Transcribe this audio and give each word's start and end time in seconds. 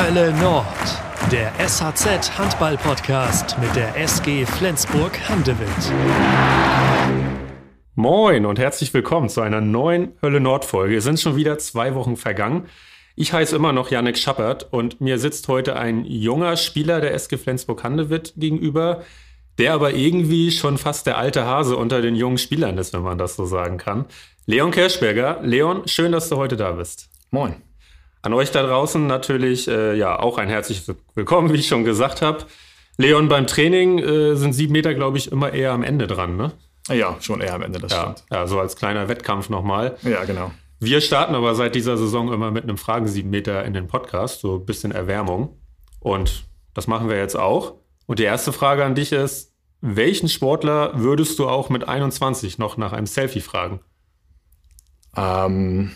Hölle 0.00 0.32
Nord, 0.34 0.64
der 1.32 1.52
SHZ 1.58 2.38
Handball 2.38 2.76
Podcast 2.76 3.58
mit 3.58 3.74
der 3.74 3.96
SG 3.96 4.46
Flensburg 4.46 5.18
Handewitt. 5.28 5.68
Moin 7.96 8.46
und 8.46 8.60
herzlich 8.60 8.94
willkommen 8.94 9.28
zu 9.28 9.40
einer 9.40 9.60
neuen 9.60 10.12
Hölle 10.22 10.38
Nord 10.38 10.64
Folge. 10.64 10.98
Es 10.98 11.04
sind 11.04 11.18
schon 11.18 11.34
wieder 11.34 11.58
zwei 11.58 11.96
Wochen 11.96 12.16
vergangen. 12.16 12.66
Ich 13.16 13.32
heiße 13.32 13.56
immer 13.56 13.72
noch 13.72 13.90
Janek 13.90 14.18
Schappert 14.18 14.72
und 14.72 15.00
mir 15.00 15.18
sitzt 15.18 15.48
heute 15.48 15.74
ein 15.74 16.04
junger 16.04 16.56
Spieler 16.56 17.00
der 17.00 17.12
SG 17.14 17.36
Flensburg 17.36 17.82
Handewitt 17.82 18.34
gegenüber, 18.36 19.02
der 19.58 19.74
aber 19.74 19.94
irgendwie 19.94 20.52
schon 20.52 20.78
fast 20.78 21.08
der 21.08 21.18
alte 21.18 21.44
Hase 21.44 21.76
unter 21.76 22.02
den 22.02 22.14
jungen 22.14 22.38
Spielern 22.38 22.78
ist, 22.78 22.94
wenn 22.94 23.02
man 23.02 23.18
das 23.18 23.34
so 23.34 23.46
sagen 23.46 23.78
kann. 23.78 24.04
Leon 24.46 24.70
Kerschberger. 24.70 25.40
Leon, 25.42 25.88
schön, 25.88 26.12
dass 26.12 26.28
du 26.28 26.36
heute 26.36 26.56
da 26.56 26.70
bist. 26.70 27.08
Moin. 27.32 27.67
An 28.28 28.34
euch 28.34 28.50
da 28.50 28.62
draußen 28.62 29.06
natürlich 29.06 29.68
äh, 29.68 29.96
ja 29.96 30.18
auch 30.18 30.36
ein 30.36 30.50
herzliches 30.50 30.94
Willkommen, 31.14 31.50
wie 31.50 31.56
ich 31.56 31.66
schon 31.66 31.84
gesagt 31.84 32.20
habe. 32.20 32.44
Leon, 32.98 33.30
beim 33.30 33.46
Training 33.46 34.00
äh, 34.00 34.36
sind 34.36 34.52
sieben 34.52 34.74
Meter, 34.74 34.92
glaube 34.92 35.16
ich, 35.16 35.32
immer 35.32 35.54
eher 35.54 35.72
am 35.72 35.82
Ende 35.82 36.06
dran, 36.06 36.36
ne? 36.36 36.52
Ja, 36.90 37.16
schon 37.20 37.40
eher 37.40 37.54
am 37.54 37.62
Ende, 37.62 37.78
das 37.78 37.90
ja, 37.90 38.02
stimmt. 38.02 38.24
Ja, 38.30 38.46
so 38.46 38.60
als 38.60 38.76
kleiner 38.76 39.08
Wettkampf 39.08 39.48
nochmal. 39.48 39.96
Ja, 40.02 40.24
genau. 40.26 40.50
Wir 40.78 41.00
starten 41.00 41.34
aber 41.34 41.54
seit 41.54 41.74
dieser 41.74 41.96
Saison 41.96 42.30
immer 42.30 42.50
mit 42.50 42.64
einem 42.64 42.76
Fragen 42.76 43.08
sieben 43.08 43.30
Meter 43.30 43.64
in 43.64 43.72
den 43.72 43.86
Podcast, 43.86 44.40
so 44.40 44.56
ein 44.56 44.66
bisschen 44.66 44.92
Erwärmung. 44.92 45.56
Und 45.98 46.44
das 46.74 46.86
machen 46.86 47.08
wir 47.08 47.16
jetzt 47.16 47.38
auch. 47.38 47.76
Und 48.04 48.18
die 48.18 48.24
erste 48.24 48.52
Frage 48.52 48.84
an 48.84 48.94
dich 48.94 49.12
ist, 49.12 49.54
welchen 49.80 50.28
Sportler 50.28 51.00
würdest 51.00 51.38
du 51.38 51.48
auch 51.48 51.70
mit 51.70 51.88
21 51.88 52.58
noch 52.58 52.76
nach 52.76 52.92
einem 52.92 53.06
Selfie 53.06 53.40
fragen? 53.40 53.80
Ähm, 55.16 55.92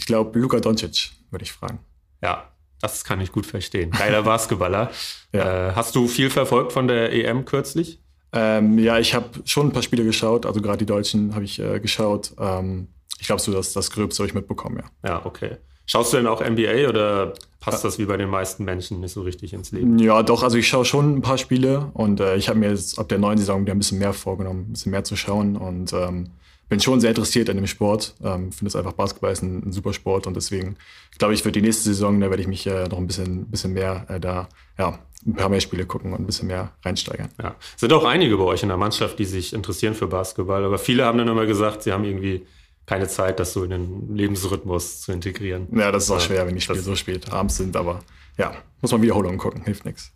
ich 0.00 0.06
glaube, 0.06 0.38
Luka 0.38 0.60
Doncic 0.60 1.10
würde 1.30 1.42
ich 1.42 1.52
fragen. 1.52 1.78
Ja, 2.22 2.50
das 2.80 3.04
kann 3.04 3.20
ich 3.20 3.32
gut 3.32 3.44
verstehen. 3.44 3.90
Geiler 3.90 4.22
Basketballer. 4.32 4.90
Ja. 5.32 5.68
Äh, 5.68 5.72
hast 5.74 5.94
du 5.94 6.08
viel 6.08 6.30
verfolgt 6.30 6.72
von 6.72 6.88
der 6.88 7.12
EM 7.12 7.44
kürzlich? 7.44 8.00
Ähm, 8.32 8.78
ja, 8.78 8.98
ich 8.98 9.14
habe 9.14 9.28
schon 9.44 9.68
ein 9.68 9.72
paar 9.72 9.82
Spiele 9.82 10.04
geschaut, 10.04 10.46
also 10.46 10.62
gerade 10.62 10.78
die 10.78 10.86
Deutschen 10.86 11.34
habe 11.34 11.44
ich 11.44 11.58
äh, 11.58 11.80
geschaut. 11.80 12.32
Ähm, 12.38 12.88
ich 13.18 13.26
glaube, 13.26 13.42
so 13.42 13.52
das, 13.52 13.74
das 13.74 13.90
Gröbste 13.90 14.22
habe 14.22 14.28
ich 14.28 14.34
mitbekommen, 14.34 14.78
ja. 14.78 15.10
Ja, 15.10 15.26
okay. 15.26 15.58
Schaust 15.84 16.12
du 16.12 16.16
denn 16.16 16.26
auch 16.26 16.40
NBA 16.40 16.88
oder 16.88 17.34
passt 17.58 17.84
das 17.84 17.98
wie 17.98 18.06
bei 18.06 18.16
den 18.16 18.30
meisten 18.30 18.64
Menschen 18.64 19.00
nicht 19.00 19.12
so 19.12 19.20
richtig 19.20 19.52
ins 19.52 19.72
Leben? 19.72 19.98
Ja, 19.98 20.22
doch, 20.22 20.42
also 20.42 20.56
ich 20.56 20.66
schaue 20.66 20.86
schon 20.86 21.16
ein 21.16 21.20
paar 21.20 21.36
Spiele 21.36 21.90
und 21.92 22.20
äh, 22.20 22.36
ich 22.36 22.48
habe 22.48 22.58
mir 22.58 22.70
jetzt 22.70 22.98
ab 22.98 23.08
der 23.10 23.18
neuen 23.18 23.36
Saison 23.36 23.60
wieder 23.62 23.74
ein 23.74 23.78
bisschen 23.78 23.98
mehr 23.98 24.14
vorgenommen, 24.14 24.66
ein 24.68 24.72
bisschen 24.72 24.92
mehr 24.92 25.04
zu 25.04 25.16
schauen 25.16 25.56
und 25.56 25.92
ähm, 25.92 26.30
bin 26.70 26.80
schon 26.80 27.00
sehr 27.00 27.10
interessiert 27.10 27.50
an 27.50 27.56
dem 27.56 27.66
Sport. 27.66 28.14
Ähm, 28.24 28.52
finde 28.52 28.68
es 28.68 28.76
einfach, 28.76 28.92
Basketball 28.92 29.32
ist 29.32 29.42
ein, 29.42 29.68
ein, 29.68 29.72
super 29.72 29.92
Sport 29.92 30.26
und 30.26 30.34
deswegen 30.34 30.76
glaube 31.18 31.34
ich, 31.34 31.42
für 31.42 31.52
die 31.52 31.60
nächste 31.60 31.84
Saison, 31.84 32.18
da 32.20 32.30
werde 32.30 32.40
ich 32.40 32.48
mich 32.48 32.66
äh, 32.66 32.88
noch 32.88 32.96
ein 32.96 33.06
bisschen, 33.06 33.50
bisschen 33.50 33.74
mehr 33.74 34.06
äh, 34.08 34.18
da, 34.18 34.48
ja, 34.78 34.98
ein 35.26 35.34
paar 35.34 35.50
mehr 35.50 35.60
Spiele 35.60 35.84
gucken 35.84 36.12
und 36.12 36.20
ein 36.20 36.26
bisschen 36.26 36.46
mehr 36.46 36.72
reinsteigern. 36.82 37.28
Ja. 37.42 37.56
Es 37.74 37.80
sind 37.80 37.92
auch 37.92 38.04
einige 38.04 38.38
bei 38.38 38.44
euch 38.44 38.62
in 38.62 38.68
der 38.68 38.78
Mannschaft, 38.78 39.18
die 39.18 39.26
sich 39.26 39.52
interessieren 39.52 39.94
für 39.94 40.06
Basketball, 40.06 40.64
aber 40.64 40.78
viele 40.78 41.04
haben 41.04 41.18
dann 41.18 41.28
immer 41.28 41.44
gesagt, 41.44 41.82
sie 41.82 41.92
haben 41.92 42.04
irgendwie 42.04 42.46
keine 42.86 43.08
Zeit, 43.08 43.40
das 43.40 43.52
so 43.52 43.64
in 43.64 43.70
den 43.70 44.16
Lebensrhythmus 44.16 45.02
zu 45.02 45.12
integrieren. 45.12 45.66
Ja, 45.76 45.92
das 45.92 46.04
ist 46.04 46.10
auch 46.10 46.14
ja, 46.14 46.20
schwer, 46.20 46.46
wenn 46.46 46.54
die 46.54 46.60
Spiele 46.60 46.80
so 46.80 46.94
spät 46.94 47.30
abends 47.32 47.56
sind, 47.56 47.76
aber 47.76 48.00
ja, 48.38 48.54
muss 48.80 48.92
man 48.92 49.02
Wiederholungen 49.02 49.38
gucken, 49.38 49.64
hilft 49.64 49.84
nichts. 49.84 50.12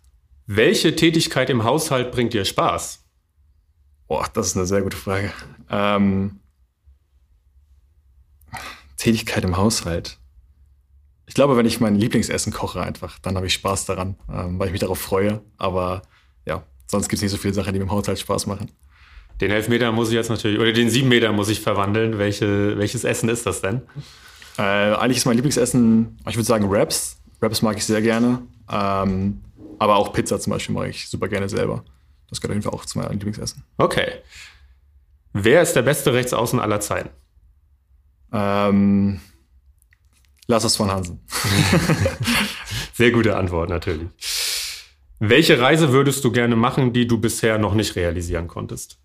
Welche 0.47 0.95
Tätigkeit 0.95 1.49
im 1.49 1.63
Haushalt 1.63 2.11
bringt 2.11 2.33
dir 2.33 2.45
Spaß? 2.45 3.03
Boah, 4.07 4.25
das 4.33 4.47
ist 4.47 4.57
eine 4.57 4.65
sehr 4.65 4.81
gute 4.81 4.97
Frage. 4.97 5.31
Ähm, 5.69 6.39
Tätigkeit 8.97 9.43
im 9.43 9.57
Haushalt. 9.57 10.19
Ich 11.27 11.33
glaube, 11.33 11.57
wenn 11.57 11.65
ich 11.65 11.79
mein 11.79 11.95
Lieblingsessen 11.95 12.53
koche 12.53 12.81
einfach, 12.81 13.19
dann 13.19 13.35
habe 13.35 13.47
ich 13.47 13.53
Spaß 13.53 13.85
daran, 13.85 14.15
ähm, 14.31 14.59
weil 14.59 14.67
ich 14.67 14.71
mich 14.71 14.81
darauf 14.81 14.99
freue. 14.99 15.41
Aber 15.57 16.03
ja, 16.45 16.63
sonst 16.87 17.09
gibt 17.09 17.17
es 17.17 17.23
nicht 17.23 17.31
so 17.31 17.37
viele 17.37 17.53
Sachen, 17.53 17.73
die 17.73 17.79
mir 17.79 17.85
im 17.85 17.91
Haushalt 17.91 18.19
Spaß 18.19 18.45
machen. 18.45 18.71
Den 19.41 19.51
Elfmeter 19.51 19.91
muss 19.91 20.09
ich 20.09 20.13
jetzt 20.13 20.29
natürlich, 20.29 20.59
oder 20.59 20.71
den 20.71 20.89
sieben 20.89 21.09
Meter 21.09 21.31
muss 21.31 21.49
ich 21.49 21.59
verwandeln. 21.59 22.17
Welche, 22.17 22.77
welches 22.77 23.03
Essen 23.03 23.27
ist 23.27 23.45
das 23.45 23.61
denn? 23.61 23.81
Äh, 24.57 24.61
eigentlich 24.61 25.17
ist 25.17 25.25
mein 25.25 25.35
Lieblingsessen, 25.35 26.17
ich 26.27 26.35
würde 26.35 26.45
sagen 26.45 26.69
Wraps. 26.69 27.17
Wraps 27.41 27.61
mag 27.61 27.75
ich 27.77 27.85
sehr 27.85 28.01
gerne. 28.01 28.43
Ähm, 28.71 29.41
aber 29.79 29.97
auch 29.97 30.13
Pizza 30.13 30.39
zum 30.39 30.51
Beispiel 30.51 30.73
mag 30.73 30.89
ich 30.89 31.09
super 31.09 31.27
gerne 31.27 31.49
selber. 31.49 31.83
Das 32.29 32.39
gehört 32.39 32.51
auf 32.51 32.55
jeden 32.55 32.71
Fall 32.71 32.79
auch 32.79 32.85
zu 32.85 32.97
meinem 32.97 33.11
Lieblingsessen. 33.11 33.63
Okay. 33.77 34.07
Wer 35.33 35.61
ist 35.61 35.73
der 35.73 35.81
beste 35.81 36.13
Rechtsaußen 36.13 36.59
aller 36.59 36.79
Zeiten? 36.79 37.09
Ähm, 38.35 39.19
Lass 40.47 40.75
von 40.75 40.91
Hansen. 40.91 41.19
Sehr 42.93 43.11
gute 43.11 43.35
Antwort, 43.35 43.69
natürlich. 43.69 44.07
Welche 45.19 45.59
Reise 45.59 45.91
würdest 45.91 46.23
du 46.23 46.31
gerne 46.31 46.55
machen, 46.55 46.93
die 46.93 47.07
du 47.07 47.17
bisher 47.17 47.57
noch 47.57 47.73
nicht 47.73 47.95
realisieren 47.95 48.47
konntest? 48.47 48.99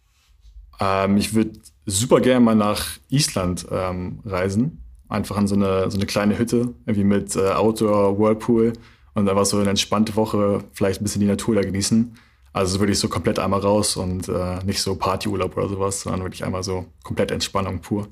Ähm, 0.80 1.16
ich 1.16 1.34
würde 1.34 1.52
super 1.86 2.20
gerne 2.20 2.40
mal 2.40 2.54
nach 2.54 2.98
Island 3.08 3.66
ähm, 3.70 4.20
reisen. 4.24 4.84
Einfach 5.08 5.36
an 5.36 5.48
so 5.48 5.54
eine, 5.54 5.90
so 5.90 5.96
eine 5.96 6.06
kleine 6.06 6.38
Hütte, 6.38 6.74
irgendwie 6.84 7.04
mit 7.04 7.34
äh, 7.36 7.52
Outdoor, 7.52 8.18
Whirlpool 8.18 8.74
und 9.14 9.28
einfach 9.28 9.46
so 9.46 9.58
eine 9.58 9.70
entspannte 9.70 10.14
Woche, 10.16 10.64
vielleicht 10.72 11.00
ein 11.00 11.04
bisschen 11.04 11.20
die 11.20 11.26
Natur 11.26 11.54
da 11.54 11.62
genießen. 11.62 12.14
Also 12.52 12.80
würde 12.80 12.92
ich 12.92 12.98
so 12.98 13.08
komplett 13.08 13.38
einmal 13.38 13.60
raus 13.60 13.96
und 13.96 14.28
äh, 14.28 14.62
nicht 14.64 14.82
so 14.82 14.96
Partyurlaub 14.96 15.56
oder 15.56 15.68
sowas, 15.68 16.02
sondern 16.02 16.22
wirklich 16.22 16.44
einmal 16.44 16.62
so 16.62 16.86
komplett 17.02 17.30
Entspannung 17.30 17.80
pur. 17.80 18.08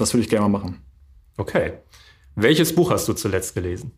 Das 0.00 0.14
würde 0.14 0.22
ich 0.22 0.30
gerne 0.30 0.48
mal 0.48 0.58
machen. 0.58 0.80
Okay. 1.36 1.74
Welches 2.34 2.74
Buch 2.74 2.90
hast 2.90 3.06
du 3.08 3.12
zuletzt 3.12 3.54
gelesen? 3.54 3.92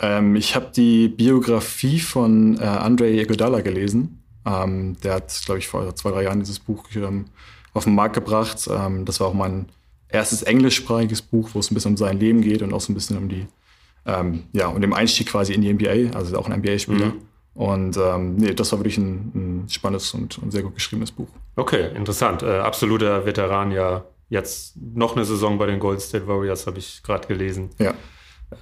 Ähm, 0.00 0.36
ich 0.36 0.54
habe 0.54 0.70
die 0.74 1.08
Biografie 1.08 2.00
von 2.00 2.58
äh, 2.58 2.64
Andrei 2.64 3.20
Iguodala 3.20 3.60
gelesen. 3.60 4.22
Ähm, 4.44 4.96
der 5.02 5.14
hat, 5.14 5.42
glaube 5.44 5.60
ich, 5.60 5.68
vor 5.68 5.94
zwei, 5.94 6.10
drei 6.10 6.24
Jahren 6.24 6.40
dieses 6.40 6.58
Buch 6.58 6.84
ähm, 6.94 7.26
auf 7.72 7.84
den 7.84 7.94
Markt 7.94 8.14
gebracht. 8.14 8.68
Ähm, 8.70 9.04
das 9.04 9.20
war 9.20 9.28
auch 9.28 9.34
mein 9.34 9.66
erstes 10.08 10.42
englischsprachiges 10.42 11.22
Buch, 11.22 11.50
wo 11.54 11.60
es 11.60 11.70
ein 11.70 11.74
bisschen 11.74 11.92
um 11.92 11.96
sein 11.96 12.18
Leben 12.18 12.42
geht 12.42 12.62
und 12.62 12.74
auch 12.74 12.80
so 12.80 12.92
ein 12.92 12.94
bisschen 12.94 13.16
um 13.16 13.28
die, 13.28 13.46
ähm, 14.04 14.44
ja, 14.52 14.66
um 14.66 14.80
den 14.80 14.92
Einstieg 14.92 15.28
quasi 15.28 15.54
in 15.54 15.62
die 15.62 15.72
NBA, 15.72 16.16
also 16.16 16.36
auch 16.38 16.48
ein 16.48 16.58
NBA-Spieler. 16.60 17.06
Mhm. 17.06 17.22
Und 17.54 17.96
ähm, 17.96 18.36
nee, 18.36 18.54
das 18.54 18.72
war 18.72 18.78
wirklich 18.80 18.98
ein, 18.98 19.32
ein 19.34 19.68
spannendes 19.68 20.12
und, 20.14 20.38
und, 20.38 20.50
sehr 20.50 20.62
gut 20.62 20.74
geschriebenes 20.74 21.12
Buch. 21.12 21.28
Okay, 21.56 21.94
interessant. 21.94 22.42
Äh, 22.42 22.58
absoluter 22.58 23.26
Veteran 23.26 23.70
ja 23.70 24.04
Jetzt 24.32 24.78
noch 24.78 25.14
eine 25.14 25.26
Saison 25.26 25.58
bei 25.58 25.66
den 25.66 25.78
Golden 25.78 26.00
State 26.00 26.26
Warriors, 26.26 26.66
habe 26.66 26.78
ich 26.78 27.02
gerade 27.02 27.28
gelesen. 27.28 27.68
Ja. 27.78 27.92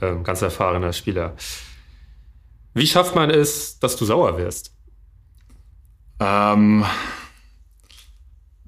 Ähm, 0.02 0.24
ganz 0.24 0.42
erfahrener 0.42 0.92
Spieler. 0.92 1.36
Wie 2.74 2.88
schafft 2.88 3.14
man 3.14 3.30
es, 3.30 3.78
dass 3.78 3.94
du 3.94 4.04
sauer 4.04 4.36
wirst? 4.36 4.74
Ähm, 6.18 6.84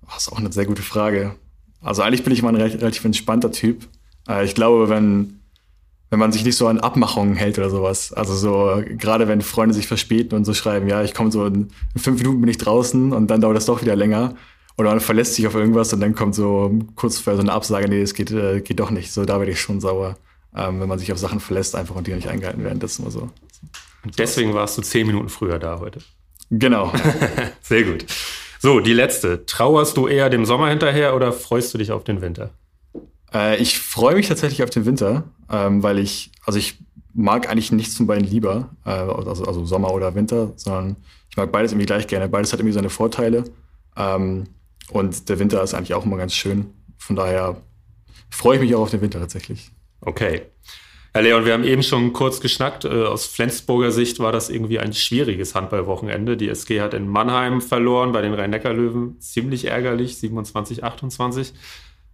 das 0.07 0.29
ist 0.29 0.33
auch 0.33 0.39
eine 0.39 0.53
sehr 0.53 0.65
gute 0.65 0.83
Frage. 0.83 1.35
Also 1.81 2.03
eigentlich 2.03 2.23
bin 2.23 2.33
ich 2.33 2.41
mal 2.41 2.55
ein 2.55 2.63
relativ 2.63 3.05
entspannter 3.05 3.51
Typ. 3.51 3.89
Äh, 4.29 4.45
ich 4.45 4.55
glaube, 4.55 4.89
wenn, 4.89 5.41
wenn 6.11 6.21
man 6.21 6.31
sich 6.31 6.45
nicht 6.45 6.57
so 6.57 6.69
an 6.69 6.79
Abmachungen 6.79 7.35
hält 7.35 7.59
oder 7.59 7.71
sowas, 7.71 8.13
also 8.13 8.37
so 8.37 8.81
gerade 8.87 9.27
wenn 9.27 9.41
Freunde 9.41 9.75
sich 9.75 9.89
verspäten 9.89 10.39
und 10.39 10.45
so 10.45 10.55
schreiben, 10.55 10.87
ja, 10.87 11.03
ich 11.03 11.15
komme 11.15 11.33
so 11.33 11.47
in, 11.47 11.73
in 11.95 12.01
fünf 12.01 12.21
Minuten 12.21 12.41
bin 12.41 12.51
ich 12.51 12.59
draußen 12.59 13.13
und 13.13 13.27
dann 13.27 13.41
dauert 13.41 13.57
das 13.57 13.67
doch 13.67 13.83
wieder 13.83 13.97
länger 13.97 14.37
oder 14.77 14.91
man 14.91 15.01
verlässt 15.01 15.35
sich 15.35 15.47
auf 15.47 15.55
irgendwas 15.55 15.93
und 15.93 16.01
dann 16.01 16.15
kommt 16.15 16.35
so 16.35 16.73
kurz 16.95 17.19
vor 17.19 17.35
so 17.35 17.41
eine 17.41 17.53
Absage, 17.53 17.89
nee, 17.89 18.01
es 18.01 18.15
geht, 18.15 18.31
äh, 18.31 18.61
geht 18.61 18.81
doch 18.81 18.91
nicht. 18.91 19.13
So, 19.13 19.25
da 19.25 19.39
werde 19.39 19.53
ich 19.53 19.61
schon 19.61 19.81
sauer, 19.81 20.17
ähm, 20.57 20.81
wenn 20.81 20.89
man 20.89 20.99
sich 20.99 21.13
auf 21.13 21.19
Sachen 21.19 21.41
verlässt 21.41 21.75
einfach 21.77 21.95
und 21.95 22.07
die 22.07 22.15
nicht 22.15 22.29
eingehalten 22.29 22.65
werden. 22.65 22.81
Das 22.81 22.93
ist 22.93 22.99
immer 22.99 23.11
so. 23.11 23.31
Und 24.05 24.19
deswegen 24.19 24.55
warst 24.55 24.77
du 24.79 24.83
zehn 24.83 25.07
Minuten 25.07 25.29
früher 25.29 25.59
da 25.59 25.79
heute. 25.79 26.01
Genau. 26.51 26.93
Sehr 27.63 27.85
gut. 27.85 28.07
So, 28.59 28.81
die 28.81 28.93
letzte. 28.93 29.47
Trauerst 29.47 29.97
du 29.97 30.07
eher 30.07 30.31
dem 30.31 30.45
Sommer 30.45 30.69
hinterher 30.69 31.15
oder 31.17 31.33
freust 31.33 31.75
du 31.75 31.79
dich 31.79 31.93
auf 31.93 32.05
den 32.05 32.21
Winter? 32.21 32.51
Äh, 33.33 33.57
ich 33.57 33.79
freue 33.79 34.15
mich 34.15 34.29
tatsächlich 34.29 34.63
auf 34.63 34.71
den 34.71 34.85
Winter, 34.85 35.25
ähm, 35.51 35.83
weil 35.83 35.99
ich, 35.99 36.31
also 36.45 36.59
ich 36.59 36.79
mag 37.15 37.49
eigentlich 37.49 37.73
nichts 37.73 37.97
von 37.97 38.07
beiden 38.07 38.25
lieber, 38.25 38.71
äh, 38.85 38.91
also, 38.91 39.45
also 39.45 39.65
Sommer 39.65 39.93
oder 39.93 40.15
Winter, 40.15 40.53
sondern 40.57 40.97
ich 41.31 41.37
mag 41.37 41.51
beides 41.51 41.73
irgendwie 41.73 41.87
gleich 41.87 42.07
gerne. 42.07 42.29
Beides 42.29 42.53
hat 42.53 42.61
irgendwie 42.61 42.75
seine 42.75 42.91
Vorteile. 42.91 43.45
Ähm, 43.97 44.45
und 44.93 45.29
der 45.29 45.39
Winter 45.39 45.63
ist 45.63 45.75
eigentlich 45.75 45.95
auch 45.95 46.05
immer 46.05 46.17
ganz 46.17 46.35
schön. 46.35 46.73
Von 46.99 47.17
daher 47.17 47.63
freue 48.31 48.57
ich 48.57 48.63
mich 48.63 48.75
auch 48.75 48.83
auf 48.83 48.91
den 48.91 49.01
Winter 49.01 49.21
tatsächlich. 49.21 49.71
Okay. 50.01 50.43
Herr 51.15 51.23
Leon, 51.23 51.45
wir 51.45 51.53
haben 51.53 51.65
eben 51.65 51.83
schon 51.83 52.15
kurz 52.15 52.41
geschnackt. 52.41 52.87
Äh, 52.87 53.05
aus 53.05 53.27
Flensburger 53.27 53.91
Sicht 53.91 54.19
war 54.19 54.33
das 54.33 54.49
irgendwie 54.49 54.79
ein 54.79 54.95
schwieriges 54.95 55.55
Handballwochenende. 55.55 56.39
Die 56.39 56.49
SG 56.49 56.81
hat 56.81 56.95
in 56.95 57.07
Mannheim 57.07 57.61
verloren 57.61 58.13
bei 58.13 58.23
den 58.23 58.33
Rhein-Neckar-Löwen. 58.33 59.21
Ziemlich 59.21 59.67
ärgerlich, 59.67 60.17
27, 60.17 60.85
28. 60.85 61.53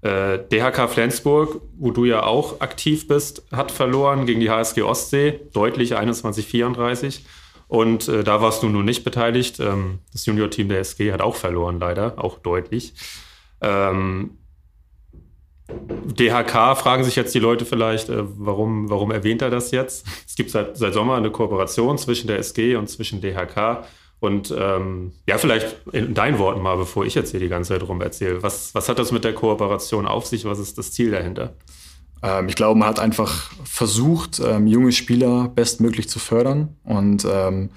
Äh, 0.01 0.39
DHK 0.51 0.89
Flensburg, 0.89 1.61
wo 1.77 1.93
du 1.93 2.05
ja 2.05 2.25
auch 2.25 2.61
aktiv 2.61 3.07
bist, 3.07 3.45
hat 3.53 3.71
verloren 3.71 4.27
gegen 4.27 4.41
die 4.41 4.51
HSG 4.51 4.83
Ostsee, 4.83 5.41
deutlich 5.53 5.95
21, 5.95 6.47
34. 6.47 7.25
Und 7.69 8.09
äh, 8.09 8.25
da 8.25 8.41
warst 8.41 8.63
du 8.63 8.69
nun 8.69 8.85
nicht 8.85 9.05
beteiligt. 9.05 9.61
Ähm, 9.61 10.01
das 10.13 10.27
Junior-Team 10.27 10.69
der 10.69 10.81
SG 10.81 11.13
hat 11.13 11.21
auch 11.21 11.37
verloren, 11.37 11.79
leider, 11.79 12.15
auch 12.17 12.39
deutlich. 12.39 12.95
Ähm, 13.61 14.39
DHK 15.71 16.77
fragen 16.79 17.05
sich 17.05 17.15
jetzt 17.15 17.35
die 17.35 17.39
Leute 17.39 17.67
vielleicht, 17.67 18.09
äh, 18.09 18.23
warum, 18.23 18.89
warum 18.89 19.11
erwähnt 19.11 19.43
er 19.43 19.51
das 19.51 19.71
jetzt? 19.71 20.07
Es 20.27 20.35
gibt 20.35 20.51
seit, 20.51 20.79
seit 20.79 20.95
Sommer 20.95 21.17
eine 21.17 21.31
Kooperation 21.31 21.99
zwischen 21.99 22.27
der 22.27 22.39
SG 22.39 22.77
und 22.77 22.89
zwischen 22.89 23.21
DHK. 23.21 23.85
Und 24.21 24.53
ähm, 24.57 25.13
ja, 25.27 25.39
vielleicht 25.39 25.77
in 25.93 26.15
deinen 26.15 26.39
Worten 26.39 26.61
mal, 26.61 26.77
bevor 26.77 27.05
ich 27.05 27.15
jetzt 27.15 27.31
hier 27.31 27.41
die 27.41 27.49
ganze 27.49 27.75
Zeit 27.75 27.87
rum 27.87 28.01
erzähle. 28.01 28.43
Was, 28.43 28.75
was 28.75 28.89
hat 28.89 28.99
das 28.99 29.13
mit 29.13 29.25
der 29.25 29.35
Kooperation 29.35 30.07
auf 30.07 30.27
sich? 30.27 30.45
Was 30.45 30.59
ist 30.59 30.79
das 30.79 30.91
Ziel 30.91 31.11
dahinter? 31.11 31.55
Ähm, 32.23 32.49
ich 32.49 32.55
glaube, 32.55 32.79
man 32.79 32.89
hat 32.89 32.99
einfach 32.99 33.51
versucht, 33.65 34.41
ähm, 34.45 34.67
junge 34.67 34.93
Spieler 34.93 35.49
bestmöglich 35.49 36.09
zu 36.09 36.19
fördern 36.19 36.77
und 36.85 37.27
ähm, 37.31 37.71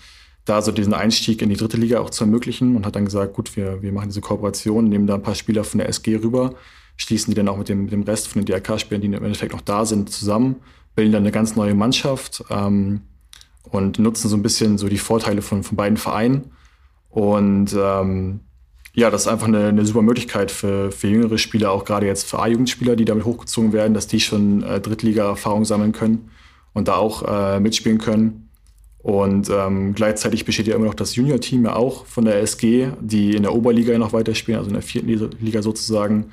da 0.46 0.62
so 0.62 0.72
diesen 0.72 0.94
Einstieg 0.94 1.42
in 1.42 1.50
die 1.50 1.56
dritte 1.56 1.78
Liga 1.78 2.00
auch 2.00 2.10
zu 2.10 2.24
ermöglichen 2.24 2.76
und 2.76 2.86
hat 2.86 2.96
dann 2.96 3.06
gesagt, 3.06 3.34
gut, 3.34 3.56
wir, 3.56 3.82
wir 3.82 3.92
machen 3.92 4.10
diese 4.10 4.22
Kooperation, 4.22 4.90
nehmen 4.90 5.08
da 5.08 5.16
ein 5.16 5.22
paar 5.22 5.36
Spieler 5.36 5.64
von 5.64 5.78
der 5.78 5.90
SG 5.90 6.16
rüber, 6.18 6.56
schließen 6.98 7.32
die 7.32 7.36
dann 7.36 7.48
auch 7.48 7.58
mit 7.58 7.70
dem, 7.70 7.88
dem 7.88 8.04
Rest 8.04 8.28
von 8.28 8.44
den 8.44 8.48
DRK-Spielern, 8.48 9.02
die 9.02 9.08
im 9.08 9.14
Endeffekt 9.14 9.54
noch 9.54 9.62
da 9.62 9.86
sind, 9.86 10.10
zusammen, 10.10 10.58
bilden 10.96 11.12
dann 11.12 11.24
eine 11.24 11.32
ganz 11.32 11.56
neue 11.56 11.76
Mannschaft 11.76 12.44
ähm, 12.50 13.02
und 13.70 14.00
nutzen 14.00 14.30
so 14.30 14.36
ein 14.36 14.42
bisschen 14.42 14.78
so 14.78 14.90
die 14.90 14.98
Vorteile 14.98 15.42
von, 15.42 15.64
von 15.64 15.78
beiden 15.78 15.98
Vereinen. 15.98 16.52
Und 17.10 17.76
ähm, 17.78 18.42
ja, 18.94 19.10
das 19.10 19.22
ist 19.22 19.28
einfach 19.28 19.48
eine, 19.48 19.68
eine 19.68 19.86
super 19.86 20.02
Möglichkeit 20.02 20.52
für, 20.52 20.92
für 20.92 21.08
jüngere 21.08 21.38
Spieler, 21.38 21.72
auch 21.72 21.86
gerade 21.86 22.08
jetzt 22.08 22.30
für 22.30 22.40
A-Jugendspieler, 22.40 22.96
die 22.96 23.06
damit 23.06 23.24
hochgezogen 23.24 23.72
werden, 23.72 23.94
dass 23.94 24.08
die 24.08 24.20
schon 24.20 24.64
äh, 24.64 24.82
Drittliga-Erfahrung 24.82 25.64
sammeln 25.64 25.94
können 25.94 26.30
und 26.74 26.88
da 26.90 26.96
auch 26.96 27.24
äh, 27.24 27.60
mitspielen 27.60 28.00
können. 28.00 28.50
Und 28.98 29.50
ähm, 29.50 29.96
gleichzeitig 29.96 30.46
besteht 30.46 30.68
ja 30.68 30.76
immer 30.76 30.86
noch 30.86 30.94
das 30.94 31.16
Junior-Team 31.16 31.66
ja 31.66 31.76
auch 31.76 32.06
von 32.06 32.26
der 32.26 32.42
SG, 32.42 32.90
die 33.00 33.36
in 33.36 33.44
der 33.44 33.56
Oberliga 33.56 33.98
noch 33.98 34.14
weiterspielen, 34.14 34.60
also 34.60 34.70
in 34.70 34.76
der 34.76 34.84
vierten 34.84 35.08
Liga 35.40 35.62
sozusagen, 35.62 36.32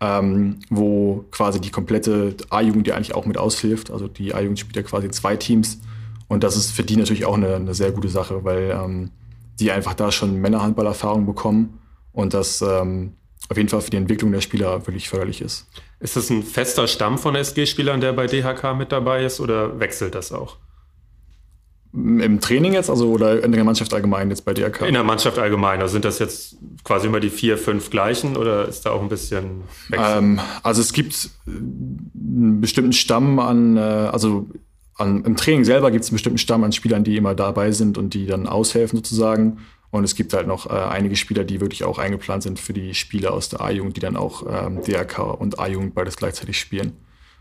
ähm, 0.00 0.58
wo 0.68 1.24
quasi 1.30 1.60
die 1.60 1.70
komplette 1.70 2.34
A-Jugend 2.50 2.88
ja 2.88 2.96
eigentlich 2.96 3.14
auch 3.14 3.24
mit 3.24 3.38
aushilft. 3.38 3.90
Also 3.90 4.08
die 4.08 4.34
A-Jugend 4.34 4.58
spielt 4.58 4.76
ja 4.76 4.82
quasi 4.82 5.10
zwei 5.10 5.36
Teams. 5.36 5.80
Und 6.28 6.42
das 6.42 6.56
ist 6.56 6.72
für 6.72 6.82
die 6.82 6.96
natürlich 6.96 7.24
auch 7.24 7.36
eine, 7.36 7.54
eine 7.54 7.74
sehr 7.74 7.92
gute 7.92 8.08
Sache, 8.08 8.44
weil 8.44 8.70
ähm, 8.70 9.10
die 9.60 9.70
einfach 9.70 9.94
da 9.94 10.10
schon 10.10 10.40
Männerhandballerfahrung 10.40 11.24
bekommen 11.24 11.78
und 12.20 12.34
das 12.34 12.62
ähm, 12.62 13.14
auf 13.48 13.56
jeden 13.56 13.68
Fall 13.68 13.80
für 13.80 13.90
die 13.90 13.96
Entwicklung 13.96 14.32
der 14.32 14.40
Spieler 14.40 14.86
wirklich 14.86 15.08
förderlich 15.08 15.40
ist. 15.40 15.66
Ist 15.98 16.16
das 16.16 16.30
ein 16.30 16.42
fester 16.42 16.86
Stamm 16.86 17.18
von 17.18 17.34
SG-Spielern, 17.34 18.00
der 18.00 18.12
bei 18.12 18.26
DHK 18.26 18.76
mit 18.76 18.92
dabei 18.92 19.24
ist 19.24 19.40
oder 19.40 19.80
wechselt 19.80 20.14
das 20.14 20.32
auch? 20.32 20.56
Im 21.92 22.40
Training 22.40 22.72
jetzt, 22.72 22.88
also 22.88 23.10
oder 23.10 23.42
in 23.42 23.50
der 23.50 23.64
Mannschaft 23.64 23.92
allgemein 23.92 24.30
jetzt 24.30 24.44
bei 24.44 24.54
DRK? 24.54 24.82
In 24.82 24.94
der 24.94 25.02
Mannschaft 25.02 25.40
allgemein. 25.40 25.80
Also 25.80 25.94
sind 25.94 26.04
das 26.04 26.20
jetzt 26.20 26.56
quasi 26.84 27.08
immer 27.08 27.18
die 27.18 27.30
vier, 27.30 27.58
fünf 27.58 27.90
gleichen 27.90 28.36
oder 28.36 28.68
ist 28.68 28.86
da 28.86 28.92
auch 28.92 29.02
ein 29.02 29.08
bisschen 29.08 29.62
Wechsel? 29.88 30.18
Ähm, 30.18 30.40
also 30.62 30.80
es 30.80 30.92
gibt 30.92 31.30
einen 31.46 32.60
bestimmten 32.60 32.92
Stamm 32.92 33.40
an, 33.40 33.76
äh, 33.76 33.80
also 33.80 34.48
an, 34.94 35.24
im 35.24 35.34
Training 35.34 35.64
selber 35.64 35.90
gibt 35.90 36.04
es 36.04 36.10
einen 36.10 36.16
bestimmten 36.16 36.38
Stamm 36.38 36.62
an 36.62 36.70
Spielern, 36.70 37.02
die 37.02 37.16
immer 37.16 37.34
dabei 37.34 37.72
sind 37.72 37.98
und 37.98 38.14
die 38.14 38.26
dann 38.26 38.46
aushelfen 38.46 38.98
sozusagen. 38.98 39.58
Und 39.90 40.04
es 40.04 40.14
gibt 40.14 40.32
halt 40.32 40.46
noch 40.46 40.66
äh, 40.66 40.72
einige 40.72 41.16
Spieler, 41.16 41.44
die 41.44 41.60
wirklich 41.60 41.84
auch 41.84 41.98
eingeplant 41.98 42.44
sind 42.44 42.60
für 42.60 42.72
die 42.72 42.94
Spieler 42.94 43.32
aus 43.32 43.48
der 43.48 43.60
A-Jugend, 43.60 43.96
die 43.96 44.00
dann 44.00 44.16
auch 44.16 44.44
ähm, 44.48 44.82
DRK 44.82 45.18
und 45.18 45.58
A-Jugend 45.58 45.94
beides 45.94 46.16
gleichzeitig 46.16 46.58
spielen. 46.60 46.92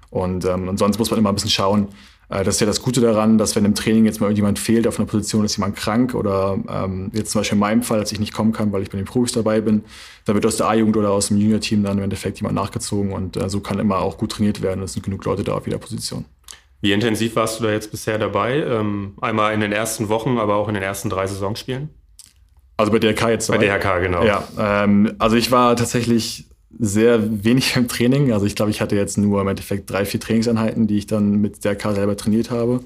Und, 0.10 0.46
ähm, 0.46 0.68
und 0.68 0.78
sonst 0.78 0.98
muss 0.98 1.12
man 1.12 1.20
immer 1.20 1.30
ein 1.30 1.36
bisschen 1.36 1.52
schauen. 1.52 1.90
Äh, 2.30 2.44
das 2.44 2.56
ist 2.56 2.62
ja 2.62 2.68
das 2.68 2.82
Gute 2.82 3.02
daran, 3.02 3.38
dass 3.38 3.56
wenn 3.56 3.66
im 3.66 3.76
Training 3.76 4.06
jetzt 4.06 4.20
mal 4.20 4.28
irgendjemand 4.28 4.58
fehlt 4.58 4.88
auf 4.88 4.98
einer 5.00 5.08
Position, 5.08 5.46
ist 5.46 5.58
jemand 5.58 5.76
krank 5.76 6.16
oder 6.16 6.58
ähm, 6.70 7.12
jetzt 7.14 7.32
zum 7.32 7.42
Beispiel 7.42 7.56
in 7.56 7.60
meinem 7.60 7.84
Fall, 7.84 8.00
als 8.00 8.12
ich 8.12 8.20
nicht 8.20 8.34
kommen 8.34 8.52
kann, 8.52 8.72
weil 8.72 8.82
ich 8.82 8.90
bei 8.90 8.98
den 8.98 9.06
Profis 9.06 9.34
dabei 9.34 9.62
bin, 9.62 9.84
da 10.26 10.34
wird 10.34 10.46
aus 10.46 10.58
der 10.58 10.68
A-Jugend 10.68 10.98
oder 10.98 11.12
aus 11.12 11.28
dem 11.28 11.38
Junior-Team 11.38 11.84
dann 11.84 11.98
im 11.98 12.04
Endeffekt 12.04 12.40
jemand 12.40 12.56
nachgezogen 12.56 13.12
und 13.12 13.38
äh, 13.38 13.50
so 13.50 13.60
kann 13.60 13.80
immer 13.80 14.00
auch 14.00 14.18
gut 14.18 14.32
trainiert 14.32 14.62
werden. 14.62 14.84
Es 14.84 14.94
sind 14.94 15.04
genug 15.04 15.24
Leute 15.26 15.44
da 15.44 15.54
auf 15.54 15.66
jeder 15.66 15.80
Position. 15.80 16.26
Wie 16.82 16.94
intensiv 16.94 17.36
warst 17.36 17.60
du 17.60 17.66
da 17.66 17.72
jetzt 17.72 17.92
bisher 17.92 18.18
dabei? 18.18 18.64
Ähm, 18.64 19.16
einmal 19.20 19.54
in 19.54 19.60
den 19.60 19.74
ersten 19.74 20.08
Wochen, 20.08 20.38
aber 20.38 20.56
auch 20.56 20.70
in 20.70 20.76
den 20.76 20.84
ersten 20.84 21.10
drei 21.10 21.28
Saisonspielen? 21.28 21.90
Also 22.80 22.94
bei 22.94 23.00
DRK 23.00 23.30
jetzt. 23.30 23.48
Bei 23.50 23.58
DRK, 23.58 24.00
genau. 24.00 24.24
Ja, 24.24 24.48
ähm, 24.58 25.14
also 25.20 25.36
ich 25.36 25.52
war 25.52 25.76
tatsächlich 25.76 26.46
sehr 26.80 27.44
wenig 27.44 27.76
im 27.76 27.90
Training. 27.90 28.32
Also 28.32 28.46
ich 28.46 28.56
glaube, 28.56 28.72
ich 28.72 28.80
hatte 28.80 28.96
jetzt 28.96 29.18
nur 29.18 29.42
im 29.42 29.48
Endeffekt 29.50 29.90
drei, 29.90 30.06
vier 30.06 30.22
Trainingseinheiten, 30.22 30.88
die 30.88 30.98
ich 30.98 31.06
dann 31.06 31.42
mit 31.42 31.66
DRK 31.66 31.94
selber 31.94 32.16
trainiert 32.16 32.52
habe. 32.52 32.80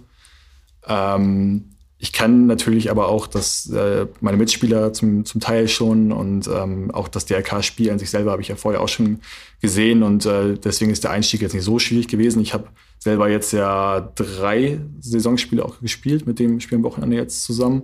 Ähm, 0.87 1.65
ich 1.99 2.11
kann 2.11 2.47
natürlich 2.47 2.89
aber 2.89 3.07
auch, 3.07 3.27
dass 3.27 3.69
äh, 3.69 4.07
meine 4.19 4.37
Mitspieler 4.37 4.93
zum, 4.93 5.25
zum 5.25 5.39
Teil 5.39 5.67
schon 5.67 6.11
und 6.11 6.47
ähm, 6.47 6.89
auch 6.89 7.07
das 7.07 7.27
DRK-Spiel 7.27 7.91
an 7.91 7.99
sich 7.99 8.09
selber 8.09 8.31
habe 8.31 8.41
ich 8.41 8.47
ja 8.47 8.55
vorher 8.55 8.81
auch 8.81 8.89
schon 8.89 9.19
gesehen 9.61 10.01
und 10.01 10.25
äh, 10.25 10.55
deswegen 10.55 10.91
ist 10.91 11.03
der 11.03 11.11
Einstieg 11.11 11.41
jetzt 11.41 11.53
nicht 11.53 11.63
so 11.63 11.77
schwierig 11.77 12.07
gewesen. 12.07 12.41
Ich 12.41 12.53
habe 12.55 12.67
selber 12.97 13.29
jetzt 13.29 13.53
ja 13.53 14.11
drei 14.15 14.79
Saisonspiele 14.99 15.63
auch 15.63 15.79
gespielt 15.81 16.25
mit 16.25 16.39
dem 16.39 16.59
Spiel 16.59 16.79
am 16.79 16.83
Wochenende 16.83 17.15
jetzt 17.15 17.43
zusammen. 17.43 17.83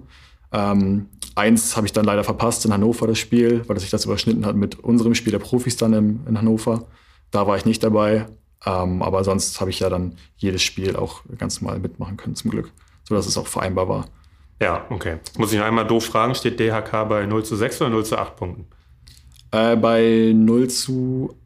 Ähm, 0.51 1.07
eins 1.36 1.75
habe 1.78 1.88
ich 1.88 1.94
dann 1.94 2.06
leider 2.06 2.24
verpasst 2.24 2.66
in 2.66 2.74
Hannover, 2.74 3.07
das 3.07 3.19
Spiel, 3.19 3.63
weil 3.68 3.80
sich 3.80 3.90
das 3.90 4.06
überschnitten 4.06 4.46
hat 4.46 4.56
mit 4.56 4.80
unserem 4.80 5.16
Spiel 5.16 5.31
der 5.31 5.40
Profis 5.40 5.78
dann 5.78 5.94
im, 5.94 6.28
in 6.28 6.38
Hannover. 6.38 6.88
Da 7.31 7.48
war 7.48 7.57
ich 7.57 7.66
nicht 7.66 7.84
dabei. 7.84 8.25
Ähm, 8.66 9.01
aber 9.01 9.24
sonst 9.24 9.62
habe 9.62 9.69
ich 9.69 9.80
ja 9.80 9.90
dann 9.90 10.16
jedes 10.38 10.62
Spiel 10.63 10.96
auch 10.96 11.22
ganz 11.38 11.62
normal 11.62 11.80
mitmachen 11.80 12.18
können, 12.18 12.36
zum 12.36 12.51
Glück. 12.51 12.72
Sodass 13.07 13.25
es 13.25 13.38
auch 13.38 13.48
vereinbar 13.48 13.88
war. 13.88 14.06
Ja, 14.62 14.86
okay. 14.90 15.19
Muss 15.38 15.54
ich 15.54 15.60
noch 15.60 15.66
einmal 15.66 15.88
doof 15.88 16.06
fragen, 16.06 16.36
steht 16.36 16.60
DHK 16.60 17.07
bei 17.07 17.25
0 17.25 17.45
zu 17.45 17.56
6 17.56 17.81
oder 17.81 17.92
0 17.92 18.06
zu 18.06 18.18
8 18.18 18.36
Punkten? 18.36 18.68
Äh, 19.52 19.78
bei 19.78 20.34
0 20.36 20.68
zu 20.68 21.38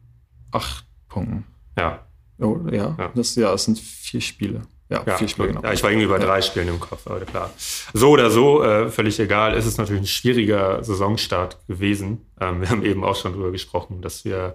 8 0.50 0.84
Punkten. 1.08 1.44
Ja. 1.78 2.06
Oh, 2.40 2.58
ja, 2.70 2.96
ja. 2.98 3.12
Das, 3.14 3.36
ja, 3.36 3.54
es 3.54 3.64
sind 3.64 3.78
vier 3.78 4.20
Spiele. 4.20 4.62
Ja, 4.90 5.02
ja, 5.06 5.16
vier 5.16 5.28
Spiele, 5.28 5.48
genau. 5.48 5.62
Ja, 5.62 5.72
ich 5.72 5.82
war 5.82 5.90
irgendwie 5.90 6.08
bei 6.08 6.18
drei 6.18 6.42
Spielen 6.42 6.68
im 6.68 6.78
Kopf, 6.78 7.06
aber 7.06 7.20
klar. 7.20 7.50
So 7.94 8.10
oder 8.10 8.30
so, 8.30 8.62
äh, 8.62 8.90
völlig 8.90 9.18
egal. 9.18 9.54
Es 9.54 9.64
ist 9.64 9.78
natürlich 9.78 10.02
ein 10.02 10.06
schwieriger 10.06 10.84
Saisonstart 10.84 11.66
gewesen. 11.66 12.26
Ähm, 12.38 12.60
wir 12.60 12.68
haben 12.68 12.84
eben 12.84 13.02
auch 13.02 13.16
schon 13.16 13.32
drüber 13.32 13.50
gesprochen, 13.50 14.02
dass 14.02 14.26
wir 14.26 14.54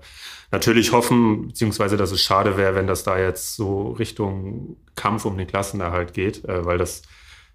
natürlich 0.51 0.91
hoffen, 0.91 1.47
beziehungsweise 1.47 1.97
dass 1.97 2.11
es 2.11 2.21
schade 2.21 2.57
wäre, 2.57 2.75
wenn 2.75 2.85
das 2.85 3.03
da 3.03 3.17
jetzt 3.17 3.55
so 3.55 3.91
Richtung 3.93 4.77
Kampf 4.95 5.25
um 5.25 5.37
den 5.37 5.47
Klassenerhalt 5.47 6.13
geht, 6.13 6.45
äh, 6.45 6.63
weil 6.63 6.77
das, 6.77 7.01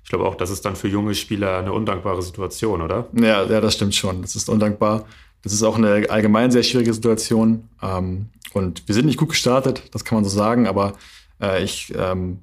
ich 0.02 0.10
glaube 0.10 0.24
auch, 0.24 0.34
das 0.34 0.50
ist 0.50 0.64
dann 0.64 0.74
für 0.74 0.88
junge 0.88 1.14
Spieler 1.14 1.58
eine 1.58 1.72
undankbare 1.72 2.22
Situation, 2.22 2.82
oder? 2.82 3.06
Ja, 3.12 3.44
ja, 3.44 3.60
das 3.60 3.74
stimmt 3.74 3.94
schon. 3.94 4.20
Das 4.22 4.34
ist 4.34 4.48
undankbar. 4.48 5.04
Das 5.42 5.52
ist 5.52 5.62
auch 5.62 5.76
eine 5.76 6.06
allgemein 6.08 6.50
sehr 6.50 6.62
schwierige 6.64 6.92
Situation. 6.92 7.68
Ähm, 7.80 8.30
und 8.52 8.88
wir 8.88 8.94
sind 8.94 9.06
nicht 9.06 9.18
gut 9.18 9.28
gestartet, 9.30 9.82
das 9.92 10.04
kann 10.04 10.16
man 10.16 10.24
so 10.24 10.30
sagen, 10.30 10.66
aber 10.66 10.94
äh, 11.40 11.62
ich 11.62 11.92
ähm, 11.96 12.40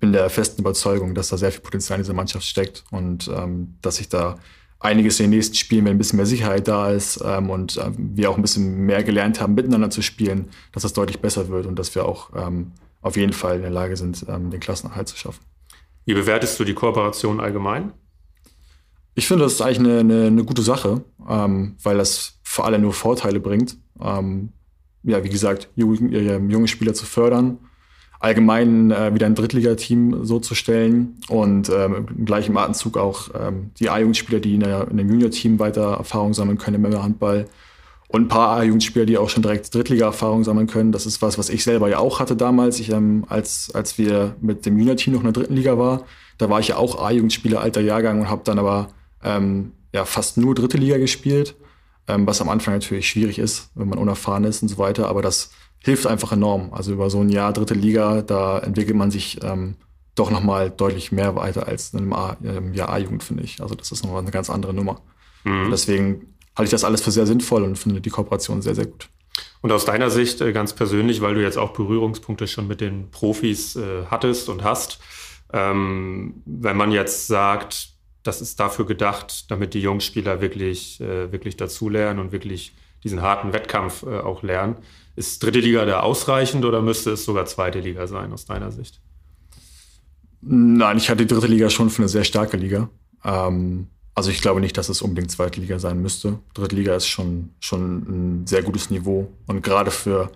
bin 0.00 0.12
der 0.12 0.28
festen 0.30 0.60
Überzeugung, 0.60 1.14
dass 1.14 1.28
da 1.28 1.36
sehr 1.36 1.52
viel 1.52 1.60
Potenzial 1.60 1.98
in 1.98 2.02
dieser 2.04 2.14
Mannschaft 2.14 2.46
steckt 2.46 2.84
und 2.90 3.28
ähm, 3.28 3.76
dass 3.80 3.96
sich 3.96 4.08
da 4.08 4.38
einiges 4.80 5.18
in 5.18 5.24
den 5.24 5.38
nächsten 5.38 5.54
Spielen, 5.54 5.86
wenn 5.86 5.92
ein 5.92 5.98
bisschen 5.98 6.18
mehr 6.18 6.26
Sicherheit 6.26 6.68
da 6.68 6.90
ist 6.90 7.22
ähm, 7.24 7.50
und 7.50 7.78
äh, 7.78 7.90
wir 7.96 8.30
auch 8.30 8.36
ein 8.36 8.42
bisschen 8.42 8.84
mehr 8.84 9.02
gelernt 9.02 9.40
haben, 9.40 9.54
miteinander 9.54 9.90
zu 9.90 10.02
spielen, 10.02 10.50
dass 10.72 10.82
das 10.82 10.92
deutlich 10.92 11.20
besser 11.20 11.48
wird 11.48 11.66
und 11.66 11.78
dass 11.78 11.94
wir 11.94 12.04
auch 12.04 12.30
ähm, 12.36 12.72
auf 13.00 13.16
jeden 13.16 13.32
Fall 13.32 13.56
in 13.56 13.62
der 13.62 13.70
Lage 13.70 13.96
sind, 13.96 14.26
ähm, 14.28 14.50
den 14.50 14.60
Klassenerhalt 14.60 15.08
zu 15.08 15.16
schaffen. 15.16 15.40
Wie 16.04 16.14
bewertest 16.14 16.60
du 16.60 16.64
die 16.64 16.74
Kooperation 16.74 17.40
allgemein? 17.40 17.92
Ich 19.14 19.26
finde, 19.26 19.44
das 19.44 19.54
ist 19.54 19.62
eigentlich 19.62 19.78
eine, 19.78 20.00
eine, 20.00 20.26
eine 20.26 20.44
gute 20.44 20.62
Sache, 20.62 21.02
ähm, 21.28 21.76
weil 21.82 21.96
das 21.96 22.40
für 22.42 22.64
alle 22.64 22.78
nur 22.78 22.92
Vorteile 22.92 23.40
bringt. 23.40 23.78
Ähm, 24.00 24.52
ja, 25.02 25.22
wie 25.24 25.28
gesagt, 25.28 25.68
junge, 25.76 26.14
äh, 26.14 26.38
junge 26.38 26.68
Spieler 26.68 26.94
zu 26.94 27.06
fördern 27.06 27.58
allgemein 28.20 28.90
äh, 28.90 29.14
wieder 29.14 29.26
ein 29.26 29.34
Drittligateam 29.34 30.24
so 30.24 30.38
zu 30.38 30.54
stellen 30.54 31.18
und 31.28 31.68
ähm, 31.68 32.06
im 32.16 32.24
gleichen 32.24 32.56
Atemzug 32.56 32.96
auch 32.96 33.28
ähm, 33.38 33.70
die 33.78 33.90
A-Jugendspieler, 33.90 34.40
die 34.40 34.54
in, 34.54 34.60
der, 34.60 34.88
in 34.90 34.96
dem 34.96 35.10
Junior-Team 35.10 35.58
weiter 35.58 35.94
Erfahrung 35.94 36.32
sammeln 36.32 36.58
können 36.58 36.76
im 36.76 36.82
Männerhandball 36.82 37.46
und 38.08 38.22
ein 38.22 38.28
paar 38.28 38.56
A-Jugendspieler, 38.58 39.06
die 39.06 39.18
auch 39.18 39.28
schon 39.28 39.42
direkt 39.42 39.74
Drittliga-Erfahrung 39.74 40.44
sammeln 40.44 40.68
können. 40.68 40.92
Das 40.92 41.04
ist 41.04 41.20
was, 41.20 41.36
was 41.36 41.50
ich 41.50 41.64
selber 41.64 41.88
ja 41.88 41.98
auch 41.98 42.20
hatte 42.20 42.36
damals, 42.36 42.78
ich, 42.80 42.90
ähm, 42.90 43.24
als, 43.28 43.72
als 43.74 43.98
wir 43.98 44.36
mit 44.40 44.64
dem 44.66 44.78
Junior-Team 44.78 45.14
noch 45.14 45.20
in 45.20 45.32
der 45.32 45.32
dritten 45.32 45.56
Liga 45.56 45.78
war. 45.78 46.04
Da 46.38 46.48
war 46.48 46.60
ich 46.60 46.68
ja 46.68 46.76
auch 46.76 47.02
A-Jugendspieler 47.02 47.60
alter 47.60 47.80
Jahrgang 47.80 48.20
und 48.20 48.30
habe 48.30 48.42
dann 48.44 48.58
aber 48.58 48.88
ähm, 49.22 49.72
ja, 49.92 50.04
fast 50.04 50.36
nur 50.36 50.54
dritte 50.54 50.76
Liga 50.76 50.98
gespielt, 50.98 51.56
ähm, 52.08 52.26
was 52.26 52.40
am 52.40 52.48
Anfang 52.48 52.74
natürlich 52.74 53.08
schwierig 53.08 53.38
ist, 53.38 53.70
wenn 53.74 53.88
man 53.88 53.98
unerfahren 53.98 54.44
ist 54.44 54.62
und 54.62 54.68
so 54.68 54.78
weiter. 54.78 55.08
Aber 55.08 55.22
das 55.22 55.50
hilft 55.84 56.06
einfach 56.06 56.32
enorm. 56.32 56.72
Also 56.72 56.92
über 56.92 57.10
so 57.10 57.20
ein 57.20 57.28
Jahr 57.28 57.52
dritte 57.52 57.74
Liga, 57.74 58.22
da 58.22 58.58
entwickelt 58.58 58.96
man 58.96 59.10
sich 59.10 59.38
ähm, 59.44 59.76
doch 60.14 60.30
nochmal 60.30 60.70
deutlich 60.70 61.12
mehr 61.12 61.36
weiter 61.36 61.68
als 61.68 61.92
in 61.92 62.00
einem 62.00 62.12
A, 62.14 62.36
ähm, 62.42 62.72
Jahr 62.72 62.88
A-Jugend, 62.88 63.22
finde 63.22 63.42
ich. 63.42 63.60
Also 63.60 63.74
das 63.74 63.92
ist 63.92 64.02
nochmal 64.02 64.22
eine 64.22 64.30
ganz 64.30 64.48
andere 64.48 64.72
Nummer. 64.72 65.00
Mhm. 65.44 65.70
Deswegen 65.70 66.34
halte 66.56 66.64
ich 66.64 66.70
das 66.70 66.84
alles 66.84 67.02
für 67.02 67.10
sehr 67.10 67.26
sinnvoll 67.26 67.62
und 67.64 67.76
finde 67.76 68.00
die 68.00 68.10
Kooperation 68.10 68.62
sehr, 68.62 68.74
sehr 68.74 68.86
gut. 68.86 69.08
Und 69.60 69.72
aus 69.72 69.84
deiner 69.84 70.10
Sicht 70.10 70.40
äh, 70.40 70.52
ganz 70.52 70.72
persönlich, 70.72 71.20
weil 71.20 71.34
du 71.34 71.42
jetzt 71.42 71.58
auch 71.58 71.72
Berührungspunkte 71.72 72.46
schon 72.46 72.66
mit 72.66 72.80
den 72.80 73.10
Profis 73.10 73.76
äh, 73.76 74.04
hattest 74.10 74.48
und 74.48 74.62
hast, 74.64 75.00
ähm, 75.52 76.42
wenn 76.46 76.76
man 76.76 76.92
jetzt 76.92 77.26
sagt, 77.26 77.90
das 78.22 78.40
ist 78.40 78.58
dafür 78.58 78.86
gedacht, 78.86 79.50
damit 79.50 79.74
die 79.74 79.80
Jungspieler 79.80 80.40
wirklich, 80.40 81.00
äh, 81.00 81.30
wirklich 81.30 81.56
dazulernen 81.56 82.20
und 82.20 82.32
wirklich 82.32 82.72
diesen 83.02 83.20
harten 83.20 83.52
Wettkampf 83.52 84.02
äh, 84.02 84.20
auch 84.20 84.42
lernen. 84.42 84.76
Ist 85.16 85.42
dritte 85.42 85.60
Liga 85.60 85.84
da 85.84 86.00
ausreichend 86.00 86.64
oder 86.64 86.82
müsste 86.82 87.12
es 87.12 87.24
sogar 87.24 87.46
zweite 87.46 87.80
Liga 87.80 88.06
sein 88.06 88.32
aus 88.32 88.46
deiner 88.46 88.72
Sicht? 88.72 89.00
Nein, 90.40 90.98
ich 90.98 91.08
hatte 91.08 91.24
die 91.24 91.32
dritte 91.32 91.46
Liga 91.46 91.70
schon 91.70 91.88
für 91.90 92.02
eine 92.02 92.08
sehr 92.08 92.24
starke 92.24 92.56
Liga. 92.56 92.90
Ähm, 93.24 93.86
also 94.14 94.30
ich 94.30 94.40
glaube 94.40 94.60
nicht, 94.60 94.76
dass 94.76 94.88
es 94.88 95.02
unbedingt 95.02 95.30
zweite 95.30 95.60
Liga 95.60 95.78
sein 95.78 96.00
müsste. 96.00 96.38
Dritte 96.52 96.76
Liga 96.76 96.94
ist 96.94 97.08
schon, 97.08 97.50
schon 97.60 98.42
ein 98.42 98.46
sehr 98.46 98.62
gutes 98.62 98.90
Niveau. 98.90 99.28
Und 99.46 99.62
gerade 99.62 99.90
für, 99.90 100.30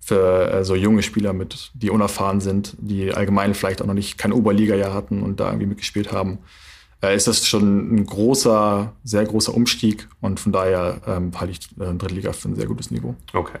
für 0.00 0.50
äh, 0.50 0.64
so 0.64 0.74
junge 0.74 1.02
Spieler, 1.02 1.32
mit, 1.32 1.70
die 1.74 1.90
unerfahren 1.90 2.40
sind, 2.40 2.74
die 2.78 3.12
allgemein 3.12 3.54
vielleicht 3.54 3.80
auch 3.80 3.86
noch 3.86 3.94
nicht 3.94 4.18
kein 4.18 4.32
Oberliga-Jahr 4.32 4.92
hatten 4.92 5.22
und 5.22 5.40
da 5.40 5.46
irgendwie 5.46 5.66
mitgespielt 5.66 6.12
haben, 6.12 6.38
äh, 7.02 7.16
ist 7.16 7.26
das 7.26 7.46
schon 7.46 7.94
ein 7.94 8.06
großer, 8.06 8.92
sehr 9.04 9.24
großer 9.24 9.54
Umstieg. 9.54 10.08
Und 10.20 10.40
von 10.40 10.52
daher 10.52 11.00
ähm, 11.06 11.32
halte 11.38 11.52
ich 11.52 11.60
äh, 11.80 11.94
Dritte 11.94 12.14
Liga 12.14 12.32
für 12.32 12.48
ein 12.48 12.56
sehr 12.56 12.66
gutes 12.66 12.90
Niveau. 12.90 13.14
Okay. 13.32 13.60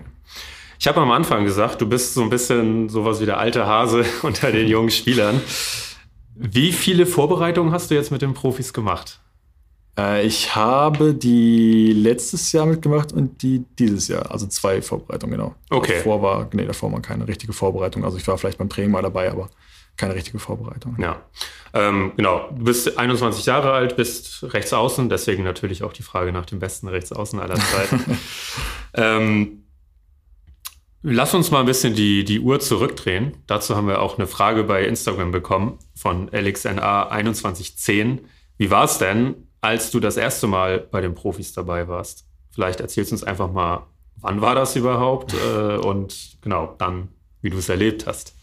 Ich 0.82 0.88
habe 0.88 1.00
am 1.00 1.12
Anfang 1.12 1.44
gesagt, 1.44 1.80
du 1.80 1.88
bist 1.88 2.14
so 2.14 2.22
ein 2.22 2.28
bisschen 2.28 2.88
sowas 2.88 3.20
wie 3.20 3.24
der 3.24 3.38
alte 3.38 3.66
Hase 3.68 4.04
unter 4.22 4.50
den 4.50 4.66
jungen 4.66 4.90
Spielern. 4.90 5.40
Wie 6.34 6.72
viele 6.72 7.06
Vorbereitungen 7.06 7.72
hast 7.72 7.92
du 7.92 7.94
jetzt 7.94 8.10
mit 8.10 8.20
den 8.20 8.34
Profis 8.34 8.72
gemacht? 8.72 9.20
Äh, 9.96 10.26
ich 10.26 10.56
habe 10.56 11.14
die 11.14 11.92
letztes 11.92 12.50
Jahr 12.50 12.66
mitgemacht 12.66 13.12
und 13.12 13.42
die 13.44 13.64
dieses 13.78 14.08
Jahr. 14.08 14.32
Also 14.32 14.48
zwei 14.48 14.82
Vorbereitungen, 14.82 15.36
genau. 15.36 15.54
Okay. 15.70 15.98
Davor 15.98 16.20
war, 16.20 16.50
nee, 16.52 16.66
davor 16.66 16.90
war 16.90 17.00
keine 17.00 17.28
richtige 17.28 17.52
Vorbereitung. 17.52 18.04
Also 18.04 18.16
ich 18.16 18.26
war 18.26 18.36
vielleicht 18.36 18.58
beim 18.58 18.68
Training 18.68 18.90
mal 18.90 19.02
dabei, 19.02 19.30
aber 19.30 19.50
keine 19.96 20.16
richtige 20.16 20.40
Vorbereitung. 20.40 20.96
Ja, 20.98 21.22
ähm, 21.74 22.10
genau. 22.16 22.48
Du 22.56 22.64
bist 22.64 22.98
21 22.98 23.46
Jahre 23.46 23.70
alt, 23.70 23.94
bist 23.94 24.52
Rechtsaußen, 24.52 25.08
deswegen 25.08 25.44
natürlich 25.44 25.84
auch 25.84 25.92
die 25.92 26.02
Frage 26.02 26.32
nach 26.32 26.46
dem 26.46 26.58
besten 26.58 26.88
Rechtsaußen 26.88 27.38
aller 27.38 27.54
Zeiten. 27.54 28.18
ähm, 28.94 29.61
Lass 31.04 31.34
uns 31.34 31.50
mal 31.50 31.60
ein 31.60 31.66
bisschen 31.66 31.94
die, 31.94 32.22
die 32.24 32.38
Uhr 32.38 32.60
zurückdrehen. 32.60 33.34
Dazu 33.48 33.74
haben 33.74 33.88
wir 33.88 34.00
auch 34.00 34.18
eine 34.18 34.28
Frage 34.28 34.62
bei 34.62 34.84
Instagram 34.84 35.32
bekommen 35.32 35.78
von 35.96 36.30
LXNA2110. 36.30 38.20
Wie 38.56 38.70
war 38.70 38.84
es 38.84 38.98
denn, 38.98 39.48
als 39.60 39.90
du 39.90 39.98
das 39.98 40.16
erste 40.16 40.46
Mal 40.46 40.78
bei 40.78 41.00
den 41.00 41.16
Profis 41.16 41.52
dabei 41.52 41.88
warst? 41.88 42.24
Vielleicht 42.50 42.80
erzählst 42.80 43.10
du 43.10 43.16
uns 43.16 43.24
einfach 43.24 43.50
mal, 43.50 43.86
wann 44.16 44.40
war 44.40 44.54
das 44.54 44.76
überhaupt 44.76 45.34
äh, 45.56 45.76
und 45.76 46.38
genau 46.40 46.76
dann, 46.78 47.08
wie 47.40 47.50
du 47.50 47.58
es 47.58 47.68
erlebt 47.68 48.06
hast. 48.06 48.34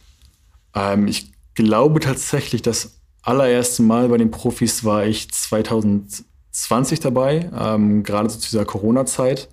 Ähm, 0.76 1.08
ich 1.08 1.32
glaube 1.54 2.02
tatsächlich, 2.02 2.62
das 2.62 3.00
allererste 3.22 3.84
Mal 3.84 4.10
bei 4.10 4.18
den 4.18 4.32
Profis 4.32 4.84
war 4.84 5.06
ich 5.06 5.32
2020 5.32 7.00
dabei, 7.00 7.50
ähm, 7.58 8.04
gerade 8.04 8.30
so 8.30 8.38
zu 8.38 8.50
dieser 8.50 8.66
Corona-Zeit. 8.66 9.48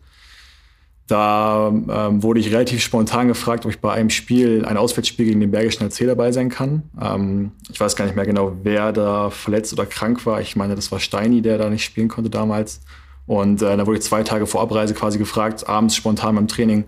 Da 1.07 1.69
ähm, 1.69 2.23
wurde 2.23 2.41
ich 2.41 2.53
relativ 2.53 2.83
spontan 2.83 3.29
gefragt, 3.29 3.65
ob 3.65 3.71
ich 3.71 3.81
bei 3.81 3.93
einem 3.93 4.11
Spiel, 4.11 4.65
ein 4.65 4.77
Auswärtsspiel 4.77 5.27
gegen 5.27 5.41
den 5.41 5.53
Bergischen 5.53 5.87
HC 5.87 6.07
dabei 6.07 6.33
sein 6.33 6.49
kann. 6.49 6.83
Ähm, 7.01 7.53
ich 7.71 7.79
weiß 7.79 7.95
gar 7.95 8.07
nicht 8.07 8.17
mehr 8.17 8.27
genau, 8.27 8.57
wer 8.63 8.93
da 8.93 9.31
verletzt 9.31 9.73
oder 9.73 9.87
krank 9.87 10.27
war. 10.27 10.41
Ich 10.41 10.57
meine, 10.57 10.75
das 10.75 10.91
war 10.91 10.99
Steini, 10.99 11.43
der 11.43 11.59
da 11.59 11.71
nicht 11.71 11.85
spielen 11.85 12.09
konnte 12.09 12.29
damals. 12.29 12.81
Und 13.27 13.63
äh, 13.63 13.77
da 13.77 13.87
wurde 13.87 13.99
ich 13.99 14.05
zwei 14.05 14.25
Tage 14.25 14.47
vor 14.47 14.61
Abreise 14.63 14.95
quasi 14.95 15.19
gefragt, 15.19 15.69
abends 15.69 15.95
spontan 15.95 16.35
beim 16.35 16.49
Training, 16.49 16.85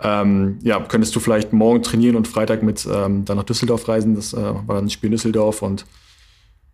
ähm, 0.00 0.58
ja, 0.62 0.80
könntest 0.80 1.14
du 1.14 1.20
vielleicht 1.20 1.52
morgen 1.52 1.82
trainieren 1.82 2.16
und 2.16 2.26
Freitag 2.26 2.62
mit 2.62 2.86
ähm, 2.90 3.24
dann 3.24 3.36
nach 3.36 3.44
Düsseldorf 3.44 3.86
reisen? 3.88 4.14
Das 4.14 4.32
äh, 4.32 4.36
war 4.36 4.74
dann 4.74 4.86
ein 4.86 4.90
Spiel 4.90 5.08
in 5.08 5.12
Düsseldorf 5.12 5.62
und 5.62 5.86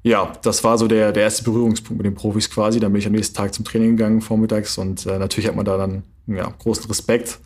ja, 0.03 0.33
das 0.43 0.65
war 0.65 0.79
so 0.79 0.89
der, 0.89 1.13
der 1.13 1.25
erste 1.25 1.45
Berührungspunkt 1.45 1.99
mit 1.99 2.07
den 2.07 2.15
Profis 2.15 2.51
quasi. 2.51 2.81
Dann 2.81 2.91
bin 2.93 3.01
ich 3.01 3.07
am 3.07 3.13
nächsten 3.13 3.37
Tag 3.37 3.53
zum 3.53 3.67
Training 3.67 3.97
gegangen, 3.97 4.23
vormittags. 4.23 4.79
Und 4.79 5.05
äh, 5.05 5.19
natürlich 5.19 5.47
hat 5.47 5.57
man 5.57 5.67
da 5.67 5.77
dann 5.77 6.05
ja, 6.37 6.53
großen 6.59 6.87
Respekt. 6.87 7.39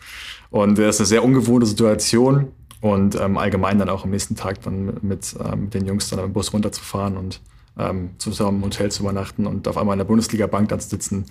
Und 0.50 0.79
das 0.79 0.97
ist 0.97 1.00
eine 1.00 1.07
sehr 1.07 1.25
ungewohnte 1.25 1.67
Situation. 1.67 2.49
Und 2.81 3.19
ähm, 3.19 3.38
allgemein 3.38 3.79
dann 3.79 3.88
auch 3.88 4.05
am 4.05 4.11
nächsten 4.11 4.37
Tag 4.37 4.61
dann 4.62 4.99
mit, 5.00 5.35
ähm, 5.43 5.62
mit 5.64 5.75
den 5.75 5.87
Jungs 5.87 6.11
dann 6.11 6.19
im 6.19 6.33
Bus 6.35 6.53
runterzufahren 6.53 7.17
und 7.17 7.41
ähm, 7.79 8.11
zusammen 8.19 8.59
im 8.59 8.64
Hotel 8.64 8.91
zu 8.91 9.03
übernachten 9.03 9.47
und 9.47 9.67
auf 9.67 9.79
einmal 9.79 9.95
in 9.95 9.99
der 9.99 10.05
Bundesliga-Bank 10.05 10.69
dann 10.69 10.81
zu 10.81 10.91
sitzen, 10.91 11.25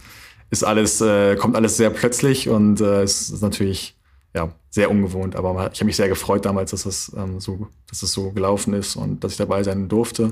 ist 0.50 0.64
alles, 0.64 1.00
äh, 1.02 1.36
kommt 1.36 1.56
alles 1.56 1.78
sehr 1.78 1.90
plötzlich 1.92 2.50
und 2.50 2.82
äh, 2.82 3.04
ist 3.04 3.42
natürlich 3.42 3.96
ja, 4.36 4.52
sehr 4.70 4.90
ungewohnt. 4.90 5.36
Aber 5.36 5.72
ich 5.72 5.80
habe 5.80 5.86
mich 5.86 5.96
sehr 5.96 6.10
gefreut 6.10 6.46
damals, 6.46 6.72
dass 6.72 6.86
es, 6.86 7.12
ähm, 7.16 7.40
so, 7.40 7.68
dass 7.88 8.04
es 8.04 8.12
so 8.12 8.32
gelaufen 8.32 8.74
ist 8.74 8.96
und 8.96 9.24
dass 9.24 9.34
ich 9.34 9.38
dabei 9.38 9.64
sein 9.64 9.88
durfte. 9.88 10.32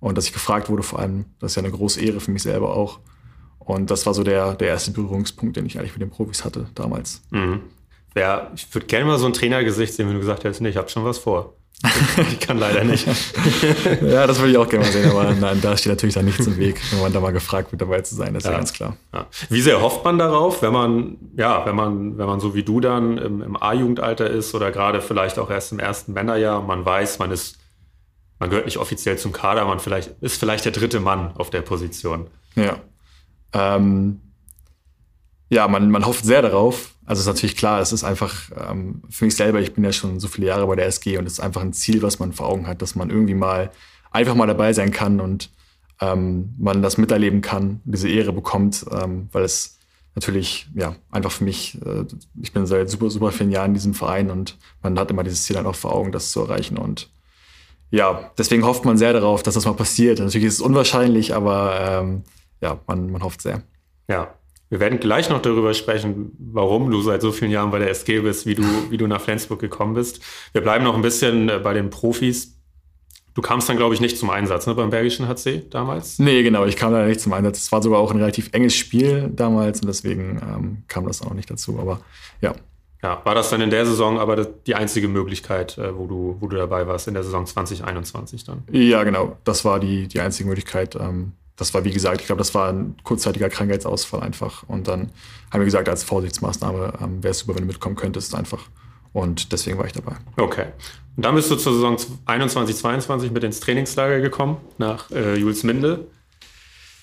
Und 0.00 0.18
dass 0.18 0.26
ich 0.26 0.32
gefragt 0.32 0.68
wurde, 0.68 0.82
vor 0.82 0.98
allem, 0.98 1.24
das 1.38 1.52
ist 1.52 1.56
ja 1.56 1.62
eine 1.62 1.70
große 1.70 2.00
Ehre 2.00 2.20
für 2.20 2.30
mich 2.30 2.42
selber 2.42 2.74
auch. 2.74 3.00
Und 3.64 3.90
das 3.90 4.06
war 4.06 4.14
so 4.14 4.24
der, 4.24 4.54
der 4.54 4.68
erste 4.68 4.90
Berührungspunkt, 4.90 5.56
den 5.56 5.66
ich 5.66 5.78
eigentlich 5.78 5.92
mit 5.92 6.02
den 6.02 6.10
Profis 6.10 6.44
hatte 6.44 6.66
damals. 6.74 7.22
Mhm. 7.30 7.60
Ja, 8.16 8.50
ich 8.54 8.72
würde 8.72 8.86
gerne 8.86 9.06
mal 9.06 9.18
so 9.18 9.26
ein 9.26 9.32
Trainergesicht 9.32 9.94
sehen, 9.94 10.06
wenn 10.06 10.14
du 10.14 10.20
gesagt 10.20 10.44
hättest, 10.44 10.60
nee, 10.60 10.68
ich 10.68 10.76
habe 10.76 10.88
schon 10.88 11.04
was 11.04 11.18
vor. 11.18 11.54
ich 12.30 12.40
kann 12.40 12.58
leider 12.58 12.84
nicht. 12.84 13.06
ja, 14.02 14.26
das 14.26 14.38
würde 14.38 14.52
ich 14.52 14.56
auch 14.56 14.68
gerne 14.68 14.84
mal 14.86 14.92
sehen, 14.92 15.10
aber 15.10 15.32
nein, 15.32 15.60
da 15.60 15.76
steht 15.76 15.90
natürlich 15.90 16.14
dann 16.14 16.24
nichts 16.24 16.46
im 16.46 16.56
Weg, 16.56 16.80
wenn 16.92 17.00
man 17.00 17.12
da 17.12 17.20
mal 17.20 17.32
gefragt 17.32 17.72
wird, 17.72 17.82
dabei 17.82 18.00
zu 18.00 18.14
sein, 18.14 18.32
das 18.32 18.44
ist 18.44 18.46
ja, 18.46 18.52
ja 18.52 18.58
ganz 18.58 18.72
klar. 18.72 18.96
Ja. 19.12 19.26
Wie 19.50 19.60
sehr 19.60 19.82
hofft 19.82 20.04
man 20.04 20.16
darauf, 20.16 20.62
wenn 20.62 20.72
man, 20.72 21.16
ja, 21.36 21.66
wenn 21.66 21.74
man, 21.74 22.16
wenn 22.16 22.26
man 22.26 22.40
so 22.40 22.54
wie 22.54 22.62
du 22.62 22.80
dann 22.80 23.18
im, 23.18 23.42
im 23.42 23.56
A-Jugendalter 23.60 24.30
ist 24.30 24.54
oder 24.54 24.70
gerade 24.70 25.02
vielleicht 25.02 25.38
auch 25.38 25.50
erst 25.50 25.72
im 25.72 25.80
ersten 25.80 26.12
Männerjahr, 26.12 26.62
man 26.62 26.86
weiß, 26.86 27.18
man 27.18 27.32
ist 27.32 27.58
man 28.38 28.50
gehört 28.50 28.66
nicht 28.66 28.78
offiziell 28.78 29.16
zum 29.16 29.32
Kader, 29.32 29.64
man 29.64 29.80
vielleicht, 29.80 30.10
ist 30.20 30.38
vielleicht 30.38 30.64
der 30.64 30.72
dritte 30.72 31.00
Mann 31.00 31.32
auf 31.36 31.50
der 31.50 31.62
Position. 31.62 32.26
Ja. 32.56 32.78
Ähm, 33.54 34.20
ja, 35.48 35.68
man, 35.68 35.90
man 35.90 36.04
hofft 36.04 36.24
sehr 36.24 36.42
darauf. 36.42 36.94
Also 37.06 37.20
ist 37.20 37.26
natürlich 37.26 37.56
klar, 37.56 37.80
es 37.80 37.92
ist 37.92 38.02
einfach 38.02 38.50
ähm, 38.68 39.02
für 39.10 39.26
mich 39.26 39.36
selber, 39.36 39.60
ich 39.60 39.74
bin 39.74 39.84
ja 39.84 39.92
schon 39.92 40.20
so 40.20 40.28
viele 40.28 40.46
Jahre 40.46 40.66
bei 40.66 40.74
der 40.74 40.86
SG 40.86 41.18
und 41.18 41.26
es 41.26 41.34
ist 41.34 41.40
einfach 41.40 41.60
ein 41.60 41.72
Ziel, 41.72 42.02
was 42.02 42.18
man 42.18 42.32
vor 42.32 42.48
Augen 42.48 42.66
hat, 42.66 42.82
dass 42.82 42.94
man 42.94 43.10
irgendwie 43.10 43.34
mal 43.34 43.70
einfach 44.10 44.34
mal 44.34 44.46
dabei 44.46 44.72
sein 44.72 44.90
kann 44.90 45.20
und 45.20 45.50
ähm, 46.00 46.54
man 46.58 46.82
das 46.82 46.96
miterleben 46.98 47.40
kann, 47.40 47.80
diese 47.84 48.08
Ehre 48.08 48.32
bekommt, 48.32 48.86
ähm, 48.90 49.28
weil 49.32 49.44
es 49.44 49.78
natürlich, 50.14 50.66
ja, 50.74 50.96
einfach 51.10 51.32
für 51.32 51.44
mich, 51.44 51.78
äh, 51.84 52.04
ich 52.40 52.52
bin 52.52 52.66
seit 52.66 52.88
super, 52.88 53.10
super 53.10 53.32
vielen 53.32 53.50
Jahren 53.50 53.70
in 53.70 53.74
diesem 53.74 53.94
Verein 53.94 54.30
und 54.30 54.56
man 54.82 54.98
hat 54.98 55.10
immer 55.10 55.24
dieses 55.24 55.44
Ziel 55.44 55.56
dann 55.56 55.66
auch 55.66 55.74
vor 55.74 55.94
Augen, 55.94 56.10
das 56.10 56.30
zu 56.30 56.40
erreichen 56.40 56.78
und 56.78 57.10
ja, 57.90 58.30
deswegen 58.38 58.64
hofft 58.64 58.84
man 58.84 58.98
sehr 58.98 59.12
darauf, 59.12 59.42
dass 59.44 59.54
das 59.54 59.66
mal 59.66 59.74
passiert. 59.74 60.18
Natürlich 60.18 60.48
ist 60.48 60.54
es 60.54 60.60
unwahrscheinlich, 60.60 61.34
aber 61.34 61.78
ähm, 61.80 62.22
ja, 62.60 62.80
man, 62.86 63.10
man 63.10 63.22
hofft 63.22 63.42
sehr. 63.42 63.62
Ja, 64.08 64.34
wir 64.70 64.80
werden 64.80 64.98
gleich 64.98 65.30
noch 65.30 65.42
darüber 65.42 65.74
sprechen, 65.74 66.32
warum 66.38 66.90
du 66.90 67.00
seit 67.02 67.22
so 67.22 67.32
vielen 67.32 67.50
Jahren 67.50 67.70
bei 67.70 67.78
der 67.78 67.90
SG 67.90 68.20
bist, 68.20 68.46
wie 68.46 68.54
du, 68.54 68.64
wie 68.90 68.96
du 68.96 69.06
nach 69.06 69.20
Flensburg 69.20 69.60
gekommen 69.60 69.94
bist. 69.94 70.20
Wir 70.52 70.62
bleiben 70.62 70.84
noch 70.84 70.96
ein 70.96 71.02
bisschen 71.02 71.48
äh, 71.48 71.58
bei 71.58 71.74
den 71.74 71.90
Profis. 71.90 72.58
Du 73.34 73.42
kamst 73.42 73.68
dann, 73.68 73.76
glaube 73.76 73.94
ich, 73.94 74.00
nicht 74.00 74.16
zum 74.16 74.30
Einsatz 74.30 74.66
ne, 74.66 74.74
beim 74.74 74.90
Bergischen 74.90 75.28
HC 75.28 75.68
damals? 75.70 76.18
Nee, 76.18 76.42
genau, 76.42 76.64
ich 76.64 76.76
kam 76.76 76.92
da 76.92 77.04
nicht 77.04 77.20
zum 77.20 77.32
Einsatz. 77.32 77.58
Es 77.58 77.72
war 77.72 77.82
sogar 77.82 77.98
auch 77.98 78.10
ein 78.10 78.18
relativ 78.18 78.50
enges 78.52 78.74
Spiel 78.74 79.28
damals 79.32 79.80
und 79.80 79.88
deswegen 79.88 80.40
ähm, 80.42 80.84
kam 80.88 81.06
das 81.06 81.20
auch 81.20 81.34
nicht 81.34 81.50
dazu. 81.50 81.78
Aber 81.80 82.00
ja, 82.40 82.54
ja, 83.04 83.20
war 83.24 83.34
das 83.34 83.50
dann 83.50 83.60
in 83.60 83.68
der 83.68 83.84
Saison 83.84 84.18
aber 84.18 84.46
die 84.46 84.74
einzige 84.74 85.08
Möglichkeit, 85.08 85.76
äh, 85.76 85.94
wo, 85.94 86.06
du, 86.06 86.38
wo 86.40 86.48
du 86.48 86.56
dabei 86.56 86.86
warst, 86.86 87.06
in 87.06 87.12
der 87.12 87.22
Saison 87.22 87.44
2021 87.44 88.44
dann? 88.44 88.62
Ja, 88.72 89.04
genau. 89.04 89.36
Das 89.44 89.64
war 89.66 89.78
die, 89.78 90.08
die 90.08 90.20
einzige 90.20 90.48
Möglichkeit. 90.48 90.96
Ähm, 90.96 91.32
das 91.56 91.72
war, 91.72 91.84
wie 91.84 91.92
gesagt, 91.92 92.20
ich 92.20 92.26
glaube, 92.26 92.40
das 92.40 92.54
war 92.54 92.72
ein 92.72 92.96
kurzzeitiger 93.04 93.48
Krankheitsausfall 93.48 94.20
einfach. 94.20 94.64
Und 94.66 94.88
dann 94.88 95.10
haben 95.50 95.60
wir 95.60 95.64
gesagt, 95.64 95.88
als 95.88 96.02
Vorsichtsmaßnahme 96.02 96.94
ähm, 97.00 97.22
wäre 97.22 97.30
es 97.30 97.38
super, 97.40 97.54
wenn 97.54 97.62
du 97.62 97.68
mitkommen 97.68 97.96
könntest 97.96 98.34
einfach. 98.34 98.68
Und 99.12 99.52
deswegen 99.52 99.78
war 99.78 99.86
ich 99.86 99.92
dabei. 99.92 100.16
Okay. 100.36 100.66
Und 101.16 101.24
dann 101.24 101.36
bist 101.36 101.50
du 101.50 101.56
zur 101.56 101.74
Saison 101.74 101.96
21, 102.26 102.76
22 102.76 103.30
mit 103.30 103.44
ins 103.44 103.60
Trainingslager 103.60 104.20
gekommen, 104.20 104.56
nach 104.78 105.10
äh, 105.12 105.36
Julesminde. 105.36 106.08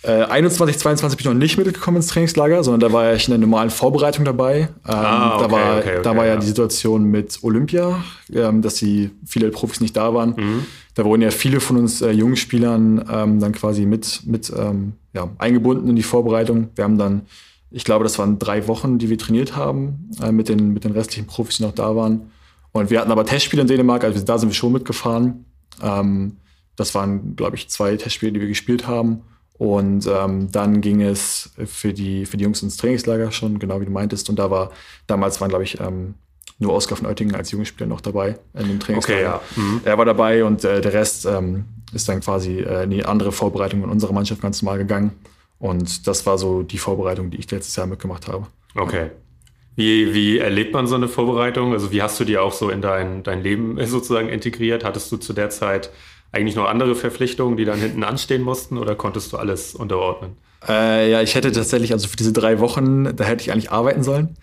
Äh, 0.04 0.24
21, 0.24 0.80
22 0.80 1.18
bin 1.18 1.22
ich 1.22 1.34
noch 1.34 1.40
nicht 1.40 1.58
mitgekommen 1.58 1.98
ins 1.98 2.08
Trainingslager, 2.08 2.64
sondern 2.64 2.82
da 2.82 2.92
war 2.92 3.14
ich 3.14 3.28
in 3.28 3.32
der 3.32 3.40
normalen 3.40 3.70
Vorbereitung 3.70 4.26
dabei. 4.26 4.58
Ähm, 4.58 4.70
ah, 4.86 5.36
okay, 5.36 5.44
da 5.44 5.52
war, 5.52 5.78
okay, 5.78 5.90
okay, 5.90 6.02
da 6.04 6.18
war 6.18 6.26
ja, 6.26 6.34
ja, 6.34 6.40
die 6.40 6.48
Situation 6.48 7.04
mit 7.04 7.40
Olympia, 7.44 8.04
ähm, 8.34 8.62
dass 8.62 8.76
die 8.76 9.12
viele 9.26 9.50
Profis 9.52 9.80
nicht 9.80 9.96
da 9.96 10.14
waren. 10.14 10.34
Mhm. 10.36 10.66
Da 10.94 11.06
wurden 11.06 11.22
ja 11.22 11.32
viele 11.32 11.60
von 11.60 11.78
uns 11.78 12.02
äh, 12.02 12.12
jungen 12.12 12.36
Spielern 12.36 13.06
ähm, 13.10 13.40
dann 13.40 13.54
quasi 13.54 13.86
mit, 13.86 14.22
mit 14.26 14.52
ähm, 14.56 14.94
ja, 15.14 15.30
eingebunden 15.38 15.90
in 15.90 15.96
die 15.96 16.04
Vorbereitung. 16.04 16.70
Wir 16.76 16.84
haben 16.84 16.98
dann, 16.98 17.24
ich 17.70 17.86
glaube, 17.86 18.04
das 18.04 18.20
waren 18.20 18.40
drei 18.40 18.68
Wochen, 18.68 18.98
die 18.98 19.10
wir 19.10 19.18
trainiert 19.18 19.56
haben 19.56 20.12
äh, 20.22 20.32
mit, 20.32 20.50
den, 20.50 20.74
mit 20.74 20.84
den 20.84 20.92
restlichen 20.92 21.28
Profis, 21.28 21.58
die 21.58 21.64
noch 21.64 21.74
da 21.74 21.96
waren. 21.96 22.32
Und 22.74 22.90
wir 22.90 23.00
hatten 23.00 23.12
aber 23.12 23.26
Testspiele 23.26 23.62
in 23.62 23.68
Dänemark, 23.68 24.04
also 24.04 24.24
da 24.24 24.38
sind 24.38 24.50
wir 24.50 24.54
schon 24.54 24.74
mitgefahren. 24.74 25.46
Ähm, 25.82 26.38
das 26.76 26.96
waren, 26.96 27.36
glaube 27.36 27.56
ich, 27.56 27.70
zwei 27.70 27.96
Testspiele, 27.96 28.34
die 28.34 28.42
wir 28.42 28.48
gespielt 28.48 28.88
haben. 28.88 29.22
Und 29.54 30.08
ähm, 30.08 30.52
dann 30.52 30.82
ging 30.82 31.02
es 31.02 31.52
für 31.66 31.94
die, 31.94 32.26
für 32.26 32.38
die 32.38 32.46
Jungs 32.46 32.64
ins 32.64 32.78
Trainingslager 32.78 33.32
schon, 33.32 33.60
genau 33.60 33.80
wie 33.80 33.86
du 33.86 33.92
meintest. 33.92 34.30
Und 34.30 34.40
da 34.40 34.50
war, 34.50 34.72
damals 35.06 35.40
waren, 35.40 35.50
glaube 35.50 35.64
ich, 35.64 35.80
ähm, 35.80 36.16
nur 36.62 36.74
Oskar 36.74 36.98
von 36.98 37.08
Oettingen 37.08 37.36
als 37.36 37.52
Jugendspieler 37.52 37.88
noch 37.88 38.02
dabei 38.02 38.38
in 38.54 38.68
dem 38.68 38.80
Trainingslager. 38.80 39.20
Okay, 39.20 39.24
ja. 39.24 39.42
Mhm. 39.56 39.82
Er 39.84 39.98
war 39.98 40.06
dabei 40.06 40.44
und 40.44 40.64
äh, 40.64 40.82
der 40.82 40.94
Rest 40.94 41.26
ähm, 41.26 41.66
ist 41.94 42.08
dann 42.08 42.22
quasi 42.22 42.60
äh, 42.60 42.84
in 42.84 42.92
die 42.92 43.06
andere 43.06 43.32
Vorbereitung 43.32 43.84
in 43.84 43.90
unserer 43.90 44.14
Mannschaft 44.14 44.42
ganz 44.42 44.62
normal 44.62 44.78
gegangen. 44.78 45.12
Und 45.60 46.08
das 46.08 46.26
war 46.26 46.38
so 46.38 46.64
die 46.64 46.78
Vorbereitung, 46.78 47.30
die 47.30 47.38
ich 47.38 47.50
letztes 47.52 47.76
Jahr 47.76 47.88
mitgemacht 47.88 48.28
habe. 48.28 48.48
Okay. 48.76 49.12
Wie, 49.76 50.14
wie 50.14 50.38
erlebt 50.40 50.74
man 50.74 50.88
so 50.88 50.96
eine 50.96 51.08
Vorbereitung? 51.08 51.74
Also 51.74 51.92
wie 51.92 52.02
hast 52.02 52.20
du 52.20 52.26
die 52.26 52.38
auch 52.38 52.54
so 52.54 52.70
in 52.70 52.82
dein, 52.82 53.24
dein 53.24 53.42
Leben 53.42 53.84
sozusagen 53.86 54.30
integriert? 54.30 54.84
Hattest 54.84 55.12
du 55.12 55.18
zu 55.18 55.34
der 55.34 55.50
Zeit 55.50 55.92
eigentlich 56.32 56.56
noch 56.56 56.66
andere 56.66 56.96
Verpflichtungen, 56.96 57.58
die 57.58 57.66
dann 57.66 57.80
hinten 57.80 58.04
anstehen 58.04 58.42
mussten 58.42 58.78
oder 58.78 58.96
konntest 58.96 59.34
du 59.34 59.38
alles 59.38 59.76
unterordnen? 59.76 60.38
Äh, 60.68 61.12
ja, 61.12 61.22
ich 61.22 61.36
hätte 61.36 61.52
tatsächlich, 61.52 61.94
also 61.94 62.08
für 62.08 62.18
diese 62.18 62.34
drei 62.34 62.60
Wochen, 62.60 63.16
da 63.16 63.24
hätte 63.24 63.44
ich 63.44 63.52
eigentlich 63.52 63.72
arbeiten 63.72 64.04
sollen. 64.04 64.38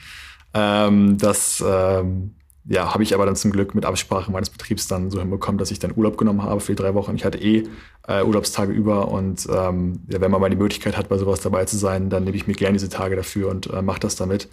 Ähm, 0.59 1.19
das 1.19 1.63
ähm, 1.67 2.35
ja, 2.65 2.93
habe 2.93 3.03
ich 3.03 3.15
aber 3.15 3.25
dann 3.25 3.37
zum 3.37 3.51
Glück 3.51 3.75
mit 3.75 3.87
Absprache 3.87 4.31
meines 4.31 4.51
Betriebs 4.51 4.89
dann 4.89 5.11
so 5.11 5.21
hinbekommen, 5.21 5.59
dass 5.59 5.71
ich 5.71 5.79
dann 5.79 5.97
Urlaub 5.97 6.19
genommen 6.19 6.43
habe 6.43 6.61
für 6.61 6.73
die 6.73 6.83
drei 6.83 6.95
Wochen. 6.95 7.15
Ich 7.17 7.25
hatte 7.25 7.39
eh 7.39 7.65
äh, 8.07 8.23
Urlaubstage 8.23 8.73
über 8.73 9.09
und 9.09 9.47
ähm, 9.51 10.01
ja, 10.09 10.21
wenn 10.21 10.31
man 10.31 10.41
mal 10.41 10.51
die 10.51 10.57
Möglichkeit 10.57 10.97
hat, 10.97 11.09
bei 11.09 11.17
sowas 11.17 11.41
dabei 11.41 11.65
zu 11.65 11.79
sein, 11.79 12.11
dann 12.11 12.25
nehme 12.25 12.37
ich 12.37 12.47
mir 12.47 12.55
gerne 12.55 12.75
diese 12.75 12.91
Tage 12.91 13.17
dafür 13.17 13.49
und 13.49 13.73
äh, 13.73 13.81
mache 13.81 14.01
das 14.01 14.17
damit. 14.17 14.49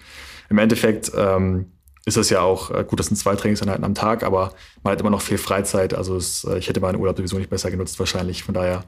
Im 0.49 0.57
Endeffekt 0.59 1.11
ähm, 1.15 1.71
ist 2.05 2.15
das 2.15 2.29
ja 2.29 2.41
auch 2.41 2.71
äh, 2.71 2.85
gut, 2.87 2.99
das 2.99 3.07
sind 3.07 3.17
zwei 3.17 3.35
Trainingseinheiten 3.35 3.83
am 3.83 3.95
Tag, 3.95 4.23
aber 4.23 4.53
man 4.83 4.93
hat 4.93 5.01
immer 5.01 5.09
noch 5.09 5.21
viel 5.21 5.37
Freizeit. 5.37 5.93
Also 5.93 6.15
es, 6.15 6.45
äh, 6.45 6.57
ich 6.57 6.69
hätte 6.69 6.79
meinen 6.79 6.97
Urlaub 6.97 7.17
sowieso 7.17 7.37
nicht 7.37 7.49
besser 7.49 7.69
genutzt 7.69 7.99
wahrscheinlich. 7.99 8.43
Von 8.43 8.53
daher 8.53 8.85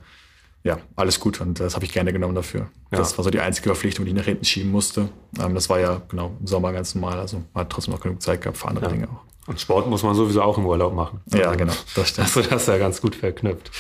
ja, 0.64 0.78
alles 0.96 1.20
gut 1.20 1.40
und 1.40 1.60
das 1.60 1.76
habe 1.76 1.86
ich 1.86 1.94
gerne 1.94 2.12
genommen 2.12 2.36
dafür. 2.36 2.70
Ja. 2.92 2.98
Das 2.98 3.18
war 3.18 3.24
so 3.24 3.30
die 3.30 3.40
einzige 3.40 3.70
Verpflichtung, 3.70 4.06
die 4.06 4.12
ich 4.12 4.18
nach 4.18 4.26
hinten 4.26 4.46
schieben 4.46 4.72
musste. 4.72 5.10
Ähm, 5.40 5.56
das 5.56 5.70
war 5.70 5.80
ja 5.80 6.02
genau 6.10 6.36
im 6.40 6.48
Sommer 6.48 6.74
ganz 6.74 6.94
normal, 6.96 7.20
also 7.20 7.44
man 7.54 7.62
hat 7.62 7.70
trotzdem 7.70 7.94
noch 7.94 8.02
genug 8.02 8.22
Zeit 8.22 8.42
gehabt 8.42 8.58
für 8.58 8.68
andere 8.68 8.86
ja. 8.86 8.92
Dinge 8.92 9.08
auch. 9.08 9.22
Und 9.48 9.62
Sport 9.62 9.88
muss 9.88 10.04
man 10.04 10.14
sowieso 10.14 10.42
auch 10.42 10.58
im 10.58 10.66
Urlaub 10.66 10.94
machen. 10.94 11.22
Ja, 11.34 11.56
genau, 11.56 11.74
das 11.96 12.10
stimmt. 12.10 12.28
Also 12.28 12.42
das 12.42 12.62
ist 12.64 12.68
ja 12.68 12.78
ganz 12.78 13.02
gut 13.02 13.16
verknüpft. 13.16 13.72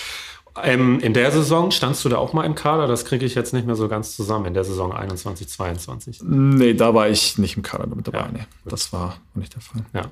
Ähm, 0.63 0.99
in 1.01 1.13
der 1.13 1.31
Saison 1.31 1.71
standst 1.71 2.03
du 2.05 2.09
da 2.09 2.17
auch 2.17 2.33
mal 2.33 2.45
im 2.45 2.55
Kader? 2.55 2.87
Das 2.87 3.05
kriege 3.05 3.25
ich 3.25 3.35
jetzt 3.35 3.53
nicht 3.53 3.67
mehr 3.67 3.75
so 3.75 3.87
ganz 3.87 4.15
zusammen, 4.15 4.45
in 4.45 4.53
der 4.53 4.63
Saison 4.63 4.91
21, 4.91 5.47
22. 5.47 6.21
Nee, 6.23 6.73
da 6.73 6.93
war 6.93 7.09
ich 7.09 7.37
nicht 7.37 7.57
im 7.57 7.63
Kader 7.63 7.87
mit 7.87 8.07
dabei. 8.07 8.19
Ja, 8.19 8.29
nee, 8.31 8.45
das 8.65 8.91
war 8.93 9.17
nicht 9.35 9.53
der 9.53 9.61
Fall. 9.61 9.85
Ja. 9.93 10.03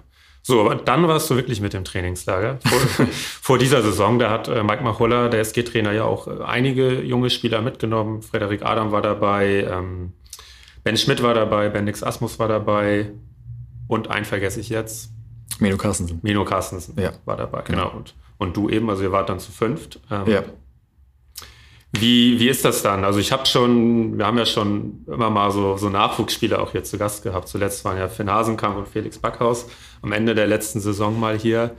So, 0.47 0.61
aber 0.61 0.75
dann 0.75 1.07
warst 1.07 1.27
du 1.31 1.35
wirklich 1.35 1.59
mit 1.59 1.73
dem 1.73 1.83
Trainingslager. 1.83 2.59
Vor, 2.63 3.07
vor 3.41 3.57
dieser 3.57 3.81
Saison, 3.81 4.19
da 4.19 4.29
hat 4.29 4.47
äh, 4.47 4.61
Mike 4.61 4.83
Machulla, 4.83 5.27
der 5.27 5.39
SG-Trainer, 5.39 5.91
ja 5.91 6.03
auch 6.03 6.27
äh, 6.27 6.43
einige 6.45 7.01
junge 7.01 7.31
Spieler 7.31 7.63
mitgenommen. 7.63 8.21
Frederik 8.21 8.63
Adam 8.63 8.91
war 8.91 9.01
dabei, 9.01 9.67
ähm, 9.67 10.13
Ben 10.83 10.97
Schmidt 10.97 11.23
war 11.23 11.33
dabei, 11.33 11.69
Bendix 11.69 12.03
Asmus 12.03 12.37
war 12.37 12.47
dabei 12.47 13.11
und 13.87 14.11
einen 14.11 14.23
vergesse 14.23 14.59
ich 14.59 14.69
jetzt. 14.69 15.09
Mino 15.57 15.77
Carstensen. 15.77 16.19
Mino 16.21 16.45
Carstensen 16.45 16.93
ja. 16.99 17.13
war 17.25 17.37
dabei, 17.37 17.63
genau. 17.63 17.85
genau. 17.85 17.97
Und, 17.97 18.13
und 18.37 18.55
du 18.55 18.69
eben, 18.69 18.87
also 18.87 19.01
ihr 19.01 19.11
wart 19.11 19.29
dann 19.29 19.39
zu 19.39 19.51
fünft. 19.51 19.99
Ähm, 20.11 20.27
ja. 20.27 20.43
Wie, 21.99 22.39
wie 22.39 22.49
ist 22.49 22.65
das 22.65 22.81
dann? 22.81 23.03
Also 23.03 23.19
ich 23.19 23.31
habe 23.31 23.45
schon, 23.45 24.17
wir 24.17 24.25
haben 24.25 24.37
ja 24.37 24.45
schon 24.45 25.05
immer 25.07 25.29
mal 25.29 25.51
so, 25.51 25.77
so 25.77 25.89
Nachwuchsspieler 25.89 26.61
auch 26.61 26.71
hier 26.71 26.83
zu 26.83 26.97
Gast 26.97 27.23
gehabt. 27.23 27.47
Zuletzt 27.47 27.85
waren 27.85 27.97
ja 27.97 28.07
Finn 28.07 28.29
Hasenkamp 28.29 28.77
und 28.77 28.87
Felix 28.87 29.17
Backhaus 29.19 29.67
am 30.01 30.11
Ende 30.11 30.35
der 30.35 30.47
letzten 30.47 30.79
Saison 30.79 31.19
mal 31.19 31.37
hier, 31.37 31.75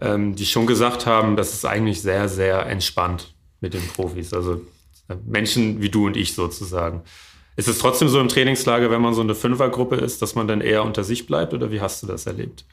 ähm, 0.00 0.34
die 0.34 0.46
schon 0.46 0.66
gesagt 0.66 1.06
haben, 1.06 1.36
das 1.36 1.52
ist 1.52 1.64
eigentlich 1.64 2.00
sehr, 2.00 2.28
sehr 2.28 2.66
entspannt 2.66 3.34
mit 3.60 3.74
den 3.74 3.86
Profis. 3.88 4.32
Also 4.32 4.60
äh, 5.08 5.16
Menschen 5.26 5.82
wie 5.82 5.90
du 5.90 6.06
und 6.06 6.16
ich 6.16 6.34
sozusagen. 6.34 7.02
Ist 7.56 7.68
es 7.68 7.78
trotzdem 7.78 8.08
so 8.08 8.20
im 8.20 8.28
Trainingslager, 8.28 8.90
wenn 8.90 9.02
man 9.02 9.14
so 9.14 9.20
eine 9.20 9.34
Fünfergruppe 9.34 9.96
ist, 9.96 10.22
dass 10.22 10.34
man 10.34 10.48
dann 10.48 10.60
eher 10.60 10.84
unter 10.84 11.04
sich 11.04 11.26
bleibt 11.26 11.54
oder 11.54 11.70
wie 11.70 11.80
hast 11.80 12.02
du 12.02 12.06
das 12.06 12.26
erlebt? 12.26 12.64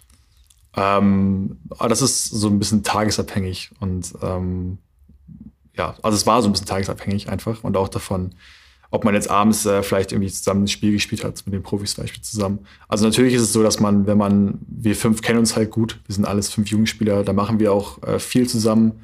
Ähm, 0.75 1.59
ah, 1.77 1.87
das 1.87 2.01
ist 2.01 2.25
so 2.25 2.47
ein 2.47 2.57
bisschen 2.57 2.83
tagesabhängig 2.83 3.71
und 3.79 4.13
ähm, 4.21 4.77
ja, 5.77 5.95
also 6.01 6.15
es 6.15 6.25
war 6.27 6.41
so 6.41 6.49
ein 6.49 6.51
bisschen 6.51 6.67
tagesabhängig 6.67 7.29
einfach 7.29 7.63
und 7.63 7.77
auch 7.77 7.87
davon, 7.87 8.31
ob 8.89 9.05
man 9.05 9.13
jetzt 9.13 9.29
abends 9.29 9.65
äh, 9.65 9.83
vielleicht 9.83 10.11
irgendwie 10.11 10.31
zusammen 10.31 10.65
ein 10.65 10.67
Spiel 10.67 10.91
gespielt 10.91 11.23
hat, 11.23 11.41
mit 11.45 11.53
den 11.53 11.63
Profis 11.63 11.95
zum 11.95 12.03
Beispiel 12.03 12.21
zusammen. 12.21 12.59
Also 12.89 13.05
natürlich 13.05 13.33
ist 13.33 13.41
es 13.41 13.53
so, 13.53 13.63
dass 13.63 13.79
man, 13.79 14.05
wenn 14.05 14.17
man, 14.17 14.59
wir 14.67 14.95
fünf 14.95 15.21
kennen 15.21 15.39
uns 15.39 15.55
halt 15.55 15.71
gut, 15.71 15.99
wir 16.07 16.15
sind 16.15 16.25
alles 16.25 16.49
fünf 16.49 16.69
Jugendspieler, 16.69 17.23
da 17.23 17.31
machen 17.31 17.59
wir 17.59 17.71
auch 17.71 18.03
äh, 18.03 18.19
viel 18.19 18.47
zusammen, 18.49 19.01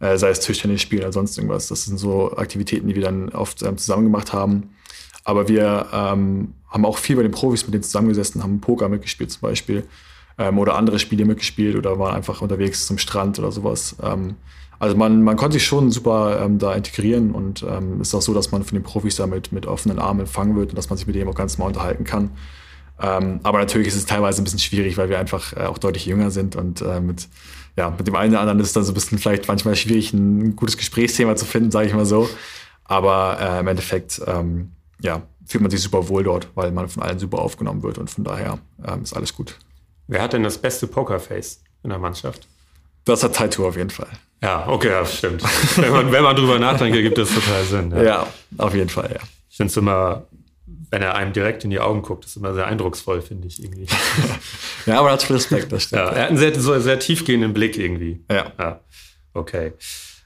äh, 0.00 0.16
sei 0.16 0.30
es 0.30 0.40
Tischtennis 0.40 0.80
spielen 0.80 1.02
oder 1.02 1.12
sonst 1.12 1.36
irgendwas. 1.36 1.68
Das 1.68 1.84
sind 1.84 1.98
so 1.98 2.34
Aktivitäten, 2.36 2.88
die 2.88 2.94
wir 2.94 3.02
dann 3.02 3.28
oft 3.28 3.62
ähm, 3.62 3.76
zusammen 3.76 4.04
gemacht 4.04 4.32
haben. 4.32 4.70
Aber 5.24 5.48
wir 5.48 5.86
ähm, 5.92 6.54
haben 6.68 6.84
auch 6.86 6.98
viel 6.98 7.16
bei 7.16 7.22
den 7.22 7.32
Profis 7.32 7.64
mit 7.64 7.74
denen 7.74 7.82
zusammengesessen, 7.82 8.42
haben 8.42 8.60
Poker 8.60 8.88
mitgespielt 8.88 9.30
zum 9.30 9.42
Beispiel 9.42 9.84
ähm, 10.38 10.58
oder 10.58 10.76
andere 10.76 10.98
Spiele 10.98 11.24
mitgespielt 11.24 11.76
oder 11.76 11.98
waren 11.98 12.14
einfach 12.14 12.40
unterwegs 12.40 12.86
zum 12.86 12.96
Strand 12.96 13.38
oder 13.38 13.52
sowas. 13.52 13.96
Also 14.78 14.96
man, 14.96 15.22
man 15.22 15.36
konnte 15.36 15.54
sich 15.54 15.64
schon 15.64 15.90
super 15.90 16.40
ähm, 16.42 16.58
da 16.58 16.74
integrieren 16.74 17.32
und 17.32 17.64
ähm, 17.68 18.00
ist 18.00 18.14
auch 18.14 18.22
so, 18.22 18.34
dass 18.34 18.52
man 18.52 18.62
von 18.62 18.76
den 18.76 18.82
Profis 18.82 19.16
damit 19.16 19.52
mit 19.52 19.66
offenen 19.66 19.98
Armen 19.98 20.20
empfangen 20.20 20.56
wird 20.56 20.70
und 20.70 20.76
dass 20.76 20.90
man 20.90 20.98
sich 20.98 21.06
mit 21.06 21.16
denen 21.16 21.28
auch 21.28 21.34
ganz 21.34 21.58
mal 21.58 21.66
unterhalten 21.66 22.04
kann. 22.04 22.30
Ähm, 23.00 23.40
aber 23.42 23.58
natürlich 23.58 23.88
ist 23.88 23.96
es 23.96 24.06
teilweise 24.06 24.40
ein 24.40 24.44
bisschen 24.44 24.58
schwierig, 24.58 24.96
weil 24.96 25.08
wir 25.08 25.18
einfach 25.18 25.52
äh, 25.54 25.66
auch 25.66 25.78
deutlich 25.78 26.06
jünger 26.06 26.30
sind 26.30 26.56
und 26.56 26.80
äh, 26.82 27.00
mit, 27.00 27.28
ja, 27.76 27.90
mit 27.90 28.06
dem 28.06 28.16
einen 28.16 28.32
oder 28.32 28.40
anderen 28.40 28.60
ist 28.60 28.68
es 28.68 28.72
dann 28.72 28.84
so 28.84 28.92
ein 28.92 28.94
bisschen 28.94 29.18
vielleicht 29.18 29.48
manchmal 29.48 29.76
schwierig, 29.76 30.12
ein 30.12 30.56
gutes 30.56 30.76
Gesprächsthema 30.76 31.36
zu 31.36 31.44
finden, 31.44 31.70
sage 31.70 31.88
ich 31.88 31.94
mal 31.94 32.06
so. 32.06 32.28
Aber 32.84 33.38
äh, 33.40 33.60
im 33.60 33.66
Endeffekt, 33.66 34.20
ähm, 34.26 34.72
ja, 35.00 35.22
fühlt 35.44 35.62
man 35.62 35.70
sich 35.70 35.80
super 35.80 36.08
wohl 36.08 36.24
dort, 36.24 36.48
weil 36.54 36.72
man 36.72 36.88
von 36.88 37.02
allen 37.02 37.18
super 37.18 37.38
aufgenommen 37.38 37.82
wird 37.82 37.98
und 37.98 38.10
von 38.10 38.24
daher 38.24 38.58
ähm, 38.86 39.02
ist 39.02 39.14
alles 39.14 39.34
gut. 39.34 39.58
Wer 40.06 40.22
hat 40.22 40.32
denn 40.32 40.42
das 40.42 40.58
beste 40.58 40.86
Pokerface 40.86 41.62
in 41.82 41.90
der 41.90 41.98
Mannschaft? 41.98 42.48
Das 43.06 43.22
hat 43.22 43.36
Taito 43.36 43.66
auf 43.66 43.76
jeden 43.76 43.90
Fall. 43.90 44.08
Ja, 44.42 44.68
okay, 44.68 44.88
ja, 44.88 45.06
stimmt. 45.06 45.42
wenn, 45.76 45.92
man, 45.92 46.12
wenn 46.12 46.22
man 46.22 46.36
drüber 46.36 46.58
nachdenkt, 46.58 46.98
gibt 46.98 47.16
das 47.16 47.32
total 47.32 47.64
Sinn. 47.64 47.90
Ja, 47.92 48.02
ja 48.02 48.26
auf 48.58 48.74
jeden 48.74 48.90
Fall, 48.90 49.10
ja. 49.14 49.20
Ich 49.48 49.56
finde 49.56 49.70
es 49.70 49.76
immer, 49.76 50.26
wenn 50.90 51.02
er 51.02 51.14
einem 51.14 51.32
direkt 51.32 51.64
in 51.64 51.70
die 51.70 51.80
Augen 51.80 52.02
guckt, 52.02 52.26
ist 52.26 52.36
immer 52.36 52.52
sehr 52.52 52.66
eindrucksvoll, 52.66 53.22
finde 53.22 53.46
ich 53.46 53.62
irgendwie. 53.62 53.86
ja, 54.86 54.98
aber 54.98 55.08
er 55.08 55.12
hat 55.14 55.30
Respekt, 55.30 55.70
das 55.72 55.84
stimmt. 55.84 56.02
Ja, 56.02 56.10
er 56.10 56.22
hat 56.24 56.28
einen 56.30 56.38
sehr, 56.38 56.58
so 56.60 56.78
sehr 56.80 56.98
tiefgehenden 56.98 57.54
Blick 57.54 57.78
irgendwie. 57.78 58.24
Ja. 58.30 58.52
ja. 58.58 58.80
Okay. 59.32 59.72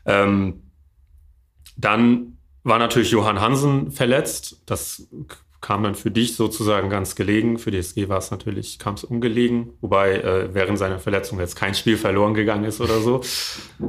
Ähm, 0.07 0.63
dann 1.77 2.39
war 2.63 2.79
natürlich 2.79 3.11
Johann 3.11 3.41
Hansen 3.41 3.93
verletzt. 3.93 4.63
Das 4.67 5.07
kam 5.61 5.83
dann 5.83 5.95
für 5.95 6.11
dich 6.11 6.37
sozusagen 6.37 6.89
ganz 6.89 7.15
gelegen. 7.17 7.59
Für 7.59 7.71
die 7.71 7.79
SG 7.79 8.09
war 8.09 8.19
es 8.19 8.31
natürlich, 8.31 8.79
kam 8.79 8.95
es 8.95 9.05
ungelegen, 9.05 9.75
wobei 9.81 10.17
äh, 10.17 10.55
während 10.55 10.79
seiner 10.79 10.99
Verletzung 10.99 11.39
jetzt 11.39 11.57
kein 11.57 11.75
Spiel 11.75 11.97
verloren 11.97 12.35
gegangen 12.35 12.65
ist 12.65 12.81
oder 12.81 13.01
so. 13.01 13.21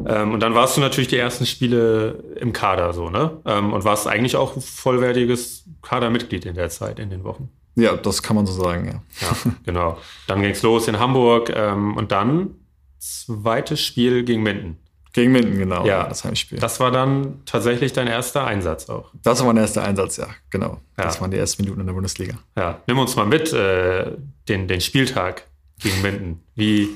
Ähm, 0.06 0.34
und 0.34 0.42
dann 0.42 0.54
warst 0.54 0.78
du 0.78 0.82
natürlich 0.82 1.08
die 1.08 1.18
ersten 1.18 1.46
Spiele 1.46 2.24
im 2.40 2.52
Kader 2.52 2.94
so, 2.94 3.10
ne? 3.10 3.42
Ähm, 3.46 3.74
und 3.74 3.86
warst 3.86 4.08
eigentlich 4.08 4.36
auch 4.36 4.62
vollwertiges 4.62 5.66
Kadermitglied 5.82 6.46
in 6.46 6.56
der 6.56 6.70
Zeit, 6.70 7.00
in 7.00 7.10
den 7.10 7.24
Wochen. 7.24 7.50
Ja, 7.76 7.96
das 7.96 8.22
kann 8.22 8.36
man 8.36 8.46
so 8.46 8.54
sagen, 8.54 8.86
ja. 8.86 9.28
Ja, 9.28 9.52
genau. 9.66 9.98
Dann 10.28 10.42
ging 10.42 10.52
es 10.52 10.62
los 10.62 10.88
in 10.88 11.00
Hamburg 11.00 11.52
ähm, 11.56 11.96
und 11.96 12.12
dann 12.12 12.56
zweites 13.00 13.82
Spiel 13.82 14.24
gegen 14.24 14.44
Minden. 14.44 14.78
Gegen 15.14 15.34
Minden, 15.34 15.58
genau. 15.58 15.86
Ja, 15.86 16.08
das 16.08 16.24
Heimspiel. 16.24 16.60
Das 16.60 16.80
war 16.80 16.90
dann 16.90 17.42
tatsächlich 17.46 17.92
dein 17.92 18.08
erster 18.08 18.46
Einsatz 18.46 18.90
auch. 18.90 19.12
Das 19.24 19.40
war 19.40 19.48
mein 19.48 19.58
erster 19.58 19.84
Einsatz, 19.84 20.18
ja, 20.18 20.28
genau. 20.50 20.80
Ja. 20.98 21.04
Das 21.04 21.20
waren 21.20 21.32
die 21.32 21.38
ersten 21.38 21.64
Minuten 21.64 21.82
in 21.82 21.88
der 21.88 21.94
Bundesliga. 21.94 22.36
Ja, 22.56 22.80
nimm 22.88 22.98
uns 22.98 23.16
mal 23.16 23.26
mit, 23.26 23.52
äh, 23.52 24.12
den, 24.48 24.68
den 24.68 24.80
Spieltag 24.80 25.48
gegen 25.80 26.02
Minden. 26.02 26.44
Wie, 26.56 26.90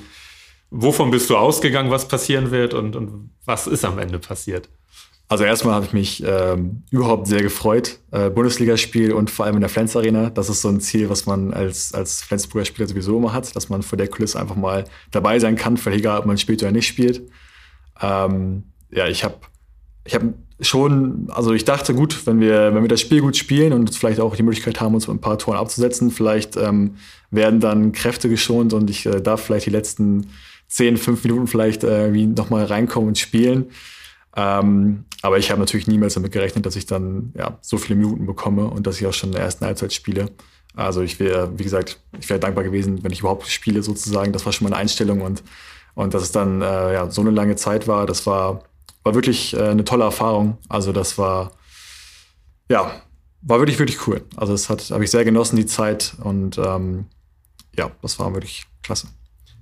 wovon 0.69 1.12
bist 1.12 1.30
du 1.30 1.36
ausgegangen, 1.36 1.91
was 1.91 2.08
passieren 2.08 2.51
wird 2.51 2.73
und, 2.73 2.95
und 2.95 3.32
was 3.43 3.67
ist 3.67 3.84
am 3.84 3.99
Ende 3.99 4.19
passiert? 4.19 4.69
Also 5.28 5.43
erstmal 5.43 5.73
habe 5.73 5.86
ich 5.86 5.93
mich 5.93 6.23
ähm, 6.23 6.84
überhaupt 6.91 7.28
sehr 7.28 7.41
gefreut. 7.41 7.97
Äh, 8.12 8.30
Bundesligaspiel 8.30 9.12
und 9.12 9.32
vor 9.32 9.45
allem 9.45 9.56
in 9.56 9.62
der 9.62 9.69
Flens 9.69 9.95
Arena. 9.95 10.30
Das 10.30 10.49
ist 10.49 10.62
so 10.62 10.69
ein 10.69 10.80
Ziel, 10.80 11.10
was 11.10 11.25
man 11.25 11.51
als, 11.51 11.93
als 11.95 12.21
Flensburger 12.21 12.65
Spieler 12.65 12.88
sowieso 12.88 13.17
immer 13.17 13.34
hat, 13.34 13.56
dass 13.56 13.67
man 13.69 13.82
vor 13.82 13.97
der 13.97 14.08
Kulisse 14.08 14.39
einfach 14.39 14.56
mal 14.56 14.86
dabei 15.10 15.39
sein 15.39 15.56
kann, 15.56 15.78
völlig 15.78 15.99
egal, 15.99 16.19
ob 16.19 16.28
man 16.28 16.38
spielt 16.38 16.62
oder 16.62 16.71
nicht 16.71 16.88
spielt. 16.88 17.23
Ähm, 18.01 18.63
ja, 18.91 19.08
ich 19.08 19.23
habe 19.23 19.36
ich 20.05 20.15
hab 20.15 20.21
schon, 20.60 21.27
also 21.31 21.53
ich 21.53 21.65
dachte, 21.65 21.93
gut, 21.93 22.25
wenn 22.25 22.39
wir, 22.39 22.73
wenn 22.73 22.84
wir 22.84 22.88
das 22.88 23.01
Spiel 23.01 23.21
gut 23.21 23.36
spielen 23.36 23.73
und 23.73 23.93
vielleicht 23.95 24.19
auch 24.19 24.36
die 24.36 24.43
Möglichkeit 24.43 24.79
haben, 24.79 24.95
uns 24.95 25.08
mit 25.08 25.17
ein 25.17 25.21
paar 25.21 25.38
Toren 25.38 25.58
abzusetzen, 25.58 26.12
vielleicht 26.12 26.55
ähm, 26.55 26.95
werden 27.31 27.60
dann 27.60 27.91
Kräfte 27.91 28.29
geschont 28.29 28.73
und 28.73 28.89
ich 28.89 29.05
äh, 29.05 29.21
darf 29.21 29.41
vielleicht 29.41 29.65
die 29.65 29.71
letzten 29.71 30.27
10, 30.69 30.97
5 30.97 31.23
Minuten 31.23 31.47
vielleicht 31.47 31.84
äh, 31.84 32.13
wie 32.13 32.27
nochmal 32.27 32.65
reinkommen 32.65 33.10
und 33.10 33.17
spielen. 33.17 33.65
Ähm, 34.36 35.05
aber 35.21 35.38
ich 35.38 35.49
habe 35.49 35.60
natürlich 35.60 35.88
niemals 35.88 36.13
damit 36.13 36.31
gerechnet, 36.31 36.65
dass 36.65 36.75
ich 36.75 36.86
dann 36.86 37.34
ja, 37.38 37.58
so 37.62 37.77
viele 37.77 37.97
Minuten 37.97 38.25
bekomme 38.25 38.65
und 38.65 38.86
dass 38.86 38.99
ich 38.99 39.08
auch 39.08 39.13
schon 39.13 39.29
in 39.29 39.36
der 39.36 39.43
ersten 39.43 39.65
Halbzeit 39.65 39.93
spiele. 39.93 40.29
Also 40.75 41.01
ich 41.01 41.19
wäre, 41.19 41.58
wie 41.58 41.63
gesagt, 41.63 41.99
ich 42.19 42.29
wäre 42.29 42.39
dankbar 42.39 42.63
gewesen, 42.63 43.03
wenn 43.03 43.12
ich 43.12 43.21
überhaupt 43.21 43.47
spiele 43.47 43.81
sozusagen. 43.81 44.34
Das 44.34 44.45
war 44.45 44.53
schon 44.53 44.65
meine 44.65 44.75
Einstellung 44.75 45.21
und 45.21 45.41
und 45.95 46.13
dass 46.13 46.23
es 46.23 46.31
dann 46.31 46.62
äh, 46.62 46.93
ja, 46.93 47.10
so 47.10 47.21
eine 47.21 47.31
lange 47.31 47.55
Zeit 47.55 47.88
war, 47.88 48.05
das 48.05 48.27
war, 48.27 48.63
war 49.03 49.15
wirklich 49.15 49.53
äh, 49.55 49.69
eine 49.69 49.86
tolle 49.86 50.03
Erfahrung. 50.03 50.58
Also 50.67 50.91
das 50.91 51.17
war, 51.17 51.51
ja, 52.69 52.91
war 53.41 53.60
wirklich, 53.60 53.79
wirklich 53.79 54.05
cool. 54.08 54.23
Also 54.36 54.53
das 54.53 54.69
hat, 54.69 54.91
habe 54.91 55.03
ich 55.05 55.12
sehr 55.12 55.23
genossen, 55.23 55.55
die 55.55 55.65
Zeit. 55.65 56.15
Und 56.21 56.58
ähm, 56.58 57.05
ja, 57.77 57.91
das 58.01 58.19
war 58.19 58.34
wirklich 58.34 58.65
klasse. 58.84 59.08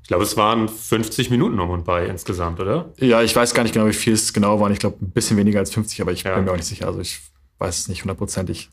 Ich 0.01 0.07
glaube, 0.07 0.23
es 0.23 0.35
waren 0.35 0.67
50 0.67 1.29
Minuten 1.29 1.59
um 1.59 1.69
und 1.69 1.85
bei 1.85 2.07
insgesamt, 2.07 2.59
oder? 2.59 2.91
Ja, 2.97 3.21
ich 3.21 3.33
weiß 3.33 3.53
gar 3.53 3.63
nicht 3.63 3.73
genau, 3.73 3.87
wie 3.87 3.93
viel 3.93 4.13
es 4.13 4.33
genau 4.33 4.59
waren. 4.59 4.73
Ich 4.73 4.79
glaube, 4.79 4.97
ein 5.01 5.11
bisschen 5.11 5.37
weniger 5.37 5.59
als 5.59 5.71
50, 5.71 6.01
aber 6.01 6.11
ich 6.11 6.23
ja. 6.23 6.35
bin 6.35 6.45
mir 6.45 6.51
auch 6.51 6.57
nicht 6.57 6.65
sicher. 6.65 6.87
Also 6.87 6.99
ich 6.99 7.21
weiß 7.59 7.79
es 7.79 7.87
nicht 7.87 8.03
hundertprozentig. 8.03 8.69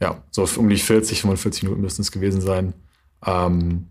Ja, 0.00 0.22
so 0.30 0.46
um 0.56 0.68
die 0.68 0.76
40, 0.76 1.22
45 1.22 1.64
Minuten 1.64 1.80
müssten 1.80 2.02
es 2.02 2.12
gewesen 2.12 2.40
sein. 2.40 2.74
Ähm, 3.24 3.88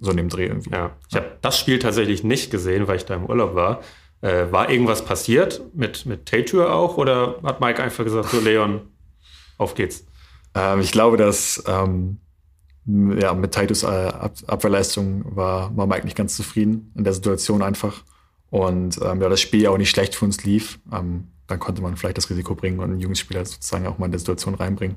so 0.00 0.10
in 0.10 0.16
dem 0.16 0.28
Dreh 0.28 0.46
irgendwie. 0.46 0.70
Ja, 0.70 0.96
ich 1.08 1.16
habe 1.16 1.38
das 1.40 1.58
Spiel 1.58 1.78
tatsächlich 1.78 2.24
nicht 2.24 2.50
gesehen, 2.50 2.88
weil 2.88 2.96
ich 2.96 3.04
da 3.04 3.14
im 3.14 3.26
Urlaub 3.26 3.54
war. 3.54 3.80
Äh, 4.22 4.50
war 4.50 4.70
irgendwas 4.70 5.04
passiert 5.04 5.62
mit, 5.74 6.04
mit 6.06 6.26
Tatür 6.26 6.74
auch 6.74 6.96
oder 6.98 7.36
hat 7.42 7.60
Mike 7.60 7.82
einfach 7.82 8.04
gesagt, 8.04 8.30
so 8.30 8.40
Leon, 8.40 8.82
auf 9.56 9.74
geht's? 9.74 10.04
Ähm, 10.54 10.80
ich 10.80 10.92
glaube, 10.92 11.16
dass 11.16 11.62
ähm, 11.66 12.18
ja, 12.86 13.34
mit 13.34 13.52
Titus 13.52 13.82
äh, 13.82 13.86
Ab 13.86 14.34
Abwehrleistung 14.46 15.36
war, 15.36 15.76
war 15.76 15.86
Mike 15.86 16.04
nicht 16.04 16.16
ganz 16.16 16.36
zufrieden 16.36 16.92
in 16.96 17.04
der 17.04 17.12
Situation 17.12 17.62
einfach. 17.62 18.02
Und 18.50 18.98
ähm, 19.02 19.20
ja, 19.20 19.28
das 19.28 19.40
Spiel 19.40 19.66
auch 19.68 19.78
nicht 19.78 19.90
schlecht 19.90 20.14
für 20.14 20.24
uns 20.24 20.42
lief. 20.44 20.80
Ähm, 20.92 21.28
dann 21.46 21.58
konnte 21.58 21.82
man 21.82 21.96
vielleicht 21.96 22.16
das 22.16 22.30
Risiko 22.30 22.54
bringen 22.54 22.78
und 22.78 22.90
einen 22.90 23.00
Jugendspieler 23.00 23.44
sozusagen 23.44 23.86
auch 23.86 23.98
mal 23.98 24.06
in 24.06 24.12
der 24.12 24.18
Situation 24.20 24.54
reinbringen. 24.54 24.96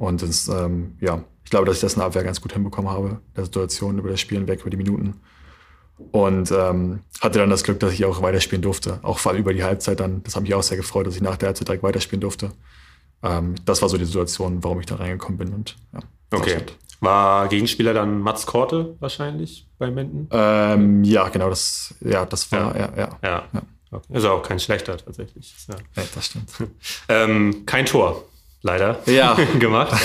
Und 0.00 0.22
das, 0.22 0.48
ähm, 0.48 0.96
ja, 1.02 1.22
ich 1.44 1.50
glaube, 1.50 1.66
dass 1.66 1.76
ich 1.76 1.82
das 1.82 1.92
in 1.92 1.98
der 1.98 2.06
Abwehr 2.06 2.24
ganz 2.24 2.40
gut 2.40 2.54
hinbekommen 2.54 2.90
habe, 2.90 3.20
der 3.36 3.44
Situation 3.44 3.98
über 3.98 4.08
das 4.08 4.18
Spiel 4.18 4.38
hinweg, 4.38 4.62
über 4.62 4.70
die 4.70 4.78
Minuten. 4.78 5.20
Und 6.10 6.50
ähm, 6.52 7.00
hatte 7.20 7.38
dann 7.38 7.50
das 7.50 7.64
Glück, 7.64 7.78
dass 7.80 7.92
ich 7.92 8.06
auch 8.06 8.22
weiterspielen 8.22 8.62
durfte. 8.62 8.98
Auch 9.02 9.18
vor 9.18 9.32
allem 9.32 9.42
über 9.42 9.52
die 9.52 9.62
Halbzeit 9.62 10.00
dann. 10.00 10.22
Das 10.22 10.36
hat 10.36 10.42
mich 10.42 10.54
auch 10.54 10.62
sehr 10.62 10.78
gefreut, 10.78 11.06
dass 11.06 11.16
ich 11.16 11.20
nach 11.20 11.36
der 11.36 11.48
Halbzeit 11.48 11.68
direkt 11.68 11.82
weiterspielen 11.82 12.22
durfte. 12.22 12.52
Ähm, 13.22 13.56
das 13.66 13.82
war 13.82 13.90
so 13.90 13.98
die 13.98 14.06
Situation, 14.06 14.64
warum 14.64 14.80
ich 14.80 14.86
da 14.86 14.94
reingekommen 14.94 15.36
bin. 15.36 15.52
Und, 15.52 15.76
ja, 15.92 16.00
okay. 16.32 16.62
War 17.00 17.48
Gegenspieler 17.48 17.92
dann 17.92 18.20
Mats 18.20 18.46
Korte 18.46 18.96
wahrscheinlich 19.00 19.68
bei 19.78 19.90
Minden? 19.90 20.28
Ähm, 20.30 21.04
ja, 21.04 21.28
genau, 21.28 21.50
das, 21.50 21.94
ja, 22.00 22.24
das 22.24 22.50
war, 22.52 22.74
ja, 22.74 22.90
ja. 22.96 23.18
ja. 23.22 23.48
ja. 23.52 23.62
Okay. 23.90 24.16
Ist 24.16 24.24
auch 24.24 24.42
kein 24.42 24.60
schlechter 24.60 24.96
tatsächlich. 24.96 25.54
Ja, 25.68 25.74
ja 25.96 26.08
das 26.14 26.24
stimmt. 26.24 26.50
ähm, 27.10 27.66
kein 27.66 27.84
Tor, 27.84 28.24
leider, 28.62 28.98
ja. 29.06 29.36
gemacht. 29.58 29.98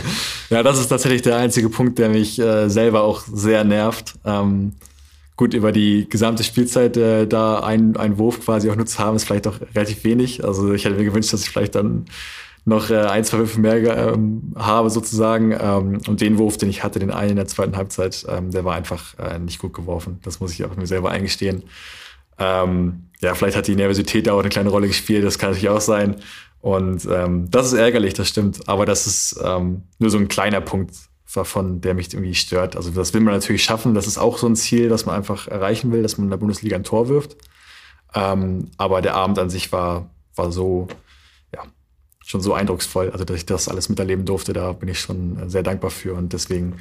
ja, 0.50 0.62
das 0.62 0.78
ist 0.78 0.88
tatsächlich 0.88 1.22
der 1.22 1.36
einzige 1.36 1.68
Punkt, 1.68 1.98
der 1.98 2.08
mich 2.08 2.38
äh, 2.38 2.68
selber 2.68 3.02
auch 3.02 3.22
sehr 3.22 3.64
nervt. 3.64 4.14
Ähm, 4.24 4.72
gut, 5.36 5.54
über 5.54 5.72
die 5.72 6.08
gesamte 6.08 6.44
Spielzeit 6.44 6.96
äh, 6.96 7.26
da 7.26 7.60
einen, 7.60 7.96
einen 7.96 8.18
Wurf 8.18 8.44
quasi 8.44 8.70
auch 8.70 8.76
nur 8.76 8.86
zu 8.86 8.98
haben, 8.98 9.16
ist 9.16 9.24
vielleicht 9.24 9.46
auch 9.46 9.60
relativ 9.74 10.04
wenig. 10.04 10.44
Also 10.44 10.72
ich 10.72 10.84
hätte 10.84 10.96
mir 10.96 11.04
gewünscht, 11.04 11.32
dass 11.32 11.42
ich 11.42 11.50
vielleicht 11.50 11.74
dann 11.74 12.06
noch 12.64 12.90
äh, 12.90 12.96
ein, 12.96 13.24
zwei 13.24 13.38
Würfe 13.38 13.60
mehr 13.60 13.76
ähm, 14.14 14.54
habe 14.56 14.90
sozusagen. 14.90 15.52
Ähm, 15.52 16.00
und 16.06 16.20
den 16.20 16.38
Wurf, 16.38 16.58
den 16.58 16.68
ich 16.68 16.84
hatte, 16.84 16.98
den 16.98 17.10
einen 17.10 17.30
in 17.30 17.36
der 17.36 17.46
zweiten 17.46 17.76
Halbzeit, 17.76 18.26
ähm, 18.28 18.50
der 18.50 18.64
war 18.64 18.74
einfach 18.74 19.18
äh, 19.18 19.38
nicht 19.38 19.58
gut 19.58 19.72
geworfen. 19.72 20.20
Das 20.22 20.40
muss 20.40 20.52
ich 20.52 20.64
auch 20.64 20.76
mir 20.76 20.86
selber 20.86 21.10
eingestehen. 21.10 21.62
Ähm, 22.38 23.08
ja, 23.20 23.34
vielleicht 23.34 23.56
hat 23.56 23.66
die 23.66 23.74
Nervosität 23.74 24.26
da 24.26 24.34
auch 24.34 24.40
eine 24.40 24.48
kleine 24.48 24.68
Rolle 24.68 24.86
gespielt, 24.86 25.24
das 25.24 25.38
kann 25.38 25.50
natürlich 25.50 25.70
auch 25.70 25.80
sein. 25.80 26.16
Und 26.60 27.06
ähm, 27.10 27.50
das 27.50 27.68
ist 27.68 27.78
ärgerlich, 27.78 28.14
das 28.14 28.28
stimmt. 28.28 28.68
Aber 28.68 28.86
das 28.86 29.06
ist 29.06 29.40
ähm, 29.42 29.82
nur 29.98 30.10
so 30.10 30.18
ein 30.18 30.28
kleiner 30.28 30.60
Punkt 30.60 30.94
davon, 31.34 31.80
der 31.80 31.94
mich 31.94 32.12
irgendwie 32.12 32.34
stört. 32.34 32.76
Also 32.76 32.90
das 32.90 33.14
will 33.14 33.20
man 33.20 33.34
natürlich 33.34 33.62
schaffen. 33.62 33.94
Das 33.94 34.06
ist 34.06 34.18
auch 34.18 34.38
so 34.38 34.46
ein 34.46 34.56
Ziel, 34.56 34.88
das 34.88 35.06
man 35.06 35.14
einfach 35.14 35.46
erreichen 35.46 35.92
will, 35.92 36.02
dass 36.02 36.18
man 36.18 36.26
in 36.26 36.30
der 36.30 36.38
Bundesliga 36.38 36.76
ein 36.76 36.84
Tor 36.84 37.08
wirft. 37.08 37.36
Ähm, 38.14 38.70
aber 38.76 39.02
der 39.02 39.14
Abend 39.14 39.38
an 39.38 39.50
sich 39.50 39.70
war, 39.70 40.10
war 40.34 40.50
so, 40.50 40.88
ja, 41.54 41.62
schon 42.24 42.40
so 42.40 42.54
eindrucksvoll. 42.54 43.10
Also, 43.10 43.24
dass 43.24 43.36
ich 43.36 43.46
das 43.46 43.68
alles 43.68 43.88
miterleben 43.88 44.24
durfte, 44.24 44.52
da 44.52 44.72
bin 44.72 44.88
ich 44.88 45.00
schon 45.00 45.48
sehr 45.50 45.62
dankbar 45.62 45.90
für. 45.90 46.14
Und 46.14 46.32
deswegen, 46.32 46.76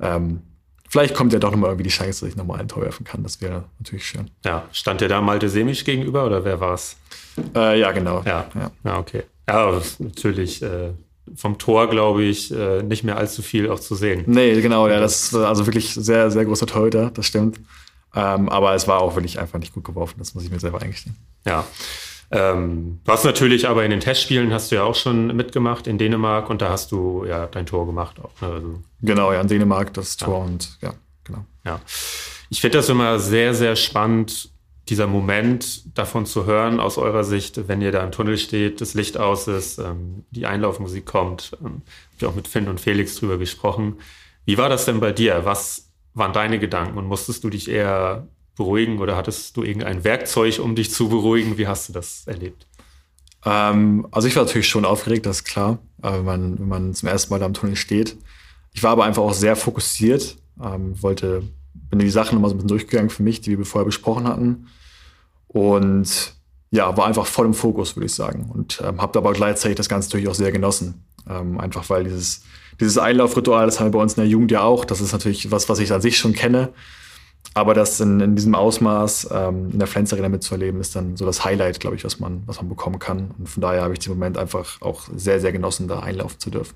ähm, 0.00 0.40
vielleicht 0.92 1.14
kommt 1.14 1.32
ja 1.32 1.38
doch 1.38 1.50
nochmal 1.50 1.70
irgendwie 1.70 1.84
die 1.84 1.90
Chance, 1.90 2.20
dass 2.20 2.28
ich 2.28 2.36
nochmal 2.36 2.60
ein 2.60 2.68
Tor 2.68 2.82
werfen 2.82 3.04
kann. 3.04 3.22
Das 3.22 3.40
wäre 3.40 3.64
natürlich 3.78 4.06
schön. 4.06 4.30
Ja, 4.44 4.68
stand 4.72 5.00
der 5.00 5.08
da 5.08 5.22
Malte 5.22 5.48
Semisch 5.48 5.84
gegenüber 5.84 6.26
oder 6.26 6.44
wer 6.44 6.60
war 6.60 6.74
es? 6.74 6.96
Äh, 7.56 7.80
ja, 7.80 7.92
genau. 7.92 8.22
Ja, 8.26 8.46
ja. 8.54 8.70
ja 8.84 8.98
okay. 8.98 9.22
Ja, 9.48 9.80
natürlich 9.98 10.62
äh, 10.62 10.90
vom 11.34 11.56
Tor, 11.56 11.88
glaube 11.88 12.24
ich, 12.24 12.52
äh, 12.52 12.82
nicht 12.82 13.04
mehr 13.04 13.16
allzu 13.16 13.40
viel 13.40 13.70
auch 13.70 13.80
zu 13.80 13.94
sehen. 13.94 14.24
Nee, 14.26 14.60
genau. 14.60 14.86
Ja, 14.86 15.00
das 15.00 15.24
ist 15.24 15.34
also 15.34 15.66
wirklich 15.66 15.94
sehr, 15.94 16.30
sehr 16.30 16.44
großer 16.44 16.66
Torhüter, 16.66 17.10
das 17.10 17.26
stimmt. 17.26 17.58
Ähm, 18.14 18.50
aber 18.50 18.74
es 18.74 18.86
war 18.86 19.00
auch 19.00 19.16
wirklich 19.16 19.40
einfach 19.40 19.58
nicht 19.58 19.72
gut 19.72 19.84
geworfen. 19.84 20.16
Das 20.18 20.34
muss 20.34 20.44
ich 20.44 20.50
mir 20.50 20.60
selber 20.60 20.82
eingestehen. 20.82 21.16
Ja. 21.46 21.64
Ähm, 22.32 23.00
du 23.04 23.12
hast 23.12 23.24
natürlich 23.24 23.68
aber 23.68 23.84
in 23.84 23.90
den 23.90 24.00
Testspielen 24.00 24.52
hast 24.52 24.70
du 24.70 24.76
ja 24.76 24.84
auch 24.84 24.94
schon 24.94 25.36
mitgemacht 25.36 25.86
in 25.86 25.98
Dänemark 25.98 26.48
und 26.48 26.62
da 26.62 26.70
hast 26.70 26.90
du 26.90 27.26
ja 27.26 27.46
dein 27.46 27.66
Tor 27.66 27.86
gemacht 27.86 28.16
auch. 28.20 28.40
Ne? 28.40 28.54
Also, 28.54 28.80
genau, 29.02 29.32
ja, 29.32 29.40
in 29.42 29.48
Dänemark 29.48 29.92
das 29.92 30.16
Tor 30.16 30.38
ja. 30.38 30.44
und 30.44 30.78
ja, 30.80 30.94
genau. 31.24 31.44
Ja. 31.64 31.80
Ich 32.48 32.62
finde 32.62 32.78
das 32.78 32.88
immer 32.88 33.18
sehr, 33.18 33.54
sehr 33.54 33.76
spannend, 33.76 34.50
dieser 34.88 35.06
Moment 35.06 35.96
davon 35.96 36.26
zu 36.26 36.46
hören 36.46 36.80
aus 36.80 36.98
eurer 36.98 37.22
Sicht, 37.22 37.68
wenn 37.68 37.82
ihr 37.82 37.92
da 37.92 38.02
im 38.02 38.10
Tunnel 38.10 38.36
steht, 38.36 38.80
das 38.80 38.94
Licht 38.94 39.16
aus 39.16 39.46
ist, 39.46 39.78
ähm, 39.78 40.24
die 40.30 40.46
Einlaufmusik 40.46 41.06
kommt. 41.06 41.56
Ähm, 41.62 41.82
ich 42.18 42.24
auch 42.24 42.34
mit 42.34 42.48
Finn 42.48 42.68
und 42.68 42.80
Felix 42.80 43.16
drüber 43.16 43.38
gesprochen. 43.38 43.98
Wie 44.44 44.58
war 44.58 44.68
das 44.68 44.86
denn 44.86 45.00
bei 45.00 45.12
dir? 45.12 45.44
Was 45.44 45.90
waren 46.14 46.32
deine 46.32 46.58
Gedanken 46.58 46.98
und 46.98 47.06
musstest 47.06 47.44
du 47.44 47.50
dich 47.50 47.70
eher 47.70 48.26
beruhigen 48.56 48.98
oder 48.98 49.16
hattest 49.16 49.56
du 49.56 49.62
irgendein 49.62 50.04
Werkzeug, 50.04 50.58
um 50.58 50.74
dich 50.74 50.90
zu 50.90 51.08
beruhigen? 51.08 51.58
Wie 51.58 51.66
hast 51.66 51.88
du 51.88 51.92
das 51.92 52.26
erlebt? 52.26 52.66
Ähm, 53.44 54.06
also 54.10 54.28
ich 54.28 54.36
war 54.36 54.44
natürlich 54.44 54.68
schon 54.68 54.84
aufgeregt, 54.84 55.26
das 55.26 55.38
ist 55.38 55.44
klar, 55.44 55.78
äh, 56.02 56.12
wenn, 56.12 56.24
man, 56.24 56.58
wenn 56.58 56.68
man 56.68 56.94
zum 56.94 57.08
ersten 57.08 57.32
Mal 57.32 57.40
da 57.40 57.46
am 57.46 57.54
Tunnel 57.54 57.76
steht. 57.76 58.16
Ich 58.72 58.82
war 58.82 58.92
aber 58.92 59.04
einfach 59.04 59.22
auch 59.22 59.34
sehr 59.34 59.56
fokussiert, 59.56 60.36
ähm, 60.62 61.00
wollte, 61.02 61.42
bin 61.74 61.98
die 61.98 62.10
Sachen 62.10 62.34
nochmal 62.34 62.50
so 62.50 62.54
ein 62.54 62.58
bisschen 62.58 62.68
durchgegangen 62.68 63.10
für 63.10 63.22
mich, 63.22 63.40
die 63.40 63.58
wir 63.58 63.64
vorher 63.64 63.86
besprochen 63.86 64.26
hatten. 64.26 64.68
Und 65.48 66.34
ja, 66.70 66.96
war 66.96 67.06
einfach 67.06 67.26
voll 67.26 67.46
im 67.46 67.54
Fokus, 67.54 67.96
würde 67.96 68.06
ich 68.06 68.14
sagen. 68.14 68.50
Und 68.52 68.82
ähm, 68.82 69.02
habe 69.02 69.18
aber 69.18 69.32
gleichzeitig 69.34 69.76
das 69.76 69.90
Ganze 69.90 70.08
natürlich 70.08 70.28
auch 70.28 70.34
sehr 70.34 70.52
genossen. 70.52 71.04
Ähm, 71.28 71.60
einfach 71.60 71.88
weil 71.90 72.04
dieses, 72.04 72.42
dieses 72.80 72.96
Einlaufritual, 72.96 73.66
das 73.66 73.78
haben 73.78 73.88
wir 73.88 73.98
bei 73.98 74.02
uns 74.02 74.14
in 74.14 74.22
der 74.22 74.30
Jugend 74.30 74.50
ja 74.50 74.62
auch. 74.62 74.84
Das 74.86 75.00
ist 75.00 75.12
natürlich 75.12 75.50
was, 75.50 75.68
was 75.68 75.78
ich 75.80 75.92
an 75.92 76.00
sich 76.00 76.16
schon 76.16 76.32
kenne. 76.32 76.70
Aber 77.54 77.74
das 77.74 78.00
in, 78.00 78.20
in 78.20 78.34
diesem 78.34 78.54
Ausmaß 78.54 79.28
ähm, 79.30 79.70
in 79.72 79.78
der 79.78 79.86
Flens 79.86 80.12
Arena 80.12 80.28
mitzuerleben, 80.30 80.80
ist 80.80 80.96
dann 80.96 81.16
so 81.16 81.26
das 81.26 81.44
Highlight, 81.44 81.80
glaube 81.80 81.96
ich, 81.96 82.04
was 82.04 82.18
man, 82.18 82.42
was 82.46 82.56
man 82.56 82.68
bekommen 82.68 82.98
kann. 82.98 83.32
Und 83.38 83.48
von 83.48 83.60
daher 83.60 83.82
habe 83.82 83.92
ich 83.92 83.98
den 83.98 84.12
Moment 84.12 84.38
einfach 84.38 84.80
auch 84.80 85.02
sehr, 85.14 85.40
sehr 85.40 85.52
genossen, 85.52 85.86
da 85.86 86.00
einlaufen 86.00 86.40
zu 86.40 86.50
dürfen. 86.50 86.74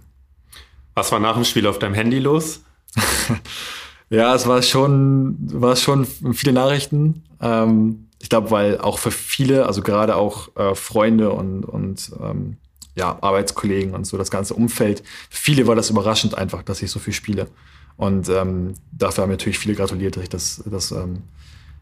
Was 0.95 1.13
war 1.13 1.21
nach 1.21 1.35
dem 1.35 1.45
Spiel 1.45 1.67
auf 1.67 1.79
deinem 1.79 1.95
Handy 1.95 2.19
los? 2.19 2.61
ja, 4.11 4.35
es 4.35 4.47
war 4.47 4.63
schon, 4.63 5.37
war 5.41 5.77
schon 5.77 6.07
viele 6.07 6.53
Nachrichten. 6.53 7.23
Ähm, 7.41 8.09
ich 8.21 8.29
glaube, 8.29 8.51
weil 8.51 8.79
auch 8.79 8.99
für 8.99 9.11
viele, 9.11 9.67
also 9.67 9.83
gerade 9.83 10.17
auch 10.17 10.55
äh, 10.57 10.75
Freunde 10.75 11.31
und, 11.31 11.65
und 11.65 12.13
ähm, 12.21 12.57
ja, 12.95 13.19
Arbeitskollegen 13.21 13.95
und 13.95 14.07
so 14.07 14.17
das 14.17 14.31
ganze 14.31 14.55
Umfeld, 14.55 15.03
für 15.31 15.41
viele 15.43 15.67
war 15.67 15.75
das 15.75 15.91
überraschend 15.91 16.37
einfach, 16.37 16.63
dass 16.63 16.83
ich 16.83 16.91
so 16.91 16.99
viel 16.99 17.13
spiele. 17.13 17.47
Und 17.97 18.29
ähm, 18.29 18.75
dafür 18.93 19.23
haben 19.23 19.31
natürlich 19.31 19.59
viele 19.59 19.75
gratuliert, 19.75 20.17
dass 20.17 20.23
ich 20.23 20.29
das, 20.29 20.63
das, 20.67 20.91
ähm, 20.93 21.23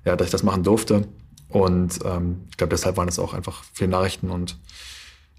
ja, 0.05 0.17
dass 0.17 0.29
ich 0.29 0.33
das 0.33 0.43
machen 0.43 0.63
durfte. 0.63 1.07
Und 1.49 1.99
ähm, 2.05 2.43
ich 2.51 2.57
glaube, 2.57 2.71
deshalb 2.71 2.97
waren 2.97 3.09
es 3.09 3.19
auch 3.19 3.35
einfach 3.35 3.65
viele 3.73 3.91
Nachrichten 3.91 4.31
und 4.31 4.59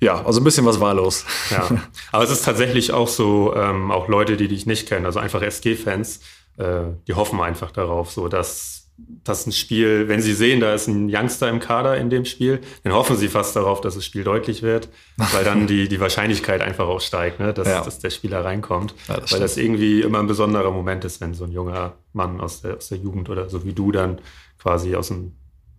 ja, 0.02 0.26
also 0.26 0.42
ein 0.42 0.44
bisschen 0.44 0.66
was 0.66 0.80
war 0.82 0.94
los. 0.94 1.26
Ja, 1.52 1.70
aber 2.12 2.24
es 2.24 2.30
ist 2.30 2.44
tatsächlich 2.44 2.92
auch 2.92 3.08
so, 3.08 3.56
ähm, 3.56 3.92
auch 3.92 4.08
Leute, 4.10 4.36
die 4.36 4.48
dich 4.48 4.66
nicht 4.66 4.88
kennen, 4.88 5.06
also 5.06 5.20
einfach 5.20 5.42
SG-Fans, 5.42 6.20
äh, 6.58 6.82
die 7.08 7.14
hoffen 7.14 7.40
einfach 7.40 7.72
darauf, 7.72 8.12
so 8.12 8.28
dass 8.28 8.75
dass 8.98 9.46
ein 9.46 9.52
Spiel, 9.52 10.08
wenn 10.08 10.22
sie 10.22 10.34
sehen, 10.34 10.62
da 10.62 10.74
ist 10.74 10.88
ein 10.88 11.10
Youngster 11.14 11.50
im 11.50 11.60
Kader 11.60 11.98
in 11.98 12.10
dem 12.10 12.24
Spiel, 12.24 12.62
dann 12.84 12.94
hoffen 12.94 13.18
sie 13.18 13.28
fast 13.28 13.56
darauf, 13.56 13.82
dass 13.82 13.96
das 13.96 14.06
Spiel 14.06 14.24
deutlich 14.24 14.62
wird, 14.62 14.88
weil 15.18 15.44
dann 15.44 15.68
die, 15.68 15.90
die 15.90 16.00
Wahrscheinlichkeit 16.00 16.62
einfach 16.62 16.88
auch 16.88 17.02
steigt, 17.02 17.40
ne? 17.40 17.54
dass, 17.54 17.68
ja. 17.68 17.84
dass 17.84 18.00
der 18.00 18.10
Spieler 18.10 18.46
reinkommt. 18.46 18.96
Ja, 19.08 19.18
das 19.18 19.34
weil 19.34 19.42
das 19.42 19.58
irgendwie 19.58 20.02
immer 20.02 20.20
ein 20.20 20.28
besonderer 20.28 20.72
Moment 20.72 21.04
ist, 21.04 21.20
wenn 21.20 21.34
so 21.34 21.44
ein 21.44 21.52
junger 21.52 21.98
Mann 22.14 22.40
aus 22.40 22.62
der, 22.62 22.78
aus 22.78 22.88
der 22.88 23.00
Jugend 23.00 23.30
oder 23.30 23.50
so 23.50 23.66
wie 23.66 23.74
du 23.74 23.92
dann 23.92 24.22
quasi 24.58 24.96
aus 24.96 25.10
dem 25.10 25.34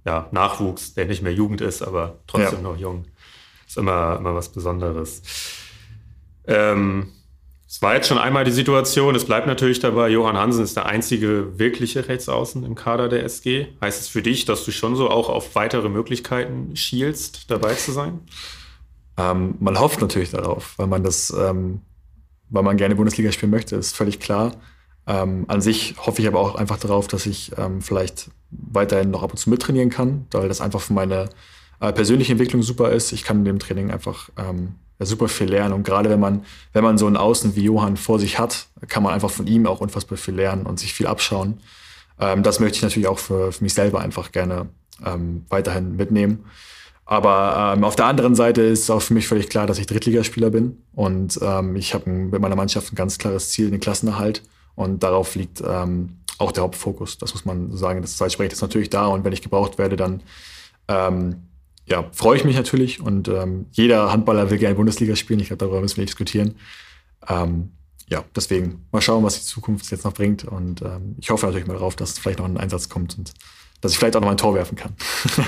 ja, 0.04 0.28
Nachwuchs, 0.30 0.94
der 0.94 1.06
nicht 1.06 1.22
mehr 1.22 1.32
Jugend 1.32 1.62
ist, 1.62 1.82
aber 1.82 2.20
trotzdem 2.26 2.62
noch 2.62 2.76
jung, 2.76 3.06
ist 3.66 3.78
immer, 3.78 4.16
immer 4.18 4.34
was 4.34 4.50
Besonderes. 4.50 5.22
Ähm, 6.46 7.12
es 7.76 7.82
war 7.82 7.94
jetzt 7.94 8.08
schon 8.08 8.16
einmal 8.16 8.44
die 8.44 8.52
Situation, 8.52 9.14
es 9.14 9.26
bleibt 9.26 9.46
natürlich 9.46 9.80
dabei, 9.80 10.08
Johann 10.08 10.38
Hansen 10.38 10.64
ist 10.64 10.78
der 10.78 10.86
einzige 10.86 11.58
wirkliche 11.58 12.08
Rechtsaußen 12.08 12.64
im 12.64 12.74
Kader 12.74 13.10
der 13.10 13.22
SG. 13.22 13.66
Heißt 13.82 14.00
es 14.00 14.08
für 14.08 14.22
dich, 14.22 14.46
dass 14.46 14.64
du 14.64 14.70
schon 14.70 14.96
so 14.96 15.10
auch 15.10 15.28
auf 15.28 15.54
weitere 15.54 15.90
Möglichkeiten 15.90 16.74
schielst, 16.74 17.50
dabei 17.50 17.74
zu 17.74 17.92
sein? 17.92 18.20
Ähm, 19.18 19.56
man 19.60 19.78
hofft 19.78 20.00
natürlich 20.00 20.30
darauf, 20.30 20.72
weil 20.78 20.86
man 20.86 21.02
das, 21.02 21.28
ähm, 21.38 21.82
weil 22.48 22.62
man 22.62 22.78
gerne 22.78 22.94
Bundesliga 22.94 23.30
spielen 23.30 23.50
möchte, 23.50 23.76
ist 23.76 23.94
völlig 23.94 24.20
klar. 24.20 24.52
Ähm, 25.06 25.44
an 25.48 25.60
sich 25.60 25.96
hoffe 25.98 26.22
ich 26.22 26.28
aber 26.28 26.40
auch 26.40 26.54
einfach 26.54 26.78
darauf, 26.78 27.08
dass 27.08 27.26
ich 27.26 27.52
ähm, 27.58 27.82
vielleicht 27.82 28.30
weiterhin 28.52 29.10
noch 29.10 29.22
ab 29.22 29.32
und 29.32 29.36
zu 29.36 29.50
mittrainieren 29.50 29.90
kann, 29.90 30.24
weil 30.30 30.48
das 30.48 30.62
einfach 30.62 30.80
für 30.80 30.94
meine 30.94 31.28
äh, 31.80 31.92
persönliche 31.92 32.32
Entwicklung 32.32 32.62
super 32.62 32.90
ist. 32.92 33.12
Ich 33.12 33.22
kann 33.22 33.40
in 33.40 33.44
dem 33.44 33.58
Training 33.58 33.90
einfach 33.90 34.30
super 35.04 35.28
viel 35.28 35.48
lernen. 35.48 35.74
Und 35.74 35.84
gerade 35.84 36.08
wenn 36.08 36.20
man, 36.20 36.44
wenn 36.72 36.84
man 36.84 36.96
so 36.96 37.06
einen 37.06 37.16
Außen 37.16 37.56
wie 37.56 37.64
Johann 37.64 37.96
vor 37.96 38.18
sich 38.18 38.38
hat, 38.38 38.68
kann 38.88 39.02
man 39.02 39.12
einfach 39.12 39.30
von 39.30 39.46
ihm 39.46 39.66
auch 39.66 39.80
unfassbar 39.80 40.16
viel 40.16 40.34
lernen 40.34 40.64
und 40.64 40.78
sich 40.78 40.94
viel 40.94 41.06
abschauen. 41.06 41.60
Ähm, 42.18 42.42
das 42.42 42.60
möchte 42.60 42.76
ich 42.76 42.82
natürlich 42.82 43.08
auch 43.08 43.18
für, 43.18 43.52
für 43.52 43.62
mich 43.62 43.74
selber 43.74 44.00
einfach 44.00 44.32
gerne 44.32 44.68
ähm, 45.04 45.44
weiterhin 45.48 45.96
mitnehmen. 45.96 46.46
Aber 47.04 47.74
ähm, 47.76 47.84
auf 47.84 47.94
der 47.94 48.06
anderen 48.06 48.34
Seite 48.34 48.62
ist 48.62 48.90
auch 48.90 49.00
für 49.00 49.14
mich 49.14 49.28
völlig 49.28 49.48
klar, 49.48 49.66
dass 49.66 49.78
ich 49.78 49.86
Drittligaspieler 49.86 50.50
bin 50.50 50.82
und 50.92 51.38
ähm, 51.40 51.76
ich 51.76 51.94
habe 51.94 52.10
mit 52.10 52.40
meiner 52.40 52.56
Mannschaft 52.56 52.92
ein 52.92 52.96
ganz 52.96 53.16
klares 53.18 53.50
Ziel, 53.50 53.70
den 53.70 53.78
Klassenerhalt. 53.78 54.42
Und 54.74 55.02
darauf 55.02 55.34
liegt 55.36 55.62
ähm, 55.66 56.18
auch 56.38 56.52
der 56.52 56.64
Hauptfokus. 56.64 57.16
Das 57.16 57.32
muss 57.32 57.44
man 57.44 57.74
sagen. 57.74 58.02
Das 58.02 58.16
Zeitsprechen 58.16 58.52
ist 58.52 58.60
natürlich 58.60 58.90
da 58.90 59.06
und 59.06 59.24
wenn 59.24 59.32
ich 59.32 59.40
gebraucht 59.40 59.78
werde, 59.78 59.96
dann 59.96 60.22
ähm, 60.88 61.46
ja, 61.86 62.08
freue 62.12 62.36
ich 62.36 62.44
mich 62.44 62.56
natürlich. 62.56 63.00
Und 63.00 63.28
ähm, 63.28 63.66
jeder 63.72 64.12
Handballer 64.12 64.50
will 64.50 64.58
gerne 64.58 64.74
Bundesliga 64.74 65.16
spielen. 65.16 65.40
Ich 65.40 65.48
glaube, 65.48 65.58
darüber 65.58 65.80
müssen 65.80 65.96
wir 65.96 66.02
nicht 66.02 66.10
diskutieren. 66.10 66.56
Ähm, 67.28 67.70
ja, 68.08 68.24
deswegen 68.34 68.86
mal 68.92 69.00
schauen, 69.00 69.24
was 69.24 69.40
die 69.40 69.46
Zukunft 69.46 69.90
jetzt 69.90 70.04
noch 70.04 70.12
bringt. 70.12 70.44
Und 70.44 70.82
ähm, 70.82 71.16
ich 71.18 71.30
hoffe 71.30 71.46
natürlich 71.46 71.66
mal 71.66 71.74
darauf, 71.74 71.96
dass 71.96 72.18
vielleicht 72.18 72.38
noch 72.38 72.46
ein 72.46 72.56
Einsatz 72.56 72.88
kommt 72.88 73.16
und 73.18 73.32
dass 73.80 73.92
ich 73.92 73.98
vielleicht 73.98 74.16
auch 74.16 74.20
noch 74.20 74.26
mal 74.26 74.32
ein 74.32 74.38
Tor 74.38 74.54
werfen 74.54 74.76
kann. 74.76 74.94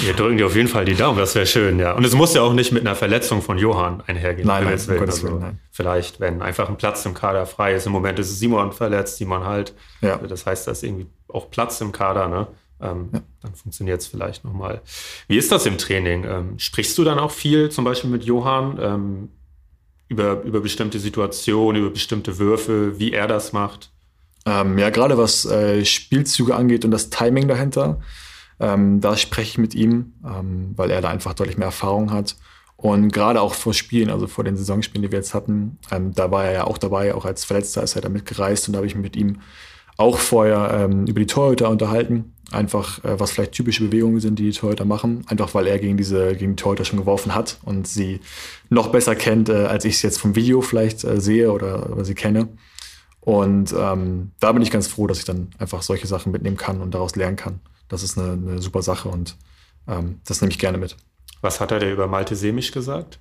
Wir 0.00 0.14
drücken 0.14 0.36
dir 0.36 0.46
auf 0.46 0.56
jeden 0.56 0.66
Fall 0.66 0.84
die 0.84 0.96
Daumen, 0.96 1.16
das 1.16 1.36
wäre 1.36 1.46
schön, 1.46 1.78
ja. 1.78 1.92
Und 1.92 2.04
es 2.04 2.12
muss 2.12 2.34
ja 2.34 2.42
auch 2.42 2.52
nicht 2.52 2.72
mit 2.72 2.80
einer 2.80 2.96
Verletzung 2.96 3.40
von 3.40 3.56
Johann 3.56 4.02
einhergehen. 4.04 4.48
Nein, 4.48 4.64
nein, 4.64 4.72
also 4.72 5.22
Willen, 5.22 5.38
nein. 5.38 5.60
Vielleicht, 5.70 6.18
wenn 6.18 6.42
einfach 6.42 6.68
ein 6.68 6.76
Platz 6.76 7.06
im 7.06 7.14
Kader 7.14 7.46
frei 7.46 7.74
ist. 7.74 7.86
Im 7.86 7.92
Moment 7.92 8.18
ist 8.18 8.36
Simon 8.40 8.72
verletzt, 8.72 9.18
Simon 9.18 9.44
halt. 9.44 9.74
Ja. 10.00 10.16
Das 10.16 10.44
heißt, 10.44 10.66
da 10.66 10.72
ist 10.72 10.82
irgendwie 10.82 11.06
auch 11.28 11.50
Platz 11.50 11.80
im 11.80 11.92
Kader, 11.92 12.26
ne? 12.26 12.48
Ähm, 12.80 13.08
Ja. 13.12 13.20
Dann 13.42 13.54
funktioniert 13.54 14.00
es 14.00 14.06
vielleicht 14.06 14.44
nochmal. 14.44 14.82
Wie 15.28 15.36
ist 15.36 15.52
das 15.52 15.66
im 15.66 15.78
Training? 15.78 16.24
Ähm, 16.24 16.58
sprichst 16.58 16.98
du 16.98 17.04
dann 17.04 17.18
auch 17.18 17.30
viel, 17.30 17.70
zum 17.70 17.84
Beispiel 17.84 18.10
mit 18.10 18.24
Johann, 18.24 18.78
ähm, 18.80 19.28
über, 20.08 20.42
über 20.42 20.60
bestimmte 20.60 20.98
Situationen, 20.98 21.82
über 21.82 21.90
bestimmte 21.90 22.38
Würfe, 22.38 22.98
wie 22.98 23.12
er 23.12 23.26
das 23.26 23.52
macht? 23.52 23.90
Ähm, 24.44 24.78
ja, 24.78 24.90
gerade 24.90 25.18
was 25.18 25.44
äh, 25.46 25.84
Spielzüge 25.84 26.54
angeht 26.54 26.84
und 26.84 26.92
das 26.92 27.10
Timing 27.10 27.48
dahinter, 27.48 28.00
ähm, 28.60 29.00
da 29.00 29.16
spreche 29.16 29.50
ich 29.50 29.58
mit 29.58 29.74
ihm, 29.74 30.14
ähm, 30.24 30.72
weil 30.76 30.90
er 30.90 31.00
da 31.00 31.08
einfach 31.08 31.34
deutlich 31.34 31.58
mehr 31.58 31.66
Erfahrung 31.66 32.12
hat. 32.12 32.36
Und 32.76 33.12
gerade 33.12 33.40
auch 33.40 33.54
vor 33.54 33.74
Spielen, 33.74 34.10
also 34.10 34.26
vor 34.26 34.44
den 34.44 34.56
Saisonspielen, 34.56 35.02
die 35.02 35.10
wir 35.10 35.18
jetzt 35.18 35.34
hatten, 35.34 35.78
da 35.90 36.30
war 36.30 36.44
er 36.44 36.52
ja 36.52 36.64
auch 36.64 36.78
dabei, 36.78 37.14
auch 37.14 37.24
als 37.24 37.44
Verletzter 37.44 37.82
ist 37.82 37.96
er 37.96 38.02
da 38.02 38.10
mitgereist 38.10 38.68
und 38.68 38.74
da 38.74 38.78
habe 38.78 38.86
ich 38.86 38.94
mich 38.94 39.02
mit 39.02 39.16
ihm 39.16 39.40
auch 39.96 40.18
vorher 40.18 40.86
über 40.90 41.18
die 41.18 41.26
Torhüter 41.26 41.70
unterhalten. 41.70 42.34
Einfach, 42.52 43.04
äh, 43.04 43.18
was 43.18 43.32
vielleicht 43.32 43.52
typische 43.52 43.84
Bewegungen 43.84 44.20
sind, 44.20 44.38
die 44.38 44.50
die 44.50 44.52
Torhüter 44.52 44.84
machen. 44.84 45.24
Einfach, 45.26 45.54
weil 45.54 45.66
er 45.66 45.78
gegen 45.78 45.96
diese, 45.96 46.36
gegen 46.36 46.56
die 46.56 46.62
Torhüter 46.62 46.84
schon 46.84 46.98
geworfen 46.98 47.34
hat 47.34 47.58
und 47.64 47.88
sie 47.88 48.20
noch 48.68 48.88
besser 48.88 49.16
kennt, 49.16 49.48
äh, 49.48 49.66
als 49.66 49.84
ich 49.84 49.94
es 49.94 50.02
jetzt 50.02 50.20
vom 50.20 50.36
Video 50.36 50.60
vielleicht 50.60 51.04
äh, 51.04 51.20
sehe 51.20 51.50
oder, 51.52 51.90
oder 51.90 52.04
sie 52.04 52.14
kenne. 52.14 52.48
Und 53.20 53.74
ähm, 53.76 54.30
da 54.38 54.52
bin 54.52 54.62
ich 54.62 54.70
ganz 54.70 54.86
froh, 54.86 55.08
dass 55.08 55.18
ich 55.18 55.24
dann 55.24 55.50
einfach 55.58 55.82
solche 55.82 56.06
Sachen 56.06 56.30
mitnehmen 56.30 56.56
kann 56.56 56.80
und 56.80 56.94
daraus 56.94 57.16
lernen 57.16 57.36
kann. 57.36 57.60
Das 57.88 58.04
ist 58.04 58.16
eine, 58.16 58.32
eine 58.32 58.62
super 58.62 58.82
Sache 58.82 59.08
und 59.08 59.36
ähm, 59.88 60.20
das 60.24 60.40
nehme 60.40 60.52
ich 60.52 60.60
gerne 60.60 60.78
mit. 60.78 60.96
Was 61.40 61.60
hat 61.60 61.72
er 61.72 61.80
dir 61.80 61.92
über 61.92 62.06
Malte 62.06 62.36
Semisch 62.36 62.70
gesagt? 62.70 63.18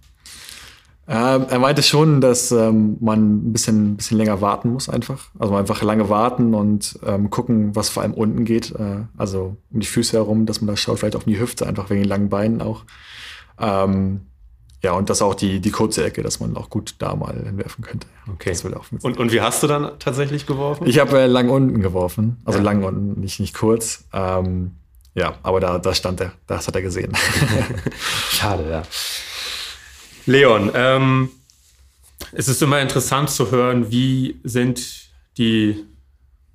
Ähm, 1.08 1.46
er 1.50 1.60
meinte 1.60 1.84
schon, 1.84 2.20
dass 2.20 2.52
ähm, 2.52 2.98
man 3.00 3.50
ein 3.50 3.54
bisschen, 3.54 3.92
ein 3.92 3.98
bisschen 3.98 4.18
länger 4.18 4.42
warten 4.42 4.72
muss 4.72 4.90
einfach. 4.90 5.30
Also 5.38 5.56
einfach 5.56 5.84
lange 5.84 6.10
warten 6.10 6.56
und 6.56 6.98
ähm, 7.06 7.30
gucken, 7.30 7.76
was 7.76 7.90
vor 7.90 8.02
allem 8.04 8.14
unten 8.16 8.44
geht. 8.44 8.72
Äh, 8.72 9.04
also 9.16 9.56
um 9.72 9.80
die 9.80 9.86
Füße 9.86 10.18
herum, 10.18 10.46
dass 10.48 10.62
man 10.62 10.68
da 10.68 10.78
schaut, 10.78 11.00
vielleicht 11.00 11.16
auf 11.16 11.26
die 11.26 11.40
Hüfte, 11.40 11.68
einfach 11.68 11.90
wegen 11.92 12.02
den 12.02 12.10
langen 12.10 12.30
Beinen 12.30 12.62
auch. 12.62 12.86
Ähm, 13.60 14.22
ja, 14.82 14.94
und 14.94 15.10
das 15.10 15.22
auch 15.22 15.36
die, 15.36 15.60
die 15.62 15.72
kurze 15.72 16.04
Ecke, 16.06 16.22
dass 16.24 16.40
man 16.40 16.56
auch 16.58 16.70
gut 16.70 16.96
da 17.00 17.16
mal 17.16 17.36
hinwerfen 17.36 17.84
könnte. 17.84 18.08
Okay. 18.32 18.54
Auch 18.76 18.86
Und, 19.04 19.18
und 19.18 19.32
wie 19.32 19.42
hast 19.42 19.64
du 19.64 19.68
dann 19.68 19.92
tatsächlich 20.00 20.46
geworfen? 20.46 20.88
Ich 20.88 21.00
habe 21.00 21.20
äh, 21.20 21.26
lang 21.28 21.50
unten 21.50 21.82
geworfen, 21.82 22.38
also 22.46 22.60
Ja. 22.60 22.66
lang 22.66 22.84
unten, 22.84 23.20
nicht, 23.20 23.40
nicht 23.40 23.56
kurz. 23.56 24.06
Ähm, 24.14 24.72
ja, 25.14 25.36
aber 25.44 25.60
da, 25.60 25.78
da 25.80 25.94
stand 25.94 26.20
er, 26.22 26.34
das 26.46 26.68
hat 26.68 26.76
er 26.76 26.82
gesehen. 26.82 27.14
Schade, 28.32 28.70
ja. 28.70 28.84
Leon, 30.26 30.72
ähm, 30.74 31.30
es 32.32 32.48
ist 32.48 32.62
immer 32.62 32.82
interessant 32.82 33.30
zu 33.30 33.52
hören, 33.52 33.92
wie 33.92 34.40
sind 34.44 35.10
die, 35.38 35.86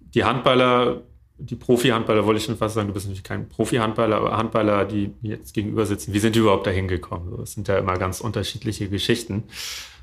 die 0.00 0.24
Handballer, 0.24 1.02
die 1.38 1.56
Profi-Handballer, 1.56 2.26
wollte 2.26 2.38
ich 2.38 2.44
schon 2.44 2.56
fast 2.56 2.74
sagen, 2.74 2.88
du 2.88 2.94
bist 2.94 3.06
natürlich 3.06 3.24
kein 3.24 3.48
Profi-Handballer, 3.48 4.16
aber 4.16 4.36
Handballer, 4.36 4.84
die 4.84 5.12
jetzt 5.22 5.54
gegenüber 5.54 5.86
sitzen, 5.86 6.12
wie 6.12 6.18
sind 6.18 6.34
die 6.34 6.40
überhaupt 6.40 6.66
dahin 6.66 6.88
gekommen? 6.88 7.34
Das 7.38 7.52
sind 7.52 7.68
ja 7.68 7.78
immer 7.78 7.96
ganz 7.96 8.20
unterschiedliche 8.20 8.88
Geschichten. 8.88 9.44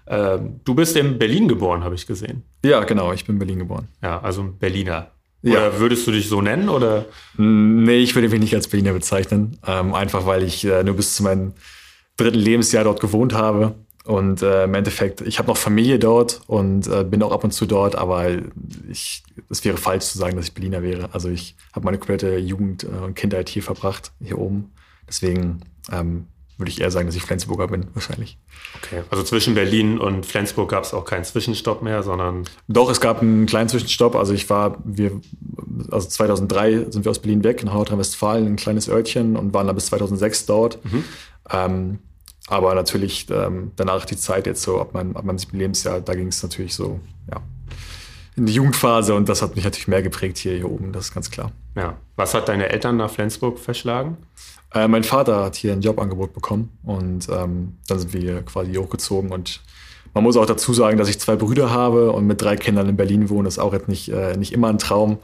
Ähm, 0.07 0.61
du 0.63 0.73
bist 0.73 0.95
in 0.95 1.19
Berlin 1.19 1.47
geboren, 1.47 1.83
habe 1.83 1.95
ich 1.95 2.07
gesehen. 2.07 2.43
ja, 2.63 2.83
genau, 2.83 3.11
ich 3.13 3.25
bin 3.25 3.35
in 3.35 3.39
Berlin 3.39 3.59
geboren. 3.59 3.87
Ja, 4.01 4.19
also 4.21 4.41
ein 4.41 4.57
Berliner. 4.57 5.11
Ja. 5.43 5.51
Oder 5.51 5.79
würdest 5.79 6.07
du 6.07 6.11
dich 6.11 6.29
so 6.29 6.41
nennen? 6.41 6.69
Oder? 6.69 7.05
Nee, 7.37 7.97
ich 7.97 8.15
würde 8.15 8.29
mich 8.29 8.39
nicht 8.39 8.55
als 8.55 8.67
Berliner 8.67 8.93
bezeichnen. 8.93 9.57
Ähm, 9.67 9.93
einfach 9.93 10.25
weil 10.25 10.43
ich 10.43 10.65
äh, 10.65 10.83
nur 10.83 10.95
bis 10.95 11.15
zu 11.15 11.23
meinem 11.23 11.53
dritten 12.17 12.39
Lebensjahr 12.39 12.83
dort 12.83 12.99
gewohnt 12.99 13.33
habe. 13.33 13.75
Und 14.03 14.41
äh, 14.41 14.63
im 14.63 14.73
Endeffekt, 14.73 15.19
ich 15.21 15.37
habe 15.37 15.49
noch 15.49 15.57
Familie 15.57 15.99
dort 15.99 16.39
und 16.47 16.87
äh, 16.87 17.03
bin 17.03 17.21
auch 17.23 17.33
ab 17.33 17.43
und 17.43 17.51
zu 17.51 17.65
dort, 17.65 17.97
aber 17.97 18.29
ich, 18.89 19.21
es 19.49 19.65
wäre 19.65 19.75
falsch 19.75 20.05
zu 20.05 20.17
sagen, 20.17 20.37
dass 20.37 20.45
ich 20.45 20.53
Berliner 20.53 20.81
wäre. 20.81 21.09
Also 21.11 21.29
ich 21.29 21.57
habe 21.73 21.83
meine 21.83 21.97
komplette 21.97 22.37
Jugend 22.37 22.85
äh, 22.85 22.87
und 22.87 23.15
Kindheit 23.15 23.49
hier 23.49 23.63
verbracht, 23.63 24.13
hier 24.23 24.37
oben. 24.37 24.71
Deswegen 25.09 25.59
ähm, 25.91 26.27
würde 26.57 26.71
ich 26.71 26.79
eher 26.79 26.89
sagen, 26.89 27.07
dass 27.07 27.17
ich 27.17 27.23
Flensburger 27.23 27.67
bin, 27.67 27.87
wahrscheinlich. 27.93 28.37
Okay, 28.77 29.03
also 29.09 29.23
zwischen 29.23 29.55
Berlin 29.55 29.99
und 29.99 30.25
Flensburg 30.25 30.69
gab 30.69 30.85
es 30.85 30.93
auch 30.93 31.03
keinen 31.03 31.25
Zwischenstopp 31.25 31.81
mehr, 31.81 32.01
sondern 32.01 32.45
Doch, 32.69 32.89
es 32.89 33.01
gab 33.01 33.21
einen 33.21 33.45
kleinen 33.45 33.67
Zwischenstopp. 33.67 34.15
Also 34.15 34.33
ich 34.33 34.49
war, 34.49 34.77
wir, 34.85 35.19
also 35.91 36.07
2003 36.07 36.91
sind 36.91 37.03
wir 37.03 37.11
aus 37.11 37.19
Berlin 37.19 37.43
weg 37.43 37.63
nach 37.65 37.73
Nordrhein-Westfalen, 37.73 38.45
ein 38.45 38.55
kleines 38.55 38.87
Örtchen 38.87 39.35
und 39.35 39.53
waren 39.53 39.67
dann 39.67 39.75
bis 39.75 39.87
2006 39.87 40.45
dort. 40.45 40.79
Ähm, 41.51 41.99
aber 42.47 42.73
natürlich 42.73 43.27
ähm, 43.29 43.71
danach 43.75 44.05
die 44.05 44.17
Zeit 44.17 44.47
jetzt 44.47 44.63
so 44.63 44.79
ab 44.79 44.93
meinem, 44.93 45.15
ab 45.15 45.25
meinem 45.25 45.37
siebten 45.37 45.57
Lebensjahr, 45.57 46.01
da 46.01 46.13
ging 46.15 46.27
es 46.27 46.41
natürlich 46.41 46.73
so, 46.73 46.99
ja, 47.29 47.41
in 48.35 48.45
die 48.45 48.53
Jugendphase 48.53 49.13
und 49.15 49.27
das 49.27 49.41
hat 49.41 49.55
mich 49.55 49.65
natürlich 49.65 49.87
mehr 49.87 50.01
geprägt 50.01 50.37
hier, 50.37 50.53
hier 50.53 50.69
oben, 50.69 50.93
das 50.93 51.05
ist 51.05 51.13
ganz 51.13 51.29
klar. 51.29 51.51
ja. 51.75 51.97
Was 52.15 52.33
hat 52.33 52.47
deine 52.47 52.69
Eltern 52.69 52.97
nach 52.97 53.11
Flensburg 53.11 53.59
verschlagen? 53.59 54.17
Äh, 54.73 54.87
mein 54.87 55.03
Vater 55.03 55.43
hat 55.43 55.55
hier 55.55 55.73
ein 55.73 55.81
Jobangebot 55.81 56.33
bekommen 56.33 56.77
und 56.83 57.27
ähm, 57.29 57.77
dann 57.87 57.99
sind 57.99 58.13
wir 58.13 58.21
hier 58.21 58.41
quasi 58.43 58.73
hochgezogen 58.73 59.31
und 59.31 59.61
man 60.13 60.23
muss 60.23 60.37
auch 60.37 60.45
dazu 60.45 60.73
sagen, 60.73 60.97
dass 60.97 61.09
ich 61.09 61.19
zwei 61.19 61.35
Brüder 61.35 61.69
habe 61.69 62.11
und 62.11 62.25
mit 62.25 62.41
drei 62.41 62.55
Kindern 62.55 62.89
in 62.89 62.95
Berlin 62.95 63.29
wohne, 63.29 63.47
ist 63.47 63.59
auch 63.59 63.73
jetzt 63.73 63.87
nicht, 63.87 64.09
äh, 64.09 64.35
nicht 64.37 64.53
immer 64.53 64.69
ein 64.69 64.79
Traum. 64.79 65.19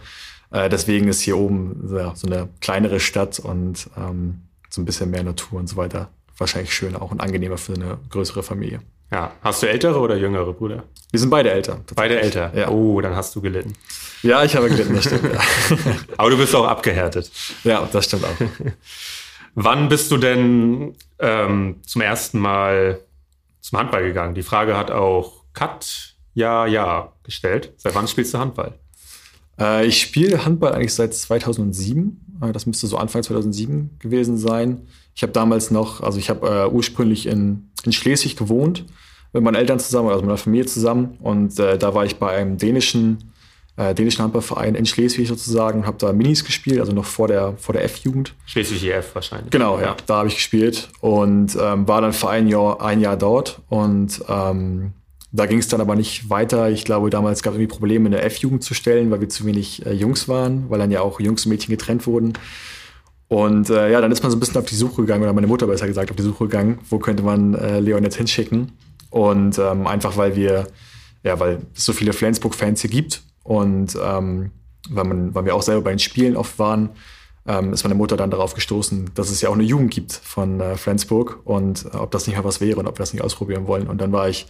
Äh, 0.51 0.69
deswegen 0.69 1.07
ist 1.07 1.21
hier 1.21 1.38
oben 1.38 1.89
ja, 1.95 2.15
so 2.15 2.27
eine 2.27 2.49
kleinere 2.62 2.99
Stadt 2.99 3.39
und 3.39 3.89
ähm, 3.97 4.41
so 4.69 4.81
ein 4.81 4.86
bisschen 4.86 5.09
mehr 5.09 5.23
Natur 5.23 5.59
und 5.59 5.67
so 5.67 5.77
weiter 5.77 6.09
wahrscheinlich 6.37 6.73
schöner 6.73 7.01
auch 7.01 7.11
und 7.11 7.21
angenehmer 7.21 7.57
für 7.57 7.73
eine 7.73 7.97
größere 8.09 8.43
Familie. 8.43 8.81
Ja. 9.11 9.31
Hast 9.41 9.61
du 9.61 9.67
ältere 9.67 9.99
oder 9.99 10.15
jüngere 10.15 10.53
Brüder? 10.53 10.83
Wir 11.11 11.19
sind 11.19 11.29
beide 11.29 11.51
älter. 11.51 11.81
Beide 11.95 12.19
älter. 12.19 12.51
Ja. 12.55 12.69
Oh, 12.69 12.99
dann 12.99 13.15
hast 13.15 13.35
du 13.35 13.41
gelitten. 13.41 13.73
Ja, 14.23 14.43
ich 14.43 14.55
habe 14.55 14.69
gelitten, 14.69 14.95
das 14.95 15.05
stimmt. 15.05 15.31
Ja. 15.31 15.39
Aber 16.17 16.31
du 16.31 16.37
bist 16.37 16.55
auch 16.55 16.65
abgehärtet. 16.65 17.31
ja, 17.63 17.87
das 17.91 18.05
stimmt 18.05 18.25
auch. 18.25 18.35
Wann 19.55 19.87
bist 19.87 20.09
du 20.09 20.17
denn 20.17 20.95
ähm, 21.19 21.81
zum 21.85 22.01
ersten 22.01 22.39
Mal 22.39 23.01
zum 23.61 23.77
Handball 23.77 24.03
gegangen? 24.03 24.33
Die 24.33 24.41
Frage 24.41 24.75
hat 24.75 24.89
auch 24.89 25.43
Kat 25.53 26.15
Ja 26.33 26.65
Ja 26.65 27.13
gestellt. 27.21 27.73
Seit 27.77 27.93
wann 27.93 28.07
spielst 28.07 28.33
du 28.33 28.39
Handball? 28.39 28.73
Äh, 29.59 29.85
ich 29.85 30.01
spiele 30.01 30.43
Handball 30.43 30.73
eigentlich 30.73 30.95
seit 30.95 31.13
2007. 31.13 32.39
Äh, 32.41 32.51
das 32.51 32.65
müsste 32.65 32.87
so 32.87 32.97
Anfang 32.97 33.21
2007 33.21 33.97
gewesen 33.99 34.37
sein. 34.37 34.87
Ich 35.15 35.21
habe 35.21 35.34
damals 35.34 35.71
noch, 35.71 36.02
also 36.02 36.19
ich 36.19 36.30
habe 36.30 36.47
äh, 36.47 36.73
ursprünglich 36.73 37.28
in, 37.28 37.69
in 37.84 37.91
Schleswig 37.91 38.36
gewohnt, 38.36 38.86
mit 39.32 39.43
meinen 39.43 39.56
Eltern 39.56 39.80
zusammen, 39.80 40.10
also 40.10 40.21
mit 40.21 40.28
meiner 40.28 40.38
Familie 40.38 40.65
zusammen. 40.65 41.17
Und 41.21 41.60
äh, 41.60 41.78
da 41.78 41.93
war 41.93 42.06
ich 42.06 42.17
bei 42.17 42.36
einem 42.36 42.58
dänischen, 42.58 43.32
äh, 43.78 43.93
dänischen 43.93 44.23
Handballverein 44.23 44.76
in 44.76 44.86
Schleswig 44.86 45.28
sozusagen 45.28 45.80
und 45.80 45.88
habe 45.88 45.97
da 45.97 46.13
Minis 46.13 46.45
gespielt, 46.45 46.80
also 46.80 46.93
noch 46.93 47.06
vor 47.06 47.28
der, 47.28 47.56
vor 47.58 47.73
der 47.73 47.84
F-Jugend. 47.86 48.34
Schleswig 48.45 48.84
EF 48.86 49.15
wahrscheinlich. 49.15 49.52
Genau, 49.52 49.80
ja, 49.80 49.95
da 50.06 50.17
habe 50.17 50.28
ich 50.28 50.36
gespielt 50.36 50.89
und 51.02 51.58
ähm, 51.60 51.88
war 51.88 52.02
dann 52.02 52.13
für 52.13 52.30
ein 52.30 52.47
Jahr, 52.47 52.82
ein 52.82 52.99
Jahr 52.99 53.17
dort 53.17 53.62
und 53.69 54.23
ähm, 54.28 54.93
da 55.36 55.47
ging 55.47 55.58
es 55.58 55.67
dann 55.67 55.82
aber 55.82 55.95
nicht 55.95 56.30
weiter. 56.30 56.69
Ich 56.69 56.86
glaube, 56.86 57.10
damals 57.10 57.41
gab 57.41 57.54
es 57.54 57.60
irgendwie 57.60 57.73
Probleme 57.73 58.06
in 58.06 58.12
der 58.12 58.23
F-Jugend 58.26 58.63
zu 58.63 58.76
stellen, 58.76 59.10
weil 59.10 59.19
wir 59.19 59.30
zu 59.30 59.45
wenig 59.45 59.84
äh, 59.84 59.91
Jungs 59.91 60.30
waren, 60.30 60.69
weil 60.69 60.78
dann 60.78 60.91
ja 60.91 61.02
auch 61.02 61.19
Jungs 61.19 61.45
und 61.45 61.49
Mädchen 61.49 61.71
getrennt 61.71 62.06
wurden. 62.06 62.34
Und 63.33 63.71
äh, 63.71 63.91
ja, 63.91 63.99
dann 63.99 64.11
ist 64.11 64.21
man 64.21 64.29
so 64.29 64.37
ein 64.37 64.39
bisschen 64.39 64.57
auf 64.57 64.65
die 64.65 64.75
Suche 64.75 65.01
gegangen, 65.01 65.23
oder 65.23 65.33
meine 65.33 65.47
Mutter 65.47 65.65
besser 65.65 65.87
gesagt, 65.87 66.11
auf 66.11 66.15
die 66.15 66.21
Suche 66.21 66.43
gegangen, 66.43 66.77
wo 66.91 66.99
könnte 66.99 67.23
man 67.23 67.55
äh, 67.55 67.79
Leon 67.79 68.03
jetzt 68.03 68.17
hinschicken. 68.17 68.73
Und 69.09 69.57
ähm, 69.57 69.87
einfach, 69.87 70.17
weil 70.17 70.35
wir, 70.35 70.67
ja, 71.23 71.39
weil 71.39 71.63
es 71.75 71.83
so 71.83 71.93
viele 71.93 72.13
Flensburg-Fans 72.13 72.81
hier 72.81 72.91
gibt 72.91 73.23
und 73.41 73.97
ähm, 73.99 74.51
weil, 74.87 75.05
man, 75.05 75.33
weil 75.33 75.45
wir 75.45 75.55
auch 75.55 75.63
selber 75.63 75.81
bei 75.81 75.89
den 75.89 75.97
Spielen 75.97 76.37
oft 76.37 76.59
waren, 76.59 76.91
ähm, 77.47 77.73
ist 77.73 77.83
meine 77.83 77.95
Mutter 77.95 78.17
dann 78.17 78.29
darauf 78.29 78.53
gestoßen, 78.53 79.09
dass 79.15 79.31
es 79.31 79.41
ja 79.41 79.49
auch 79.49 79.55
eine 79.55 79.63
Jugend 79.63 79.89
gibt 79.89 80.11
von 80.13 80.59
äh, 80.59 80.77
Flensburg 80.77 81.39
und 81.43 81.85
äh, 81.85 81.97
ob 81.97 82.11
das 82.11 82.27
nicht 82.27 82.35
mal 82.37 82.43
was 82.43 82.61
wäre 82.61 82.79
und 82.79 82.85
ob 82.85 82.97
wir 82.97 83.01
das 83.01 83.13
nicht 83.13 83.23
ausprobieren 83.23 83.65
wollen. 83.65 83.87
Und 83.87 83.99
dann 83.99 84.11
war 84.11 84.29
ich, 84.29 84.45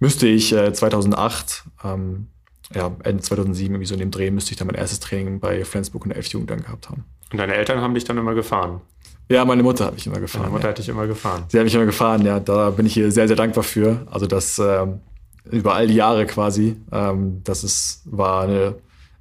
müsste 0.00 0.26
ich 0.26 0.50
äh, 0.50 0.72
2008, 0.72 1.64
ähm, 1.84 2.28
ja, 2.74 2.90
Ende 3.02 3.22
2007, 3.22 3.74
irgendwie 3.74 3.86
so 3.86 3.92
in 3.92 4.00
dem 4.00 4.10
Dreh, 4.10 4.30
müsste 4.30 4.52
ich 4.52 4.56
dann 4.56 4.66
mein 4.66 4.76
erstes 4.76 5.00
Training 5.00 5.40
bei 5.40 5.62
Flensburg 5.66 6.04
und 6.04 6.08
der 6.08 6.18
F-Jugend 6.20 6.50
dann 6.50 6.62
gehabt 6.62 6.88
haben. 6.88 7.04
Und 7.34 7.38
deine 7.38 7.56
Eltern 7.56 7.80
haben 7.80 7.94
dich 7.94 8.04
dann 8.04 8.16
immer 8.16 8.32
gefahren. 8.32 8.80
Ja, 9.28 9.44
meine 9.44 9.64
Mutter 9.64 9.86
habe 9.86 9.96
ich 9.96 10.06
immer 10.06 10.20
gefahren. 10.20 10.42
Deine 10.42 10.52
Mutter 10.52 10.64
ja. 10.66 10.70
hat 10.70 10.78
dich 10.78 10.88
immer 10.88 11.08
gefahren. 11.08 11.42
Sie 11.48 11.58
hat 11.58 11.64
mich 11.64 11.74
immer 11.74 11.84
gefahren, 11.84 12.24
ja. 12.24 12.38
Da 12.38 12.70
bin 12.70 12.86
ich 12.86 12.96
ihr 12.96 13.10
sehr, 13.10 13.26
sehr 13.26 13.36
dankbar 13.36 13.64
für. 13.64 14.06
Also 14.08 14.26
das, 14.26 14.60
ähm, 14.60 15.00
über 15.50 15.74
all 15.74 15.88
die 15.88 15.94
Jahre 15.94 16.26
quasi. 16.26 16.76
Ähm, 16.92 17.40
das 17.42 17.64
ist, 17.64 18.02
war 18.04 18.44
ein 18.44 18.74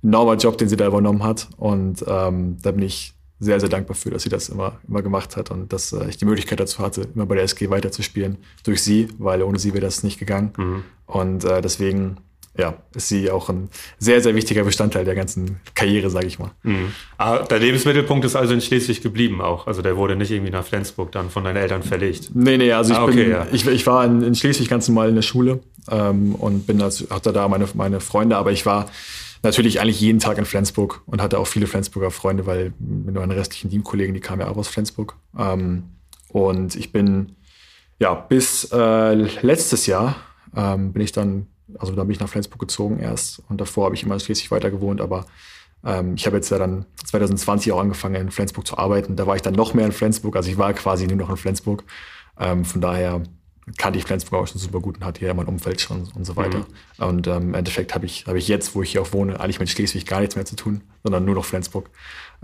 enormer 0.04 0.36
Job, 0.36 0.60
den 0.60 0.70
sie 0.70 0.76
da 0.76 0.86
übernommen 0.86 1.24
hat. 1.24 1.48
Und 1.58 2.06
ähm, 2.08 2.58
da 2.62 2.70
bin 2.70 2.84
ich 2.84 3.16
sehr, 3.40 3.60
sehr 3.60 3.70
dankbar 3.70 3.96
für, 3.96 4.12
dass 4.12 4.22
sie 4.22 4.30
das 4.30 4.48
immer, 4.48 4.80
immer 4.88 5.02
gemacht 5.02 5.36
hat 5.36 5.50
und 5.50 5.74
dass 5.74 5.92
äh, 5.92 6.08
ich 6.08 6.18
die 6.18 6.26
Möglichkeit 6.26 6.60
dazu 6.60 6.84
hatte, 6.84 7.08
immer 7.16 7.26
bei 7.26 7.34
der 7.34 7.46
SG 7.46 7.72
weiterzuspielen 7.72 8.38
durch 8.64 8.84
sie, 8.84 9.08
weil 9.18 9.42
ohne 9.42 9.58
sie 9.58 9.74
wäre 9.74 9.84
das 9.84 10.04
nicht 10.04 10.20
gegangen. 10.20 10.54
Mhm. 10.56 10.84
Und 11.08 11.46
äh, 11.46 11.64
deswegen 11.64 12.18
ja, 12.58 12.76
ist 12.94 13.08
sie 13.08 13.32
auch 13.32 13.50
ein 13.50 13.70
sehr, 13.98 14.22
sehr 14.22 14.36
wichtiger 14.36 14.64
Bestandteil 14.64 15.06
der 15.06 15.16
ganzen 15.16 15.60
Karriere, 15.74 16.12
sage 16.12 16.28
ich 16.28 16.38
mal. 16.38 16.52
Mhm. 16.62 16.92
Ah, 17.18 17.40
der 17.40 17.60
Lebensmittelpunkt 17.60 18.26
ist 18.26 18.36
also 18.36 18.54
in 18.54 18.62
Schleswig 18.62 19.02
geblieben 19.02 19.42
auch. 19.42 19.66
Also 19.66 19.82
der 19.82 19.98
wurde 19.98 20.16
nicht 20.16 20.30
irgendwie 20.30 20.52
nach 20.52 20.64
Flensburg 20.64 21.12
dann 21.12 21.32
von 21.32 21.44
deinen 21.44 21.58
Eltern 21.58 21.82
verlegt. 21.82 22.30
Nee, 22.36 22.58
nee, 22.58 22.72
also 22.72 22.94
ich, 22.94 23.00
ah, 23.00 23.04
okay, 23.06 23.24
bin, 23.24 23.32
ja. 23.32 23.48
ich, 23.52 23.66
ich 23.66 23.88
war 23.88 24.06
in, 24.06 24.22
in, 24.22 24.36
Schleswig 24.36 24.70
ganz 24.70 24.88
normal 24.88 25.10
in 25.10 25.16
der 25.16 25.24
Schule 25.24 25.62
ähm, 25.90 26.36
und 26.36 26.68
bin 26.68 26.80
als, 26.82 27.08
hatte 27.10 27.34
da 27.34 27.48
meine, 27.48 27.68
meine 27.74 28.00
Freunde, 28.00 28.38
aber 28.38 28.52
ich 28.52 28.68
war 28.68 28.86
natürlich 29.42 29.82
eigentlich 29.82 30.00
jeden 30.00 30.20
Tag 30.20 30.38
in 30.38 30.46
Flensburg 30.46 31.02
und 31.08 31.22
hatte 31.22 31.40
auch 31.40 31.48
viele 31.48 31.66
Flensburger 31.66 32.12
Freunde, 32.12 32.46
weil 32.46 32.74
mit 32.80 33.16
meinen 33.16 33.32
restlichen 33.32 33.72
Teamkollegen, 33.72 34.14
die 34.14 34.22
kamen 34.22 34.42
ja 34.42 34.48
auch 34.48 34.58
aus 34.58 34.68
Flensburg. 34.68 35.16
Ähm, 35.38 35.86
und 36.30 36.76
ich 36.76 36.92
bin, 36.92 37.36
ja, 38.00 38.14
bis 38.14 38.70
äh, 38.72 39.14
letztes 39.14 39.88
Jahr 39.88 40.16
ähm, 40.56 40.94
bin 40.94 41.02
ich 41.02 41.12
dann, 41.12 41.48
also 41.78 41.94
da 41.94 42.04
bin 42.04 42.12
ich 42.12 42.20
nach 42.20 42.30
Flensburg 42.30 42.60
gezogen 42.60 43.00
erst 43.00 43.42
und 43.50 43.60
davor 43.62 43.86
habe 43.86 43.96
ich 43.96 44.04
immer 44.04 44.16
in 44.16 44.20
Schleswig 44.20 44.52
weiter 44.52 44.72
gewohnt, 44.72 45.02
aber 45.02 45.26
ähm, 45.84 46.16
ich 46.16 46.26
habe 46.26 46.38
jetzt 46.38 46.50
ja 46.50 46.58
dann 46.58 46.86
2020 47.06 47.72
auch 47.72 47.80
angefangen 47.80 48.16
in 48.16 48.32
Flensburg 48.32 48.66
zu 48.66 48.78
arbeiten. 48.78 49.16
Da 49.16 49.28
war 49.28 49.36
ich 49.36 49.42
dann 49.42 49.54
noch 49.54 49.74
mehr 49.74 49.86
in 49.86 49.92
Flensburg, 49.92 50.36
also 50.36 50.50
ich 50.50 50.58
war 50.58 50.74
quasi 50.74 51.08
nur 51.08 51.18
noch 51.18 51.30
in 51.30 51.38
Flensburg. 51.38 51.84
Ähm, 52.40 52.66
von 52.66 52.82
daher 52.82 53.22
kannte 53.78 53.98
ich 53.98 54.06
Flensburg 54.06 54.42
auch 54.42 54.48
schon 54.48 54.60
super 54.60 54.80
gut 54.80 54.98
und 54.98 55.06
hatte 55.06 55.20
hier 55.20 55.34
mein 55.34 55.46
Umfeld 55.46 55.80
schon 55.80 56.10
und 56.16 56.26
so 56.26 56.36
weiter. 56.36 56.60
Mhm. 56.60 57.06
Und 57.06 57.28
ähm, 57.28 57.44
im 57.44 57.54
Endeffekt 57.54 57.96
habe 57.96 58.06
ich, 58.06 58.26
hab 58.28 58.36
ich 58.36 58.48
jetzt, 58.48 58.76
wo 58.76 58.82
ich 58.82 58.92
hier 58.92 59.02
auch 59.02 59.14
wohne, 59.14 59.40
eigentlich 59.40 59.60
mit 59.60 59.70
Schleswig 59.70 60.06
gar 60.06 60.20
nichts 60.20 60.36
mehr 60.36 60.46
zu 60.46 60.56
tun, 60.56 60.82
sondern 61.04 61.26
nur 61.26 61.36
noch 61.36 61.46
Flensburg. 61.46 61.90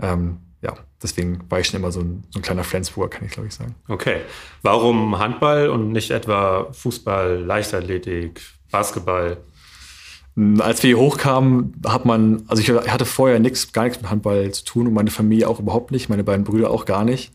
Ähm, 0.00 0.38
ja, 0.62 0.74
deswegen 1.02 1.40
war 1.48 1.60
ich 1.60 1.66
schon 1.66 1.80
immer 1.80 1.92
so 1.92 2.00
ein, 2.00 2.24
so 2.30 2.38
ein 2.38 2.42
kleiner 2.42 2.64
Flensburger, 2.64 3.08
kann 3.16 3.26
ich 3.26 3.32
glaube 3.32 3.48
ich 3.48 3.54
sagen. 3.54 3.74
Okay. 3.88 4.20
Warum 4.62 5.18
Handball 5.18 5.68
und 5.68 5.92
nicht 5.92 6.10
etwa 6.10 6.68
Fußball, 6.72 7.38
Leichtathletik, 7.38 8.40
Basketball? 8.70 9.38
Hm, 10.36 10.60
als 10.60 10.82
wir 10.82 10.88
hier 10.88 10.98
hochkamen, 10.98 11.74
hat 11.86 12.04
man, 12.04 12.44
also 12.48 12.62
ich 12.62 12.70
hatte 12.70 13.04
vorher 13.04 13.40
nichts, 13.40 13.72
gar 13.72 13.84
nichts 13.84 14.00
mit 14.00 14.10
Handball 14.10 14.50
zu 14.52 14.64
tun 14.64 14.86
und 14.86 14.94
meine 14.94 15.10
Familie 15.10 15.48
auch 15.48 15.60
überhaupt 15.60 15.90
nicht, 15.90 16.08
meine 16.08 16.24
beiden 16.24 16.44
Brüder 16.44 16.70
auch 16.70 16.84
gar 16.84 17.04
nicht. 17.04 17.32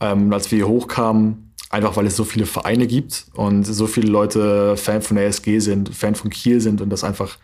Ähm, 0.00 0.32
als 0.32 0.50
wir 0.50 0.56
hier 0.56 0.68
hochkamen, 0.68 1.44
Einfach 1.74 1.96
weil 1.96 2.06
es 2.06 2.14
so 2.14 2.22
viele 2.22 2.46
Vereine 2.46 2.86
gibt 2.86 3.26
und 3.34 3.64
so 3.64 3.88
viele 3.88 4.08
Leute 4.08 4.76
Fan 4.76 5.02
von 5.02 5.16
der 5.16 5.26
SG 5.26 5.58
sind, 5.58 5.92
Fan 5.92 6.14
von 6.14 6.30
Kiel 6.30 6.60
sind 6.60 6.80
und 6.80 6.88
das 6.88 7.02
einfach 7.02 7.36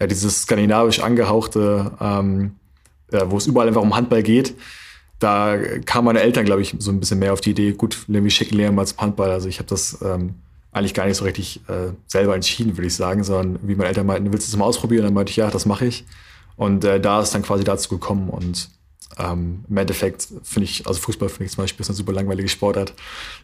ja, 0.00 0.06
dieses 0.06 0.42
skandinavisch 0.42 1.00
angehauchte, 1.00 1.90
ähm, 2.00 2.54
ja, 3.10 3.28
wo 3.32 3.36
es 3.36 3.48
überall 3.48 3.66
einfach 3.66 3.82
um 3.82 3.96
Handball 3.96 4.22
geht. 4.22 4.54
Da 5.18 5.56
kamen 5.86 6.04
meine 6.04 6.20
Eltern, 6.20 6.44
glaube 6.44 6.62
ich, 6.62 6.76
so 6.78 6.92
ein 6.92 7.00
bisschen 7.00 7.18
mehr 7.18 7.32
auf 7.32 7.40
die 7.40 7.50
Idee, 7.50 7.72
gut, 7.72 8.04
wir 8.06 8.30
schicken 8.30 8.54
Lehrer 8.54 8.70
mal 8.70 8.86
zum 8.86 8.98
Handball. 8.98 9.32
Also 9.32 9.48
ich 9.48 9.58
habe 9.58 9.68
das 9.68 9.98
ähm, 10.02 10.36
eigentlich 10.74 10.94
gar 10.94 11.06
nicht 11.06 11.16
so 11.16 11.24
richtig 11.24 11.60
äh, 11.68 11.92
selber 12.06 12.34
entschieden, 12.34 12.76
würde 12.76 12.86
ich 12.86 12.94
sagen, 12.94 13.24
sondern 13.24 13.58
wie 13.62 13.74
meine 13.74 13.88
Eltern 13.88 14.06
meinten, 14.06 14.32
willst 14.32 14.48
du 14.48 14.52
es 14.52 14.56
mal 14.56 14.66
ausprobieren? 14.66 15.04
Dann 15.04 15.14
meinte 15.14 15.30
ich, 15.30 15.36
ja, 15.36 15.50
das 15.50 15.64
mache 15.64 15.86
ich. 15.86 16.04
Und 16.56 16.84
äh, 16.84 17.00
da 17.00 17.20
ist 17.22 17.34
dann 17.34 17.42
quasi 17.42 17.64
dazu 17.64 17.88
gekommen 17.88 18.28
und 18.28 18.68
ähm, 19.18 19.64
Im 19.68 19.76
Endeffekt 19.76 20.28
finde 20.42 20.64
ich, 20.64 20.86
also 20.86 21.00
Fußball 21.00 21.28
finde 21.28 21.44
ich 21.44 21.52
zum 21.52 21.62
Beispiel 21.62 21.82
ist 21.82 21.88
eine 21.88 21.96
super 21.96 22.12
langweilige 22.12 22.48
Sportart. 22.48 22.94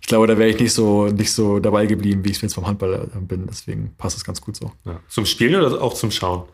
Ich 0.00 0.06
glaube, 0.08 0.26
da 0.26 0.36
wäre 0.36 0.48
ich 0.48 0.58
nicht 0.58 0.72
so, 0.72 1.06
nicht 1.06 1.32
so 1.32 1.60
dabei 1.60 1.86
geblieben, 1.86 2.24
wie 2.24 2.30
ich 2.30 2.36
es 2.36 2.42
jetzt 2.42 2.54
vom 2.54 2.66
Handball 2.66 3.08
äh, 3.14 3.20
bin. 3.20 3.46
Deswegen 3.46 3.94
passt 3.96 4.16
es 4.16 4.24
ganz 4.24 4.40
gut 4.40 4.56
so. 4.56 4.72
Ja. 4.84 5.00
Zum 5.08 5.26
Spielen 5.26 5.62
oder 5.62 5.80
auch 5.80 5.94
zum 5.94 6.10
Schauen? 6.10 6.44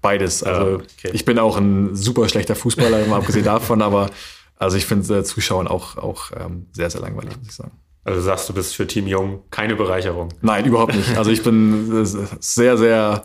Beides. 0.00 0.42
Also 0.42 0.76
okay. 0.76 1.10
ich 1.12 1.24
bin 1.24 1.38
auch 1.38 1.56
ein 1.56 1.94
super 1.94 2.28
schlechter 2.28 2.54
Fußballer, 2.54 3.06
mal 3.06 3.16
abgesehen 3.16 3.44
davon, 3.44 3.82
aber 3.82 4.10
also 4.56 4.76
ich 4.76 4.86
finde 4.86 5.18
äh, 5.18 5.24
Zuschauen 5.24 5.66
auch, 5.66 5.96
auch 5.96 6.30
ähm, 6.38 6.66
sehr, 6.72 6.88
sehr 6.90 7.00
langweilig, 7.00 7.36
muss 7.36 7.48
ich 7.48 7.54
sagen. 7.54 7.72
Also 8.04 8.20
sagst 8.20 8.48
du, 8.48 8.52
bist 8.52 8.76
für 8.76 8.86
Team 8.86 9.06
Jung 9.06 9.42
keine 9.50 9.76
Bereicherung? 9.76 10.28
Nein, 10.42 10.66
überhaupt 10.66 10.94
nicht. 10.94 11.16
Also 11.16 11.30
ich 11.30 11.42
bin 11.42 12.02
äh, 12.02 12.04
sehr, 12.40 12.76
sehr 12.76 13.24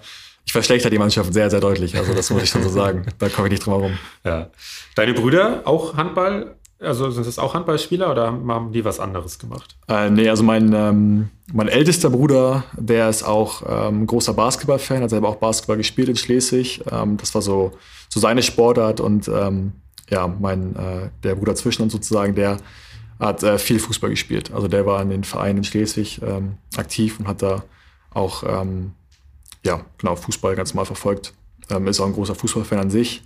ich 0.50 0.54
verschlechter 0.54 0.90
die 0.90 0.98
Mannschaft 0.98 1.32
sehr, 1.32 1.48
sehr 1.52 1.60
deutlich. 1.60 1.96
Also 1.96 2.12
das 2.12 2.32
muss 2.32 2.42
ich 2.42 2.50
schon 2.50 2.64
so 2.64 2.70
sagen. 2.70 3.06
Da 3.20 3.30
komme 3.30 3.48
ich 3.48 3.52
nicht 3.52 3.66
drum 3.66 3.76
herum. 3.76 4.00
Ja. 4.24 4.50
Deine 4.96 5.14
Brüder 5.14 5.62
auch 5.66 5.96
Handball? 5.96 6.56
Also 6.80 7.12
sind 7.12 7.28
das 7.28 7.38
auch 7.38 7.54
Handballspieler 7.54 8.10
oder 8.10 8.28
haben 8.32 8.72
die 8.72 8.84
was 8.84 9.00
anderes 9.00 9.38
gemacht? 9.38 9.76
Äh, 9.88 10.10
nee, 10.10 10.28
also 10.28 10.42
mein, 10.42 10.74
ähm, 10.74 11.30
mein 11.54 11.68
ältester 11.68 12.10
Bruder, 12.10 12.64
der 12.76 13.10
ist 13.10 13.22
auch 13.22 13.62
ähm, 13.68 14.08
großer 14.08 14.34
Basketballfan, 14.34 15.04
hat 15.04 15.12
selber 15.12 15.28
auch 15.28 15.36
Basketball 15.36 15.78
gespielt 15.78 16.10
in 16.10 16.16
Schleswig. 16.16 16.82
Ähm, 16.90 17.18
das 17.18 17.36
war 17.36 17.44
so, 17.44 17.74
so 18.08 18.20
seine 18.20 18.42
Sportart 18.42 19.02
und 19.02 19.28
ähm, 19.28 19.74
ja, 20.10 20.26
mein, 20.28 20.76
äh, 20.76 21.10
der 21.22 21.36
Bruder 21.36 21.54
zwischen 21.54 21.84
uns 21.84 21.94
sozusagen, 21.94 22.34
der 22.34 22.58
hat 23.20 23.44
äh, 23.44 23.60
viel 23.60 23.80
Fußball 23.80 24.10
gespielt. 24.10 24.52
Also 24.54 24.68
der 24.68 24.86
war 24.86 25.02
in 25.02 25.10
den 25.10 25.24
Vereinen 25.24 25.60
in 25.60 25.64
Schleswig 25.64 26.22
ähm, 26.22 26.58
aktiv 26.78 27.20
und 27.20 27.28
hat 27.28 27.42
da 27.42 27.64
auch 28.12 28.44
ähm, 28.44 28.94
ja, 29.64 29.86
genau, 29.98 30.16
Fußball 30.16 30.56
ganz 30.56 30.74
mal 30.74 30.86
verfolgt. 30.86 31.34
Ähm, 31.70 31.88
ist 31.88 32.00
auch 32.00 32.06
ein 32.06 32.14
großer 32.14 32.36
Fußballfan 32.36 32.80
an 32.80 32.90
sich. 32.90 33.24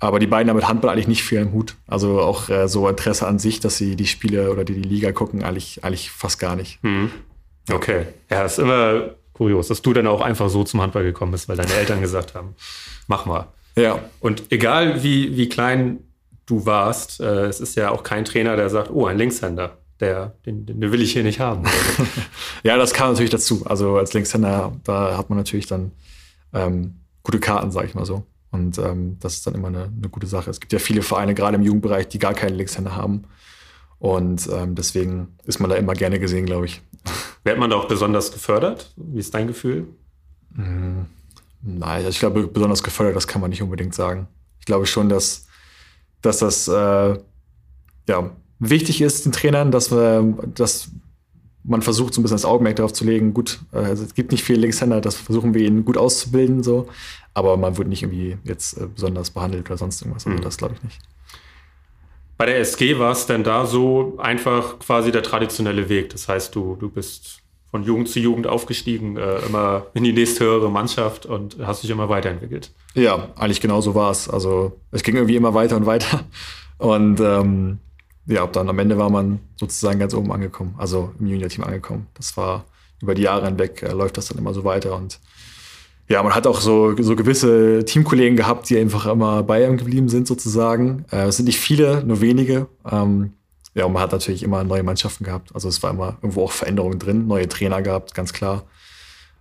Aber 0.00 0.18
die 0.18 0.26
beiden 0.26 0.48
haben 0.48 0.56
mit 0.56 0.68
Handball 0.68 0.90
eigentlich 0.90 1.08
nicht 1.08 1.24
viel 1.24 1.38
im 1.38 1.52
Hut. 1.52 1.74
Also 1.86 2.20
auch 2.20 2.48
äh, 2.48 2.68
so 2.68 2.88
Interesse 2.88 3.26
an 3.26 3.38
sich, 3.38 3.60
dass 3.60 3.76
sie 3.76 3.96
die 3.96 4.06
Spiele 4.06 4.50
oder 4.50 4.64
die, 4.64 4.74
die 4.74 4.88
Liga 4.88 5.12
gucken, 5.12 5.42
eigentlich, 5.42 5.84
eigentlich 5.84 6.10
fast 6.10 6.38
gar 6.38 6.56
nicht. 6.56 6.82
Mhm. 6.82 7.10
Okay. 7.70 8.06
Ja, 8.30 8.44
ist 8.44 8.58
immer 8.58 9.10
kurios, 9.32 9.68
dass 9.68 9.82
du 9.82 9.92
dann 9.92 10.06
auch 10.06 10.20
einfach 10.20 10.48
so 10.48 10.64
zum 10.64 10.80
Handball 10.80 11.04
gekommen 11.04 11.32
bist, 11.32 11.48
weil 11.48 11.56
deine 11.56 11.72
Eltern 11.74 12.00
gesagt 12.00 12.34
haben, 12.34 12.54
mach 13.08 13.26
mal. 13.26 13.48
Ja. 13.76 14.00
Und 14.20 14.50
egal 14.50 15.02
wie, 15.02 15.36
wie 15.36 15.48
klein 15.48 16.00
du 16.48 16.66
warst, 16.66 17.20
äh, 17.20 17.46
es 17.46 17.60
ist 17.60 17.76
ja 17.76 17.90
auch 17.90 18.02
kein 18.02 18.24
Trainer, 18.24 18.56
der 18.56 18.68
sagt, 18.70 18.90
oh, 18.90 19.06
ein 19.06 19.18
Linkshänder 19.18 19.78
der, 20.00 20.34
den, 20.46 20.66
den 20.66 20.80
will 20.80 21.02
ich 21.02 21.12
hier 21.12 21.24
nicht 21.24 21.40
haben. 21.40 21.64
ja, 22.62 22.76
das 22.76 22.92
kam 22.92 23.10
natürlich 23.10 23.30
dazu. 23.30 23.66
Also 23.66 23.96
als 23.96 24.12
Linkshänder, 24.12 24.72
da 24.84 25.16
hat 25.16 25.28
man 25.28 25.38
natürlich 25.38 25.66
dann 25.66 25.92
ähm, 26.52 26.96
gute 27.22 27.40
Karten, 27.40 27.70
sag 27.70 27.84
ich 27.84 27.94
mal 27.94 28.04
so. 28.04 28.24
Und 28.50 28.78
ähm, 28.78 29.18
das 29.20 29.34
ist 29.34 29.46
dann 29.46 29.54
immer 29.54 29.68
eine, 29.68 29.84
eine, 29.84 30.08
gute 30.08 30.26
Sache. 30.26 30.50
Es 30.50 30.60
gibt 30.60 30.72
ja 30.72 30.78
viele 30.78 31.02
Vereine, 31.02 31.34
gerade 31.34 31.56
im 31.56 31.62
Jugendbereich, 31.62 32.08
die 32.08 32.18
gar 32.18 32.32
keinen 32.32 32.54
Linkshänder 32.54 32.96
haben. 32.96 33.24
Und 33.98 34.48
ähm, 34.52 34.74
deswegen 34.74 35.36
ist 35.44 35.58
man 35.58 35.68
da 35.68 35.76
immer 35.76 35.94
gerne 35.94 36.18
gesehen, 36.18 36.46
glaube 36.46 36.66
ich. 36.66 36.80
Wird 37.44 37.58
man 37.58 37.68
da 37.68 37.76
auch 37.76 37.88
besonders 37.88 38.32
gefördert? 38.32 38.92
Wie 38.96 39.18
ist 39.18 39.34
dein 39.34 39.48
Gefühl? 39.48 39.88
Hm, 40.54 41.06
nein, 41.62 41.96
also 41.96 42.08
ich 42.08 42.20
glaube, 42.20 42.46
besonders 42.46 42.82
gefördert, 42.82 43.16
das 43.16 43.26
kann 43.26 43.40
man 43.40 43.50
nicht 43.50 43.62
unbedingt 43.62 43.94
sagen. 43.94 44.28
Ich 44.60 44.66
glaube 44.66 44.86
schon, 44.86 45.08
dass, 45.08 45.46
dass 46.22 46.38
das 46.38 46.68
äh, 46.68 47.18
ja, 48.08 48.30
wichtig 48.58 49.00
ist 49.00 49.24
den 49.24 49.32
Trainern, 49.32 49.70
dass, 49.70 49.90
wir, 49.90 50.22
dass 50.54 50.90
man 51.64 51.82
versucht, 51.82 52.14
so 52.14 52.20
ein 52.20 52.22
bisschen 52.22 52.36
das 52.36 52.44
Augenmerk 52.44 52.76
darauf 52.76 52.92
zu 52.92 53.04
legen, 53.04 53.34
gut, 53.34 53.60
also 53.72 54.04
es 54.04 54.14
gibt 54.14 54.32
nicht 54.32 54.42
viele 54.42 54.60
Linkshänder, 54.60 55.00
das 55.00 55.16
versuchen 55.16 55.54
wir 55.54 55.62
ihn 55.62 55.84
gut 55.84 55.96
auszubilden, 55.96 56.62
so, 56.62 56.88
aber 57.34 57.56
man 57.56 57.76
wird 57.76 57.88
nicht 57.88 58.02
irgendwie 58.02 58.38
jetzt 58.44 58.78
äh, 58.78 58.86
besonders 58.86 59.30
behandelt 59.30 59.68
oder 59.68 59.78
sonst 59.78 60.00
irgendwas. 60.00 60.26
Also 60.26 60.38
mhm. 60.38 60.42
das 60.42 60.56
glaube 60.56 60.74
ich 60.74 60.82
nicht. 60.82 60.98
Bei 62.36 62.46
der 62.46 62.58
SG 62.60 62.98
war 62.98 63.12
es 63.12 63.26
denn 63.26 63.42
da 63.42 63.66
so 63.66 64.16
einfach 64.18 64.78
quasi 64.78 65.10
der 65.10 65.24
traditionelle 65.24 65.88
Weg. 65.88 66.10
Das 66.10 66.28
heißt, 66.28 66.54
du, 66.54 66.76
du 66.76 66.88
bist 66.88 67.42
von 67.70 67.82
Jugend 67.82 68.08
zu 68.08 68.20
Jugend 68.20 68.46
aufgestiegen, 68.46 69.16
äh, 69.16 69.40
immer 69.46 69.86
in 69.94 70.04
die 70.04 70.12
nächsthöhere 70.12 70.70
Mannschaft 70.70 71.26
und 71.26 71.56
hast 71.62 71.82
dich 71.82 71.90
immer 71.90 72.08
weiterentwickelt. 72.08 72.72
Ja, 72.94 73.28
eigentlich 73.36 73.60
genau 73.60 73.80
so 73.80 73.94
war 73.94 74.10
es. 74.10 74.28
Also 74.28 74.78
es 74.90 75.02
ging 75.02 75.16
irgendwie 75.16 75.36
immer 75.36 75.54
weiter 75.54 75.76
und 75.76 75.86
weiter. 75.86 76.24
Und 76.78 77.20
ähm, 77.20 77.78
ja, 78.26 78.46
dann 78.46 78.68
am 78.68 78.78
Ende 78.78 78.96
war 78.98 79.10
man 79.10 79.40
sozusagen 79.56 79.98
ganz 79.98 80.14
oben 80.14 80.30
angekommen, 80.32 80.74
also 80.78 81.12
im 81.18 81.26
Junior-Team 81.26 81.64
angekommen. 81.64 82.06
Das 82.14 82.36
war 82.36 82.64
über 83.02 83.14
die 83.14 83.22
Jahre 83.22 83.46
hinweg, 83.46 83.82
äh, 83.82 83.92
läuft 83.92 84.16
das 84.16 84.28
dann 84.28 84.38
immer 84.38 84.54
so 84.54 84.64
weiter 84.64 84.96
und 84.96 85.18
ja, 86.08 86.22
man 86.22 86.34
hat 86.34 86.46
auch 86.46 86.60
so, 86.60 86.96
so 86.98 87.16
gewisse 87.16 87.84
Teamkollegen 87.84 88.36
gehabt, 88.36 88.70
die 88.70 88.78
einfach 88.78 89.04
immer 89.06 89.42
bei 89.42 89.66
einem 89.66 89.76
geblieben 89.76 90.08
sind, 90.08 90.26
sozusagen. 90.26 91.04
Äh, 91.12 91.26
es 91.26 91.36
sind 91.36 91.44
nicht 91.44 91.58
viele, 91.58 92.02
nur 92.02 92.22
wenige. 92.22 92.66
Ähm, 92.90 93.34
ja, 93.74 93.84
und 93.84 93.92
man 93.92 94.02
hat 94.02 94.12
natürlich 94.12 94.42
immer 94.42 94.64
neue 94.64 94.82
Mannschaften 94.82 95.24
gehabt. 95.24 95.54
Also 95.54 95.68
es 95.68 95.82
war 95.82 95.90
immer 95.90 96.18
irgendwo 96.22 96.44
auch 96.44 96.52
Veränderungen 96.52 96.98
drin, 96.98 97.26
neue 97.26 97.48
Trainer 97.48 97.82
gehabt, 97.82 98.14
ganz 98.14 98.32
klar. 98.32 98.64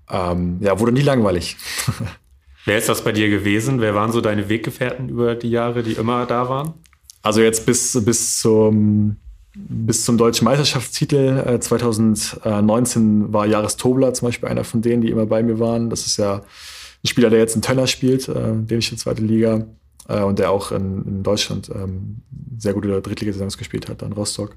Ähm, 0.10 0.58
ja, 0.62 0.80
wurde 0.80 0.92
nie 0.92 1.02
langweilig. 1.02 1.58
Wer 2.66 2.78
ist 2.78 2.90
das 2.90 3.04
bei 3.04 3.14
dir 3.14 3.30
gewesen? 3.30 3.80
Wer 3.80 3.96
waren 3.96 4.12
so 4.12 4.22
deine 4.22 4.50
Weggefährten 4.50 5.10
über 5.10 5.36
die 5.36 5.50
Jahre, 5.50 5.84
die 5.84 5.94
immer 5.94 6.26
da 6.26 6.50
waren? 6.50 6.74
Also 7.22 7.42
jetzt 7.42 7.66
bis, 7.66 7.98
bis, 8.04 8.40
zum, 8.40 9.18
bis 9.56 10.06
zum 10.06 10.18
deutschen 10.18 10.46
Meisterschaftstitel 10.46 11.44
äh, 11.46 11.60
2019 11.60 13.34
war 13.34 13.46
Jaris 13.46 13.78
Tobler 13.78 14.14
zum 14.14 14.28
Beispiel 14.28 14.50
einer 14.50 14.64
von 14.64 14.82
denen, 14.82 15.02
die 15.02 15.10
immer 15.10 15.26
bei 15.26 15.44
mir 15.44 15.60
waren. 15.60 15.90
Das 15.90 16.06
ist 16.06 16.18
ja 16.18 16.36
ein 17.04 17.08
Spieler, 17.08 17.30
der 17.30 17.40
jetzt 17.40 17.56
in 17.56 17.62
Tönner 17.62 17.88
spielt, 17.88 18.28
äh, 18.28 18.54
dänische 18.54 18.96
zweite 18.98 19.22
Liga, 19.22 19.66
äh, 20.08 20.22
und 20.22 20.40
der 20.40 20.52
auch 20.52 20.72
in, 20.72 21.04
in 21.06 21.24
Deutschland 21.24 21.70
ähm, 21.74 22.22
sehr 22.58 22.74
gute 22.74 23.02
Drittligasaisons 23.02 23.58
gespielt 23.58 23.90
hat, 23.90 24.02
in 24.02 24.14
Rostock. 24.14 24.56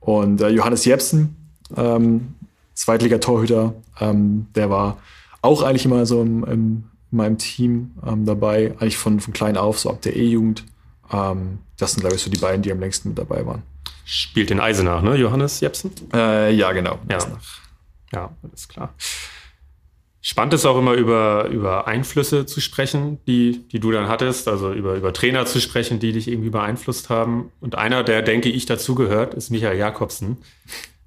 Und 0.00 0.40
äh, 0.40 0.48
Johannes 0.48 0.84
Jepsen, 0.84 1.36
ähm, 1.76 2.34
Zweitligatorhüter, 2.74 3.74
ähm, 4.00 4.46
der 4.54 4.70
war 4.70 4.98
auch 5.42 5.62
eigentlich 5.62 5.84
immer 5.84 6.06
so 6.06 6.22
im, 6.22 6.44
im, 6.44 6.84
in 7.10 7.16
meinem 7.16 7.38
Team 7.38 7.92
ähm, 8.06 8.24
dabei, 8.24 8.72
eigentlich 8.78 8.96
von, 8.96 9.20
von 9.20 9.32
klein 9.32 9.56
auf, 9.56 9.78
so 9.78 9.90
ab 9.90 10.02
der 10.02 10.16
E-Jugend. 10.16 10.64
Ähm, 11.12 11.58
das 11.78 11.92
sind, 11.92 12.00
glaube 12.00 12.16
ich, 12.16 12.22
so 12.22 12.30
die 12.30 12.38
beiden, 12.38 12.62
die 12.62 12.72
am 12.72 12.80
längsten 12.80 13.10
mit 13.10 13.18
dabei 13.18 13.46
waren. 13.46 13.62
Spielt 14.04 14.50
in 14.50 14.60
Eisenach, 14.60 15.02
ne, 15.02 15.16
Johannes 15.16 15.60
Jepsen? 15.60 15.90
Äh, 16.12 16.54
ja, 16.54 16.72
genau. 16.72 16.98
Ja. 17.08 17.18
ja, 18.12 18.30
alles 18.42 18.68
klar. 18.68 18.94
Spannend 20.26 20.54
ist 20.54 20.64
auch 20.64 20.78
immer 20.78 20.94
über, 20.94 21.48
über 21.50 21.86
Einflüsse 21.86 22.46
zu 22.46 22.62
sprechen, 22.62 23.18
die, 23.26 23.68
die 23.68 23.78
du 23.78 23.90
dann 23.90 24.08
hattest, 24.08 24.48
also 24.48 24.72
über, 24.72 24.94
über 24.94 25.12
Trainer 25.12 25.44
zu 25.44 25.60
sprechen, 25.60 25.98
die 25.98 26.12
dich 26.12 26.28
irgendwie 26.28 26.48
beeinflusst 26.48 27.10
haben. 27.10 27.52
Und 27.60 27.74
einer, 27.76 28.02
der, 28.02 28.22
denke 28.22 28.48
ich, 28.48 28.64
dazugehört, 28.64 29.34
ist 29.34 29.50
Michael 29.50 29.76
Jakobsen. 29.76 30.38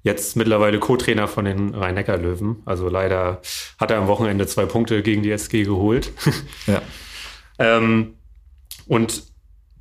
Jetzt 0.04 0.36
mittlerweile 0.36 0.78
Co-Trainer 0.78 1.26
von 1.26 1.46
den 1.46 1.74
Rhein-Neckar-Löwen. 1.74 2.62
Also 2.64 2.88
leider 2.88 3.42
hat 3.76 3.90
er 3.90 3.98
am 3.98 4.06
Wochenende 4.06 4.46
zwei 4.46 4.66
Punkte 4.66 5.02
gegen 5.02 5.24
die 5.24 5.32
SG 5.32 5.64
geholt. 5.64 6.12
Ja. 6.68 6.80
ähm, 7.58 8.14
und 8.86 9.24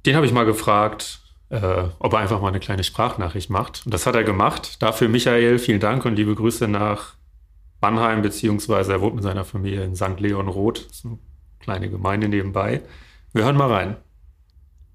den 0.08 0.16
habe 0.16 0.26
ich 0.26 0.32
mal 0.32 0.46
gefragt, 0.46 1.20
äh, 1.50 1.84
ob 2.00 2.14
er 2.14 2.20
einfach 2.20 2.42
mal 2.42 2.48
eine 2.48 2.60
kleine 2.60 2.84
Sprachnachricht 2.84 3.52
macht. 3.52 3.84
Und 3.86 3.94
das 3.94 4.08
hat 4.08 4.16
er 4.16 4.24
gemacht. 4.24 4.82
Dafür, 4.82 5.10
Michael, 5.10 5.60
vielen 5.60 5.80
Dank 5.80 6.06
und 6.06 6.16
liebe 6.16 6.34
Grüße 6.34 6.68
nach 6.68 7.18
Mannheim, 7.82 8.22
beziehungsweise 8.22 8.94
er 8.94 9.02
wohnt 9.02 9.16
mit 9.16 9.24
seiner 9.24 9.46
Familie 9.46 9.84
in 9.84 9.96
St. 9.96 10.20
Leon 10.20 10.48
Roth. 10.48 10.86
Das 10.88 10.98
ist 10.98 11.06
eine 11.06 11.20
kleine 11.60 11.90
Gemeinde 11.90 12.28
nebenbei. 12.28 12.82
Wir 13.34 13.44
hören 13.44 13.58
mal 13.58 13.72
rein. 13.72 13.98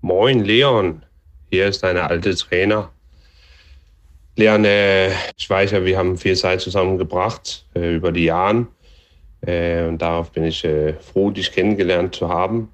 Moin, 0.01 0.45
Leon. 0.45 1.03
Hier 1.51 1.69
ist 1.69 1.83
dein 1.83 1.97
alter 1.97 2.35
Trainer. 2.35 2.91
Leon, 4.37 4.65
äh, 4.65 5.11
ich 5.37 5.49
weiß 5.49 5.73
ja, 5.73 5.85
wir 5.85 5.99
haben 5.99 6.17
viel 6.17 6.35
Zeit 6.37 6.61
zusammengebracht 6.61 7.67
äh, 7.75 7.95
über 7.95 8.11
die 8.11 8.25
Jahre. 8.25 8.67
Äh, 9.43 9.87
und 9.87 9.99
darauf 9.99 10.33
bin 10.33 10.45
ich 10.45 10.65
äh, 10.65 10.95
froh, 10.95 11.31
dich 11.31 11.53
kennengelernt 11.53 12.15
zu 12.15 12.29
haben. 12.29 12.69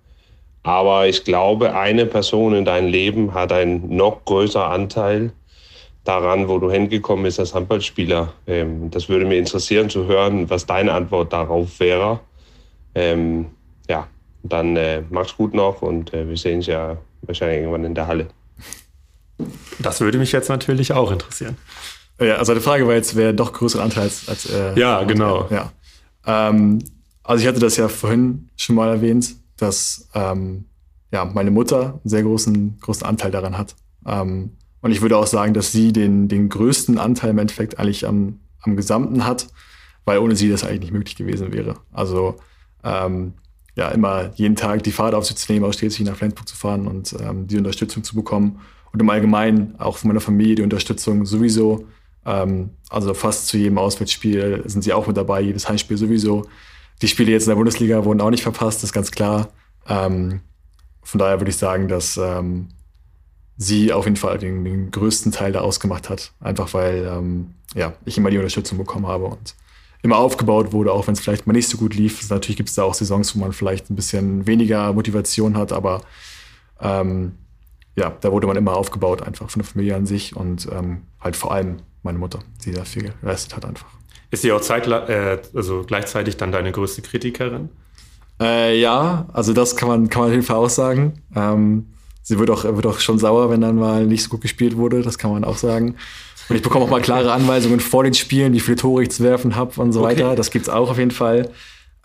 Aber 0.63 1.07
ich 1.07 1.25
glaube, 1.25 1.75
eine 1.75 2.07
Person 2.07 2.55
in 2.55 2.65
deinem 2.65 2.89
Leben 2.89 3.35
hat 3.35 3.53
einen 3.53 3.95
noch 3.95 4.25
größeren 4.25 4.71
Anteil 4.71 5.33
daran, 6.09 6.49
wo 6.49 6.59
du 6.59 6.71
hingekommen 6.71 7.25
bist 7.25 7.39
als 7.39 7.55
Handballspieler. 7.55 8.33
Ähm, 8.47 8.91
das 8.91 9.09
würde 9.09 9.27
mich 9.27 9.39
interessieren 9.39 9.91
zu 9.91 10.07
hören, 10.07 10.49
was 10.49 10.65
deine 10.65 10.93
Antwort 10.93 11.33
darauf 11.33 11.79
wäre. 11.81 12.21
Ähm, 12.95 13.47
ja, 13.89 14.09
dann 14.43 14.77
äh, 14.77 15.03
mach's 15.11 15.37
gut 15.37 15.53
noch 15.55 15.83
und 15.83 16.15
äh, 16.15 16.29
wir 16.29 16.37
sehen 16.37 16.57
uns 16.57 16.67
ja 16.67 16.97
wahrscheinlich 17.23 17.59
irgendwann 17.59 17.85
in 17.85 17.95
der 17.95 18.07
Halle. 18.07 18.29
Das 19.79 20.01
würde 20.01 20.19
mich 20.19 20.33
jetzt 20.33 20.49
natürlich 20.49 20.93
auch 20.93 21.13
interessieren. 21.13 21.57
Ja, 22.21 22.37
also 22.37 22.55
die 22.55 22.61
Frage 22.61 22.87
war 22.87 22.95
jetzt, 22.95 23.15
wer 23.15 23.33
doch 23.33 23.53
größere 23.53 23.83
Anteil 23.83 24.05
als. 24.05 24.29
als 24.29 24.51
äh, 24.51 24.79
ja, 24.79 25.05
genau. 25.05 25.47
Ja. 25.51 25.73
Ähm, 26.27 26.81
also 27.23 27.43
ich 27.43 27.49
hatte 27.49 27.61
das 27.61 27.77
ja 27.77 27.89
vorhin 27.89 28.49
schon 28.57 28.75
mal 28.75 28.89
erwähnt, 28.89 29.37
dass 29.57 30.09
ähm, 30.15 30.65
ja, 31.13 31.25
meine 31.27 31.51
Mutter 31.51 32.01
einen 32.01 32.01
sehr 32.05 32.23
großen, 32.23 32.79
großen 32.81 33.07
Anteil 33.07 33.31
daran 33.31 33.57
hat. 33.57 33.77
Ähm, 34.07 34.57
und 34.81 34.93
ich 34.93 35.01
würde 35.01 35.17
auch 35.17 35.27
sagen, 35.27 35.55
dass 35.55 35.73
sie 35.73 35.93
den, 35.93 36.29
den 36.29 36.49
größten 36.49 36.99
Anteil 36.99 37.31
im 37.31 37.39
Endeffekt 37.39 37.79
eigentlich 37.79 38.07
am, 38.07 38.41
am 38.63 38.77
Gesamten 38.77 39.27
hat, 39.27 39.49
weil 40.05 40.19
ohne 40.19 40.37
sie 40.37 40.49
das 40.49 40.65
eigentlich 40.65 40.81
nicht 40.81 40.93
möglich 40.93 41.17
gewesen 41.17 41.53
wäre. 41.53 41.75
Also 41.93 42.37
ähm, 42.85 43.35
ja, 43.75 43.89
immer 43.91 44.31
jeden 44.35 44.57
Tag 44.57 44.83
die 44.83 44.93
Fahrt 44.93 45.15
auf 45.15 45.27
sich 45.27 45.37
zu 45.37 45.53
nehmen, 45.53 45.65
aus 45.65 45.77
Schleswig 45.77 46.07
nach 46.07 46.17
Flensburg 46.17 46.49
zu 46.49 46.57
fahren 46.57 46.87
und 46.87 47.15
ähm, 47.21 47.47
die 47.47 47.59
Unterstützung 47.59 48.03
zu 48.03 48.15
bekommen. 48.15 48.61
Und 48.93 49.01
im 49.01 49.11
Allgemeinen 49.11 49.75
auch 49.79 49.99
von 49.99 50.09
meiner 50.09 50.21
Familie 50.21 50.57
die 50.57 50.63
Unterstützung 50.63 51.27
sowieso. 51.27 51.87
Ähm, 52.25 52.71
also 52.89 53.15
fast 53.15 53.49
zu 53.49 53.59
jedem 53.59 53.79
Auswärtsspiel 53.79 54.63
sind 54.67 54.83
sie 54.83 54.93
auch 54.93 55.07
mit 55.07 55.17
dabei, 55.17 55.43
jedes 55.43 55.69
Heimspiel 55.69 55.97
sowieso. 55.97 56.47
Die 57.03 57.09
Spiele 57.09 57.31
jetzt 57.31 57.45
in 57.45 57.51
der 57.51 57.57
Bundesliga 57.57 58.05
wurden 58.05 58.21
auch 58.21 58.31
nicht 58.31 58.43
verpasst, 58.43 58.83
ist 58.83 58.93
ganz 58.93 59.11
klar. 59.11 59.49
Ähm, 59.89 60.41
von 61.03 61.19
daher 61.19 61.39
würde 61.41 61.51
ich 61.51 61.57
sagen, 61.57 61.87
dass 61.87 62.17
ähm, 62.17 62.69
sie 63.59 63.93
auf 63.93 64.05
jeden 64.05 64.17
Fall 64.17 64.39
den, 64.39 64.65
den, 64.65 64.91
größten 64.91 65.33
Teil 65.33 65.53
da 65.53 65.61
ausgemacht 65.61 66.09
hat. 66.09 66.33
Einfach 66.41 66.73
weil 66.73 67.07
ähm, 67.13 67.55
ja, 67.75 67.93
ich 68.05 68.17
immer 68.17 68.31
die 68.31 68.39
Unterstützung 68.39 68.79
bekommen 68.79 69.07
habe 69.07 69.25
und 69.25 69.57
immer 70.01 70.17
aufgebaut 70.17 70.73
wurde, 70.73 70.93
auch 70.93 71.09
wenn 71.09 71.15
es 71.15 71.21
vielleicht 71.21 71.47
mal 71.47 71.53
nicht 71.53 71.69
so 71.69 71.77
gut 71.77 71.95
lief. 71.95 72.31
Natürlich 72.31 72.57
gibt 72.57 72.69
es 72.69 72.77
da 72.77 72.85
auch 72.85 72.95
Saisons, 72.95 73.35
wo 73.35 73.41
man 73.41 73.53
vielleicht 73.53 73.91
ein 73.91 73.97
bisschen 73.97 74.47
weniger 74.47 74.93
Motivation 74.93 75.57
hat, 75.57 75.73
aber 75.73 76.03
ähm, 76.81 77.33
ja, 77.97 78.17
da 78.21 78.31
wurde 78.31 78.47
man 78.47 78.57
immer 78.57 78.77
aufgebaut, 78.77 79.23
einfach 79.23 79.51
von 79.51 79.61
der 79.61 79.69
Familie 79.69 79.97
an 79.97 80.07
sich 80.07 80.37
und 80.37 80.69
ähm, 80.73 81.03
halt 81.21 81.35
vor 81.35 81.53
allem 81.53 81.79
meine 82.05 82.19
Mutter, 82.19 82.39
die 82.65 82.71
da 82.71 82.85
viel 82.85 83.13
geleistet 83.21 83.57
hat 83.57 83.65
einfach. 83.65 83.89
Ist 84.31 84.43
sie 84.43 84.53
auch 84.53 84.61
zeitla 84.61 85.09
äh, 85.09 85.43
also 85.53 85.83
gleichzeitig 85.85 86.37
dann 86.37 86.53
deine 86.53 86.71
größte 86.71 87.03
Kritikerin? 87.03 87.71
Äh, 88.41 88.79
ja, 88.81 89.27
also 89.33 89.53
das 89.53 89.75
kann 89.75 89.89
man, 89.89 90.09
kann 90.09 90.23
man 90.23 90.29
auf 90.31 90.35
jeden 90.35 90.47
Fall 90.47 90.57
auch 90.57 90.71
sagen. 90.71 91.23
Ähm, 91.35 91.87
sie 92.29 92.39
wird 92.39 92.51
auch, 92.51 92.65
wird 92.65 92.87
auch 92.87 93.01
schon 93.01 93.19
sauer, 93.19 93.51
wenn 93.51 93.63
dann 93.63 93.77
mal 93.77 94.07
nicht 94.07 94.23
so 94.23 94.29
gut 94.29 94.43
gespielt 94.43 94.77
wurde, 94.77 95.03
das 95.03 95.17
kann 95.17 95.31
man 95.31 95.45
auch 95.45 95.57
sagen. 95.57 95.97
Und 96.49 96.57
ich 96.57 96.63
bekomme 96.63 96.85
auch 96.85 96.91
mal 96.91 97.01
klare 97.01 97.33
Anweisungen 97.33 97.81
vor 97.81 98.05
den 98.05 98.15
Spielen, 98.15 98.53
wie 98.53 98.61
viele 98.61 98.77
Tore 98.77 99.03
ich 99.03 99.11
zu 99.11 99.23
werfen 99.23 99.57
habe 99.57 99.81
und 99.81 99.93
so 99.93 100.01
okay. 100.01 100.11
weiter. 100.11 100.37
Das 100.37 100.51
gibt's 100.51 100.69
auch 100.69 100.91
auf 100.91 100.99
jeden 100.99 101.11
Fall. 101.11 101.51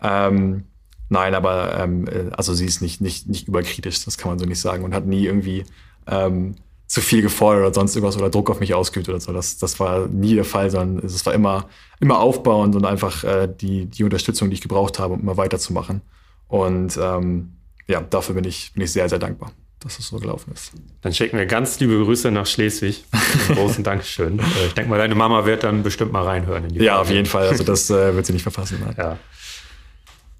Ähm, 0.02 0.64
nein, 1.10 1.34
aber 1.34 1.78
ähm, 1.78 2.06
äh, 2.08 2.30
also 2.32 2.54
sie 2.54 2.64
ist 2.64 2.80
nicht, 2.80 3.02
nicht, 3.02 3.28
nicht 3.28 3.48
überkritisch, 3.48 4.04
das 4.04 4.18
kann 4.18 4.30
man 4.30 4.38
so 4.38 4.46
nicht 4.46 4.60
sagen 4.60 4.84
und 4.84 4.94
hat 4.94 5.06
nie 5.06 5.26
irgendwie 5.26 5.64
ähm, 6.06 6.54
zu 6.86 7.02
viel 7.02 7.22
gefordert 7.22 7.62
oder 7.64 7.74
sonst 7.74 7.94
irgendwas 7.94 8.16
oder 8.16 8.30
Druck 8.30 8.50
auf 8.50 8.60
mich 8.60 8.72
ausgeübt 8.72 9.08
oder 9.08 9.20
so. 9.20 9.32
Das, 9.32 9.58
das 9.58 9.78
war 9.78 10.06
nie 10.08 10.34
der 10.34 10.44
Fall, 10.44 10.70
sondern 10.70 11.04
es 11.04 11.24
war 11.26 11.34
immer, 11.34 11.66
immer 12.00 12.18
aufbauend 12.18 12.76
und 12.76 12.86
einfach 12.86 13.24
äh, 13.24 13.48
die, 13.48 13.86
die 13.86 14.04
Unterstützung, 14.04 14.48
die 14.48 14.54
ich 14.54 14.62
gebraucht 14.62 14.98
habe, 14.98 15.14
um 15.14 15.20
immer 15.20 15.36
weiterzumachen. 15.36 16.00
Und 16.48 16.98
ähm, 17.00 17.52
ja, 17.86 18.00
dafür 18.00 18.34
bin 18.34 18.44
ich, 18.44 18.72
bin 18.72 18.82
ich 18.82 18.92
sehr, 18.92 19.08
sehr 19.08 19.18
dankbar, 19.18 19.52
dass 19.84 19.98
es 19.98 20.08
so 20.08 20.18
gelaufen 20.18 20.52
ist. 20.52 20.72
Dann 21.02 21.12
schicken 21.12 21.38
wir 21.38 21.46
ganz 21.46 21.78
liebe 21.78 22.02
Grüße 22.02 22.30
nach 22.30 22.46
Schleswig. 22.46 23.04
großen 23.48 23.84
Dankeschön. 23.84 24.38
Äh, 24.38 24.66
ich 24.66 24.74
denke 24.74 24.90
mal, 24.90 24.98
deine 24.98 25.14
Mama 25.14 25.44
wird 25.44 25.62
dann 25.62 25.82
bestimmt 25.82 26.12
mal 26.12 26.24
reinhören. 26.24 26.64
In 26.64 26.70
die 26.70 26.80
ja, 26.80 26.94
Frage. 26.94 27.02
auf 27.02 27.10
jeden 27.10 27.26
Fall. 27.26 27.48
Also 27.48 27.64
das 27.64 27.90
äh, 27.90 28.14
wird 28.16 28.26
sie 28.26 28.32
nicht 28.32 28.42
verpassen. 28.42 28.78
Nein. 28.84 28.94
Ja. 28.96 29.18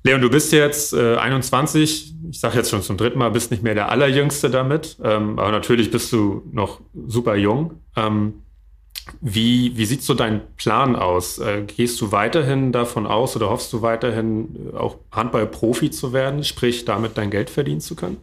Leon, 0.02 0.20
du 0.20 0.28
bist 0.28 0.52
jetzt 0.52 0.92
äh, 0.92 1.16
21, 1.16 2.14
ich 2.30 2.40
sage 2.40 2.56
jetzt 2.58 2.70
schon 2.70 2.82
zum 2.82 2.98
dritten 2.98 3.18
Mal, 3.18 3.30
bist 3.30 3.50
nicht 3.50 3.62
mehr 3.62 3.74
der 3.74 3.90
Allerjüngste 3.90 4.50
damit, 4.50 4.98
ähm, 5.02 5.38
aber 5.38 5.50
natürlich 5.50 5.90
bist 5.90 6.12
du 6.12 6.42
noch 6.52 6.82
super 7.06 7.36
jung. 7.36 7.80
Ähm, 7.96 8.42
wie, 9.20 9.76
wie 9.76 9.86
sieht 9.86 10.02
so 10.02 10.12
dein 10.12 10.42
Plan 10.56 10.96
aus? 10.96 11.38
Äh, 11.38 11.62
gehst 11.62 12.00
du 12.00 12.12
weiterhin 12.12 12.72
davon 12.72 13.06
aus 13.06 13.34
oder 13.36 13.48
hoffst 13.48 13.72
du 13.72 13.80
weiterhin 13.80 14.72
äh, 14.72 14.76
auch 14.76 14.98
Handballprofi 15.10 15.90
zu 15.90 16.12
werden, 16.12 16.44
sprich 16.44 16.84
damit 16.84 17.16
dein 17.16 17.30
Geld 17.30 17.48
verdienen 17.48 17.80
zu 17.80 17.96
können? 17.96 18.18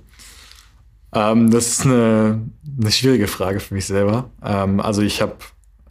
Ähm, 1.13 1.51
das 1.51 1.67
ist 1.67 1.85
eine, 1.85 2.41
eine 2.79 2.91
schwierige 2.91 3.27
Frage 3.27 3.59
für 3.59 3.73
mich 3.73 3.85
selber. 3.85 4.29
Ähm, 4.43 4.79
also 4.79 5.01
ich 5.01 5.21
hab, 5.21 5.43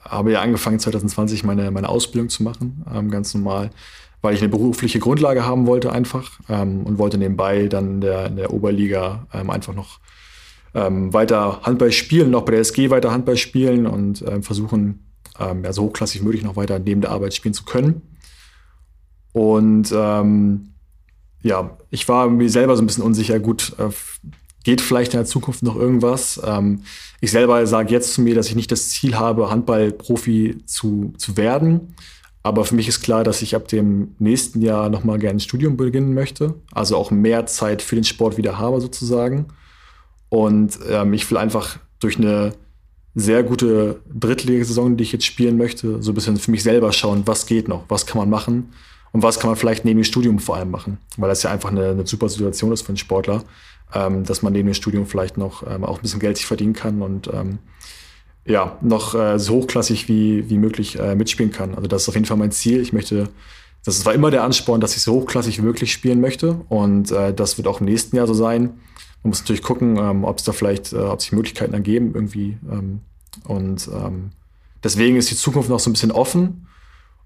habe 0.02 0.32
ja 0.32 0.40
angefangen 0.40 0.78
2020 0.78 1.44
meine, 1.44 1.70
meine 1.70 1.88
Ausbildung 1.88 2.28
zu 2.28 2.42
machen, 2.42 2.84
ähm, 2.92 3.10
ganz 3.10 3.34
normal 3.34 3.70
weil 4.22 4.34
ich 4.34 4.40
eine 4.40 4.50
berufliche 4.50 4.98
Grundlage 4.98 5.44
haben 5.44 5.66
wollte 5.66 5.92
einfach 5.92 6.40
ähm, 6.48 6.84
und 6.84 6.98
wollte 6.98 7.18
nebenbei 7.18 7.68
dann 7.68 7.94
in 7.94 8.00
der, 8.00 8.26
in 8.26 8.36
der 8.36 8.52
Oberliga 8.52 9.26
ähm, 9.32 9.50
einfach 9.50 9.74
noch 9.74 10.00
ähm, 10.74 11.12
weiter 11.12 11.62
Handball 11.62 11.92
spielen, 11.92 12.30
noch 12.30 12.42
bei 12.42 12.52
der 12.52 12.60
SG 12.60 12.90
weiter 12.90 13.12
Handball 13.12 13.36
spielen 13.36 13.86
und 13.86 14.22
ähm, 14.22 14.42
versuchen, 14.42 15.06
ähm, 15.38 15.64
ja, 15.64 15.72
so 15.72 15.84
hochklassig 15.84 16.22
möglich 16.22 16.44
noch 16.44 16.56
weiter 16.56 16.78
neben 16.78 17.00
der 17.00 17.10
Arbeit 17.10 17.34
spielen 17.34 17.54
zu 17.54 17.64
können. 17.64 18.02
Und 19.32 19.90
ja, 21.42 21.78
ich 21.88 22.06
war 22.06 22.28
mir 22.28 22.50
selber 22.50 22.76
so 22.76 22.82
ein 22.82 22.86
bisschen 22.86 23.04
unsicher, 23.04 23.38
gut, 23.40 23.74
äh, 23.78 23.88
geht 24.64 24.80
vielleicht 24.80 25.14
in 25.14 25.18
der 25.18 25.26
Zukunft 25.26 25.62
noch 25.62 25.76
irgendwas? 25.76 26.40
Ähm, 26.44 26.82
ich 27.20 27.30
selber 27.30 27.66
sage 27.66 27.92
jetzt 27.92 28.14
zu 28.14 28.22
mir, 28.22 28.34
dass 28.34 28.48
ich 28.48 28.56
nicht 28.56 28.72
das 28.72 28.90
Ziel 28.90 29.16
habe, 29.16 29.50
Handballprofi 29.50 30.58
zu, 30.66 31.14
zu 31.16 31.36
werden. 31.36 31.94
Aber 32.42 32.64
für 32.64 32.74
mich 32.74 32.88
ist 32.88 33.02
klar, 33.02 33.22
dass 33.22 33.42
ich 33.42 33.54
ab 33.54 33.68
dem 33.68 34.14
nächsten 34.18 34.62
Jahr 34.62 34.88
nochmal 34.88 35.18
gerne 35.18 35.36
ein 35.36 35.40
Studium 35.40 35.76
beginnen 35.76 36.14
möchte. 36.14 36.54
Also 36.72 36.96
auch 36.96 37.10
mehr 37.10 37.46
Zeit 37.46 37.82
für 37.82 37.96
den 37.96 38.04
Sport 38.04 38.38
wieder 38.38 38.58
habe 38.58 38.80
sozusagen. 38.80 39.46
Und 40.30 40.78
ähm, 40.88 41.12
ich 41.12 41.30
will 41.30 41.38
einfach 41.38 41.78
durch 41.98 42.16
eine 42.16 42.52
sehr 43.14 43.42
gute 43.42 44.00
Drittligasaison, 44.12 44.96
die 44.96 45.02
ich 45.04 45.12
jetzt 45.12 45.26
spielen 45.26 45.58
möchte, 45.58 46.02
so 46.02 46.12
ein 46.12 46.14
bisschen 46.14 46.36
für 46.36 46.50
mich 46.50 46.62
selber 46.62 46.92
schauen, 46.92 47.22
was 47.26 47.46
geht 47.46 47.68
noch, 47.68 47.84
was 47.88 48.06
kann 48.06 48.18
man 48.18 48.30
machen 48.30 48.72
und 49.12 49.22
was 49.22 49.38
kann 49.38 49.50
man 49.50 49.56
vielleicht 49.56 49.84
neben 49.84 50.00
dem 50.00 50.04
Studium 50.04 50.38
vor 50.38 50.56
allem 50.56 50.70
machen. 50.70 50.98
Weil 51.16 51.28
das 51.28 51.42
ja 51.42 51.50
einfach 51.50 51.70
eine, 51.70 51.90
eine 51.90 52.06
super 52.06 52.28
Situation 52.28 52.72
ist 52.72 52.82
für 52.82 52.88
einen 52.88 52.96
Sportler, 52.96 53.42
ähm, 53.94 54.24
dass 54.24 54.42
man 54.42 54.52
neben 54.52 54.68
dem 54.68 54.74
Studium 54.74 55.06
vielleicht 55.06 55.36
noch 55.36 55.66
ähm, 55.66 55.84
auch 55.84 55.98
ein 55.98 56.02
bisschen 56.02 56.20
Geld 56.20 56.36
sich 56.36 56.46
verdienen 56.46 56.74
kann 56.74 57.02
und 57.02 57.28
ähm, 57.32 57.58
ja, 58.46 58.78
noch 58.80 59.14
äh, 59.14 59.38
so 59.38 59.54
hochklassig 59.56 60.08
wie, 60.08 60.48
wie 60.48 60.58
möglich 60.58 60.98
äh, 60.98 61.14
mitspielen 61.14 61.52
kann. 61.52 61.74
Also 61.74 61.88
das 61.88 62.02
ist 62.02 62.08
auf 62.08 62.14
jeden 62.14 62.26
Fall 62.26 62.36
mein 62.36 62.52
Ziel. 62.52 62.80
Ich 62.80 62.92
möchte, 62.92 63.28
das 63.84 64.04
war 64.06 64.14
immer 64.14 64.30
der 64.30 64.44
Ansporn, 64.44 64.80
dass 64.80 64.96
ich 64.96 65.02
so 65.02 65.14
hochklassig 65.14 65.58
wie 65.58 65.62
möglich 65.62 65.92
spielen 65.92 66.20
möchte. 66.20 66.60
Und 66.68 67.10
äh, 67.12 67.34
das 67.34 67.58
wird 67.58 67.68
auch 67.68 67.80
im 67.80 67.86
nächsten 67.86 68.16
Jahr 68.16 68.26
so 68.26 68.34
sein. 68.34 68.62
Man 69.22 69.30
muss 69.30 69.40
natürlich 69.40 69.62
gucken, 69.62 69.96
ähm, 69.98 70.24
ob 70.24 70.38
es 70.38 70.44
da 70.44 70.52
vielleicht, 70.52 70.92
äh, 70.92 70.96
ob 70.96 71.20
sich 71.20 71.32
Möglichkeiten 71.32 71.74
ergeben 71.74 72.12
irgendwie. 72.14 72.56
Ähm, 72.70 73.00
und 73.44 73.88
ähm, 73.88 74.30
deswegen 74.82 75.16
ist 75.16 75.30
die 75.30 75.36
Zukunft 75.36 75.68
noch 75.68 75.80
so 75.80 75.90
ein 75.90 75.92
bisschen 75.92 76.12
offen. 76.12 76.66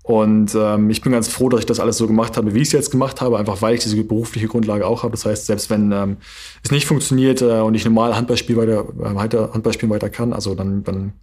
Und 0.05 0.55
ähm, 0.55 0.91
ich 0.91 1.01
bin 1.01 1.13
ganz 1.13 1.29
froh, 1.29 1.49
dass 1.49 1.61
ich 1.61 1.67
das 1.67 1.81
alles 1.81 1.97
so 1.97 2.07
gemacht 2.07 2.37
habe, 2.37 2.53
wie 2.53 2.59
ich 2.59 2.69
es 2.69 2.73
jetzt 2.73 2.91
gemacht 2.91 3.23
habe, 3.23 3.39
einfach 3.39 3.63
weil 3.63 3.75
ich 3.75 3.83
diese 3.83 4.05
berufliche 4.05 4.49
Grundlage 4.49 4.87
auch 4.87 5.03
habe. 5.03 5.13
Das 5.13 5.25
heißt, 5.25 5.47
selbst 5.47 5.71
wenn 5.71 5.93
ähm, 5.93 6.19
es 6.63 6.71
nicht 6.71 6.85
funktioniert 6.85 7.41
äh, 7.41 7.61
und 7.61 7.75
ich 7.75 7.87
normal 7.87 8.15
Handballspiel 8.15 8.59
weiter, 8.59 8.85
äh, 9.01 9.49
Handballspielen 9.55 9.91
weiter 9.91 10.11
kann, 10.11 10.35
also 10.35 10.55
dann, 10.55 10.85
dann 10.85 11.15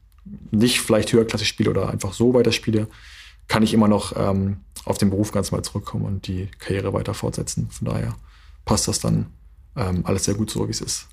nicht 0.50 0.82
vielleicht 0.82 1.14
höherklassig 1.14 1.48
spiele 1.48 1.70
oder 1.70 1.92
einfach 1.92 2.14
so 2.14 2.34
weiterspiele, 2.34 2.88
kann 3.48 3.62
ich 3.62 3.76
immer 3.76 3.88
noch 3.88 4.14
ähm, 4.18 4.58
auf 4.86 4.98
den 4.98 5.12
Beruf 5.12 5.32
ganz 5.32 5.52
mal 5.52 5.62
zurückkommen 5.62 6.06
und 6.06 6.26
die 6.26 6.50
Karriere 6.58 6.92
weiter 6.92 7.14
fortsetzen. 7.14 7.70
Von 7.70 7.88
daher 7.88 8.16
passt 8.66 8.88
das 8.88 9.00
dann 9.00 9.28
ähm, 9.78 10.02
alles 10.06 10.26
sehr 10.26 10.34
gut 10.34 10.50
so, 10.50 10.66
wie 10.66 10.72
es 10.72 10.82
ist. 10.82 11.08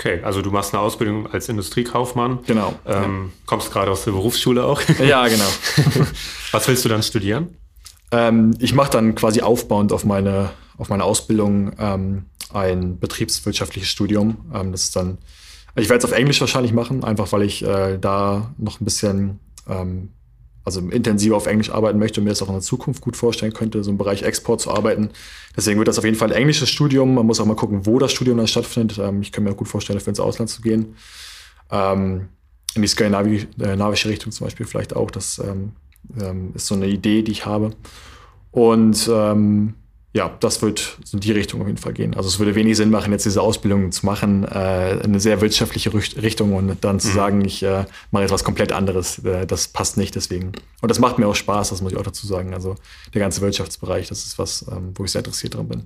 Okay, 0.00 0.20
also 0.22 0.40
du 0.40 0.50
machst 0.50 0.72
eine 0.72 0.82
Ausbildung 0.82 1.26
als 1.26 1.50
Industriekaufmann. 1.50 2.38
Genau. 2.46 2.74
Ähm. 2.86 3.32
Kommst 3.44 3.70
gerade 3.70 3.90
aus 3.90 4.04
der 4.04 4.12
Berufsschule 4.12 4.64
auch. 4.64 4.80
Ja, 4.98 5.28
genau. 5.28 5.44
Was 6.52 6.66
willst 6.68 6.86
du 6.86 6.88
dann 6.88 7.02
studieren? 7.02 7.54
Ähm, 8.10 8.56
ich 8.60 8.72
mache 8.72 8.90
dann 8.90 9.14
quasi 9.14 9.42
aufbauend 9.42 9.92
auf 9.92 10.06
meine, 10.06 10.52
auf 10.78 10.88
meine 10.88 11.04
Ausbildung 11.04 11.72
ähm, 11.78 12.24
ein 12.50 12.98
betriebswirtschaftliches 12.98 13.90
Studium. 13.90 14.38
Ähm, 14.54 14.72
das 14.72 14.84
ist 14.84 14.96
dann, 14.96 15.18
ich 15.76 15.90
werde 15.90 15.98
es 15.98 16.10
auf 16.10 16.16
Englisch 16.16 16.40
wahrscheinlich 16.40 16.72
machen, 16.72 17.04
einfach 17.04 17.30
weil 17.32 17.42
ich 17.42 17.62
äh, 17.62 17.98
da 17.98 18.54
noch 18.56 18.80
ein 18.80 18.84
bisschen 18.86 19.38
ähm, 19.68 20.12
also 20.64 20.80
intensiver 20.80 21.36
auf 21.36 21.46
Englisch 21.46 21.70
arbeiten 21.70 21.98
möchte 21.98 22.20
und 22.20 22.24
mir 22.24 22.30
das 22.30 22.42
auch 22.42 22.48
in 22.48 22.54
der 22.54 22.62
Zukunft 22.62 23.00
gut 23.00 23.16
vorstellen 23.16 23.52
könnte, 23.52 23.82
so 23.82 23.90
im 23.90 23.98
Bereich 23.98 24.22
Export 24.22 24.60
zu 24.60 24.70
arbeiten. 24.70 25.10
Deswegen 25.56 25.78
wird 25.78 25.88
das 25.88 25.98
auf 25.98 26.04
jeden 26.04 26.16
Fall 26.16 26.30
ein 26.30 26.36
englisches 26.36 26.68
Studium. 26.68 27.14
Man 27.14 27.26
muss 27.26 27.40
auch 27.40 27.46
mal 27.46 27.56
gucken, 27.56 27.86
wo 27.86 27.98
das 27.98 28.12
Studium 28.12 28.36
dann 28.36 28.46
stattfindet. 28.46 28.98
Ähm, 28.98 29.22
ich 29.22 29.32
kann 29.32 29.44
mir 29.44 29.52
auch 29.52 29.56
gut 29.56 29.68
vorstellen, 29.68 29.98
dafür 29.98 30.10
ins 30.10 30.20
Ausland 30.20 30.50
zu 30.50 30.62
gehen. 30.62 30.96
Ähm, 31.70 32.28
in 32.74 32.82
die 32.82 32.88
skandinavische 32.88 34.08
Richtung 34.08 34.32
zum 34.32 34.46
Beispiel 34.46 34.66
vielleicht 34.66 34.94
auch. 34.94 35.10
Das 35.10 35.38
ähm, 35.38 35.72
ist 36.54 36.66
so 36.66 36.74
eine 36.74 36.86
Idee, 36.86 37.22
die 37.22 37.32
ich 37.32 37.46
habe. 37.46 37.72
Und 38.52 39.10
ja, 40.12 40.36
das 40.40 40.60
wird 40.60 40.98
in 41.12 41.20
die 41.20 41.30
Richtung 41.30 41.60
auf 41.60 41.68
jeden 41.68 41.78
Fall 41.78 41.92
gehen. 41.92 42.14
Also 42.14 42.28
es 42.28 42.40
würde 42.40 42.56
wenig 42.56 42.76
Sinn 42.76 42.90
machen, 42.90 43.12
jetzt 43.12 43.26
diese 43.26 43.40
Ausbildung 43.40 43.92
zu 43.92 44.04
machen, 44.04 44.44
äh, 44.44 44.48
eine 45.04 45.20
sehr 45.20 45.40
wirtschaftliche 45.40 45.92
Richtung 45.94 46.54
und 46.54 46.84
dann 46.84 46.98
zu 46.98 47.08
mhm. 47.08 47.12
sagen, 47.12 47.44
ich 47.44 47.62
äh, 47.62 47.84
mache 48.10 48.24
jetzt 48.24 48.32
was 48.32 48.42
komplett 48.42 48.72
anderes. 48.72 49.20
Äh, 49.24 49.46
das 49.46 49.68
passt 49.68 49.96
nicht 49.96 50.16
deswegen. 50.16 50.52
Und 50.80 50.90
das 50.90 50.98
macht 50.98 51.18
mir 51.18 51.28
auch 51.28 51.36
Spaß, 51.36 51.70
das 51.70 51.80
muss 51.80 51.92
ich 51.92 51.98
auch 51.98 52.02
dazu 52.02 52.26
sagen. 52.26 52.54
Also 52.54 52.74
der 53.14 53.20
ganze 53.20 53.40
Wirtschaftsbereich, 53.40 54.08
das 54.08 54.26
ist 54.26 54.38
was, 54.38 54.66
ähm, 54.70 54.92
wo 54.96 55.04
ich 55.04 55.12
sehr 55.12 55.20
interessiert 55.20 55.54
dran 55.54 55.68
bin. 55.68 55.84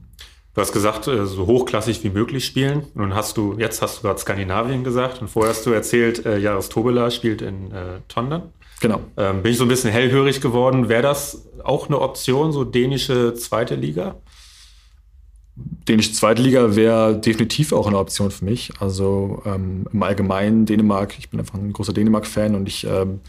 Du 0.55 0.61
hast 0.61 0.73
gesagt, 0.73 1.07
äh, 1.07 1.27
so 1.27 1.47
hochklassig 1.47 2.03
wie 2.03 2.11
möglich 2.11 2.47
spielen. 2.47 2.87
Nun 2.95 3.15
hast 3.15 3.37
du, 3.37 3.57
jetzt 3.59 3.83
hast 3.83 3.99
du 3.99 4.03
gerade 4.03 4.21
Skandinavien 4.21 4.85
gesagt 4.85 5.21
und 5.21 5.29
vorher 5.29 5.53
hast 5.53 5.67
du 5.67 5.71
erzählt, 5.71 6.25
äh, 6.25 6.39
Jaros 6.39 6.71
Tobela 6.71 7.11
spielt 7.11 7.43
in 7.43 7.73
äh, 7.73 8.01
Tondern. 8.09 8.53
Genau. 8.81 9.01
Ähm, 9.17 9.43
bin 9.43 9.53
ich 9.53 9.59
so 9.59 9.65
ein 9.65 9.69
bisschen 9.69 9.91
hellhörig 9.91 10.41
geworden. 10.41 10.89
Wäre 10.89 11.03
das 11.03 11.47
auch 11.63 11.89
eine 11.89 12.01
Option, 12.01 12.53
so 12.53 12.65
dänische 12.65 13.35
zweite 13.35 13.75
Liga? 13.75 14.17
Dänische 15.57 16.13
zweite 16.13 16.43
Liga 16.43 16.75
wäre 16.75 17.17
definitiv 17.17 17.73
auch 17.73 17.87
eine 17.87 17.99
Option 17.99 18.31
für 18.31 18.45
mich. 18.45 18.73
Also 18.81 19.43
ähm, 19.47 19.87
im 19.93 20.03
Allgemeinen 20.03 20.67
Dänemark, 20.67 21.15
ich 21.19 21.31
bin 21.31 21.41
einfach 21.41 21.55
ein 21.55 21.73
großer 21.73 21.93
Dänemark-Fan 21.93 22.55
und 22.55 22.69
ich 22.69 22.87
ähm, 22.87 23.21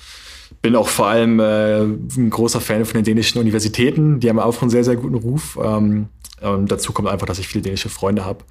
bin 0.61 0.75
auch 0.75 0.87
vor 0.87 1.07
allem 1.07 1.39
äh, 1.39 1.81
ein 1.81 2.29
großer 2.29 2.61
Fan 2.61 2.85
von 2.85 2.95
den 2.95 3.03
dänischen 3.03 3.39
Universitäten. 3.39 4.19
Die 4.19 4.29
haben 4.29 4.39
auch 4.39 4.59
einen 4.61 4.71
sehr, 4.71 4.83
sehr 4.83 4.95
guten 4.95 5.15
Ruf. 5.15 5.59
Ähm, 5.61 6.09
dazu 6.41 6.93
kommt 6.93 7.07
einfach, 7.07 7.27
dass 7.27 7.39
ich 7.39 7.47
viele 7.47 7.61
dänische 7.61 7.89
Freunde 7.89 8.25
habe. 8.25 8.43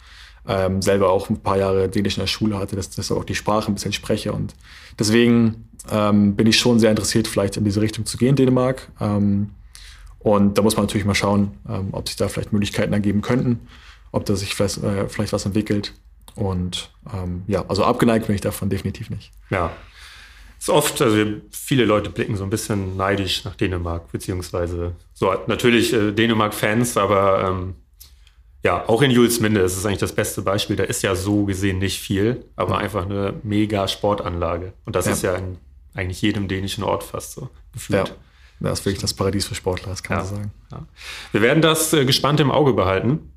Ähm, 0.46 0.82
selber 0.82 1.10
auch 1.10 1.30
ein 1.30 1.40
paar 1.40 1.56
Jahre 1.56 1.88
Dänisch 1.88 2.16
in 2.16 2.20
der 2.20 2.28
Schule 2.28 2.58
hatte, 2.58 2.76
dass, 2.76 2.90
dass 2.90 3.10
auch 3.10 3.24
die 3.24 3.34
Sprache 3.34 3.70
ein 3.70 3.74
bisschen 3.74 3.92
spreche. 3.92 4.32
Und 4.32 4.54
deswegen 4.98 5.68
ähm, 5.90 6.34
bin 6.36 6.46
ich 6.46 6.58
schon 6.58 6.78
sehr 6.78 6.90
interessiert, 6.90 7.28
vielleicht 7.28 7.56
in 7.56 7.64
diese 7.64 7.80
Richtung 7.80 8.06
zu 8.06 8.16
gehen, 8.16 8.36
Dänemark. 8.36 8.88
Ähm, 9.00 9.50
und 10.18 10.56
da 10.56 10.62
muss 10.62 10.76
man 10.76 10.86
natürlich 10.86 11.04
mal 11.04 11.14
schauen, 11.14 11.52
ähm, 11.68 11.88
ob 11.92 12.08
sich 12.08 12.16
da 12.16 12.28
vielleicht 12.28 12.52
Möglichkeiten 12.52 12.92
ergeben 12.92 13.20
könnten, 13.20 13.60
ob 14.10 14.24
da 14.24 14.36
sich 14.36 14.54
vielleicht, 14.54 14.82
äh, 14.82 15.08
vielleicht 15.08 15.32
was 15.32 15.44
entwickelt. 15.44 15.92
Und 16.34 16.90
ähm, 17.12 17.42
ja, 17.46 17.64
also 17.68 17.84
abgeneigt 17.84 18.26
bin 18.26 18.34
ich 18.34 18.40
davon 18.40 18.70
definitiv 18.70 19.10
nicht. 19.10 19.32
Ja. 19.50 19.70
Es 20.58 20.68
ist 20.68 20.74
oft, 20.74 21.02
also 21.02 21.24
viele 21.50 21.84
Leute 21.84 22.08
blicken 22.08 22.36
so 22.36 22.44
ein 22.44 22.50
bisschen 22.50 22.96
neidisch 22.96 23.44
nach 23.44 23.54
Dänemark, 23.54 24.10
beziehungsweise 24.10 24.94
so 25.12 25.34
natürlich 25.46 25.92
äh, 25.92 26.12
Dänemark-Fans, 26.12 26.96
aber 26.96 27.44
ähm, 27.46 27.74
ja, 28.64 28.88
auch 28.88 29.02
in 29.02 29.10
Julesminde 29.10 29.60
ist 29.60 29.76
es 29.76 29.84
eigentlich 29.84 29.98
das 29.98 30.14
beste 30.14 30.40
Beispiel. 30.40 30.74
Da 30.74 30.84
ist 30.84 31.02
ja 31.02 31.14
so 31.14 31.44
gesehen 31.44 31.78
nicht 31.78 32.00
viel, 32.00 32.46
aber 32.56 32.78
einfach 32.78 33.04
eine 33.04 33.34
mega 33.42 33.86
Sportanlage. 33.86 34.72
Und 34.86 34.96
das 34.96 35.04
ja. 35.04 35.12
ist 35.12 35.22
ja 35.22 35.34
in 35.34 35.58
eigentlich 35.94 36.20
jedem 36.22 36.48
dänischen 36.48 36.84
Ort 36.84 37.04
fast 37.04 37.32
so 37.32 37.48
gefühlt. 37.72 38.08
Ja. 38.08 38.14
Das 38.60 38.80
ist 38.80 38.86
wirklich 38.86 39.00
das 39.00 39.14
Paradies 39.14 39.46
für 39.46 39.54
Sportler, 39.54 39.88
das 39.88 40.02
kann 40.02 40.18
ja. 40.18 40.24
man 40.24 40.34
sagen. 40.34 40.52
Ja. 40.70 40.86
Wir 41.32 41.42
werden 41.42 41.62
das 41.62 41.92
äh, 41.92 42.04
gespannt 42.04 42.40
im 42.40 42.50
Auge 42.50 42.72
behalten, 42.72 43.32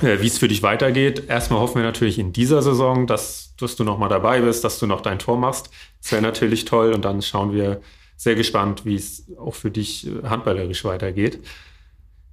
äh, 0.00 0.20
wie 0.20 0.26
es 0.26 0.38
für 0.38 0.48
dich 0.48 0.62
weitergeht. 0.62 1.24
Erstmal 1.28 1.60
hoffen 1.60 1.76
wir 1.76 1.82
natürlich 1.82 2.18
in 2.18 2.32
dieser 2.32 2.62
Saison, 2.62 3.06
dass, 3.06 3.54
dass 3.56 3.76
du 3.76 3.84
nochmal 3.84 4.08
dabei 4.08 4.40
bist, 4.40 4.64
dass 4.64 4.78
du 4.78 4.86
noch 4.86 5.00
dein 5.00 5.18
Tor 5.18 5.38
machst. 5.38 5.70
Das 6.00 6.12
wäre 6.12 6.22
natürlich 6.22 6.64
toll. 6.64 6.92
Und 6.92 7.04
dann 7.04 7.22
schauen 7.22 7.52
wir 7.52 7.80
sehr 8.16 8.34
gespannt, 8.34 8.84
wie 8.84 8.94
es 8.94 9.26
auch 9.38 9.54
für 9.54 9.70
dich 9.70 10.06
äh, 10.06 10.28
handballerisch 10.28 10.84
weitergeht. 10.84 11.40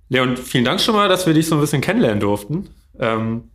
Leon, 0.10 0.38
vielen 0.38 0.66
Dank 0.66 0.82
schon 0.82 0.95
mal, 0.95 1.07
dass 1.07 1.26
wir 1.26 1.34
dich 1.34 1.47
so 1.47 1.55
ein 1.55 1.62
bisschen 1.62 1.82
kennenlernen 1.82 2.20
durften. 2.20 2.70
Ähm, 2.99 3.49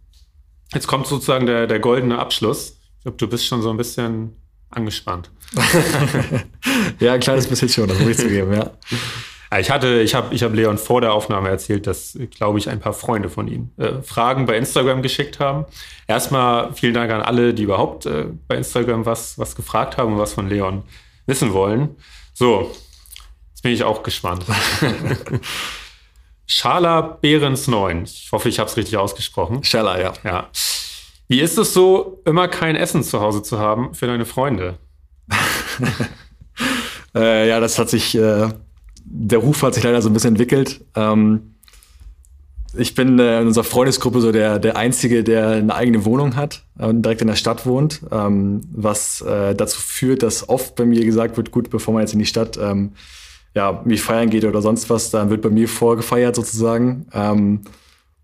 jetzt 0.73 0.87
kommt 0.87 1.07
sozusagen 1.07 1.47
der, 1.47 1.67
der 1.67 1.81
goldene 1.81 2.19
Abschluss. 2.19 2.79
Ich 2.99 3.03
glaube, 3.03 3.19
du 3.19 3.29
bist 3.29 3.47
schon 3.47 3.61
so 3.61 3.71
ein 3.71 3.77
bisschen 3.77 4.37
angespannt. 4.77 5.31
ja, 7.01 7.15
ein 7.15 7.21
kleines 7.21 7.47
bisschen 7.47 7.69
schon, 7.69 7.89
das 7.89 7.99
muss 7.99 8.11
ich 8.11 8.19
zugeben, 8.19 8.53
ja. 8.53 8.71
Ich 9.59 9.71
hatte, 9.71 10.01
ich 10.01 10.15
habe 10.15 10.35
ich 10.35 10.43
hab 10.43 10.53
Leon 10.53 10.79
vor 10.79 11.01
der 11.01 11.13
Aufnahme 11.13 11.49
erzählt, 11.49 11.87
dass, 11.87 12.19
glaube 12.31 12.59
ich, 12.59 12.69
ein 12.69 12.81
paar 12.81 12.93
Freunde 12.93 13.29
von 13.29 13.47
ihm 13.47 13.71
äh, 13.77 14.03
Fragen 14.03 14.47
bei 14.47 14.57
Instagram 14.57 15.03
geschickt 15.03 15.39
haben. 15.39 15.65
Erstmal 16.09 16.73
vielen 16.73 16.95
Dank 16.95 17.13
an 17.13 17.23
alle, 17.23 17.55
die 17.55 17.63
überhaupt 17.63 18.07
äh, 18.07 18.27
bei 18.49 18.57
Instagram 18.57 19.07
was, 19.07 19.39
was 19.39 19.55
gefragt 19.55 19.97
haben 19.97 20.15
und 20.15 20.19
was 20.19 20.33
von 20.33 20.49
Leon 20.49 20.83
wissen 21.27 21.53
wollen. 21.53 21.97
So, 22.33 22.73
jetzt 23.51 23.63
bin 23.63 23.73
ich 23.73 23.85
auch 23.85 24.03
gespannt. 24.03 24.45
Schala 26.47 27.01
Behrens 27.01 27.69
9. 27.69 28.05
Ich 28.05 28.31
hoffe, 28.33 28.49
ich 28.49 28.59
habe 28.59 28.69
es 28.69 28.77
richtig 28.77 28.97
ausgesprochen. 28.97 29.63
Schala, 29.63 30.01
ja. 30.01 30.13
Ja. 30.25 30.49
Wie 31.29 31.41
ist 31.41 31.59
es 31.59 31.73
so, 31.73 32.21
immer 32.27 32.49
kein 32.49 32.77
Essen 32.77 33.03
zu 33.03 33.21
Hause 33.21 33.43
zu 33.43 33.59
haben 33.59 33.95
für 33.95 34.07
deine 34.07 34.27
Freunde? 34.27 34.79
äh, 37.15 37.49
ja, 37.49 37.61
das 37.61 37.79
hat 37.79 37.89
sich, 37.89 38.15
äh, 38.15 38.49
der 39.05 39.39
Ruf 39.39 39.63
hat 39.63 39.75
sich 39.75 39.85
leider 39.85 40.03
so 40.03 40.11
ein 40.11 40.13
bisschen 40.13 40.35
entwickelt. 40.35 40.85
Ähm, 40.95 41.55
ich 42.77 42.95
bin 42.95 43.19
äh, 43.19 43.41
in 43.41 43.47
unserer 43.47 43.65
Freundesgruppe 43.65 44.21
so 44.21 44.33
der, 44.33 44.59
der 44.59 44.77
Einzige, 44.77 45.25
der 45.25 45.49
eine 45.51 45.75
eigene 45.75 46.05
Wohnung 46.05 46.37
hat 46.37 46.65
und 46.77 47.03
direkt 47.03 47.23
in 47.23 47.29
der 47.29 47.37
Stadt 47.37 47.67
wohnt, 47.67 48.03
ähm, 48.11 48.61
was 48.73 49.21
äh, 49.23 49.55
dazu 49.55 49.81
führt, 49.81 50.23
dass 50.23 50.49
oft 50.49 50.75
bei 50.75 50.85
mir 50.85 51.05
gesagt 51.05 51.37
wird, 51.37 51.51
gut, 51.51 51.71
bevor 51.71 51.95
man 51.95 52.03
jetzt 52.03 52.13
in 52.13 52.19
die 52.19 52.27
Stadt 52.27 52.59
ähm, 52.59 52.93
ja, 53.55 53.83
wie 53.85 53.97
feiern 53.97 54.31
geht 54.31 54.45
oder 54.45 54.61
sonst 54.61 54.91
was, 54.91 55.11
dann 55.11 55.31
wird 55.31 55.41
bei 55.41 55.51
mir 55.51 55.69
vorgefeiert 55.69 56.35
sozusagen. 56.35 57.07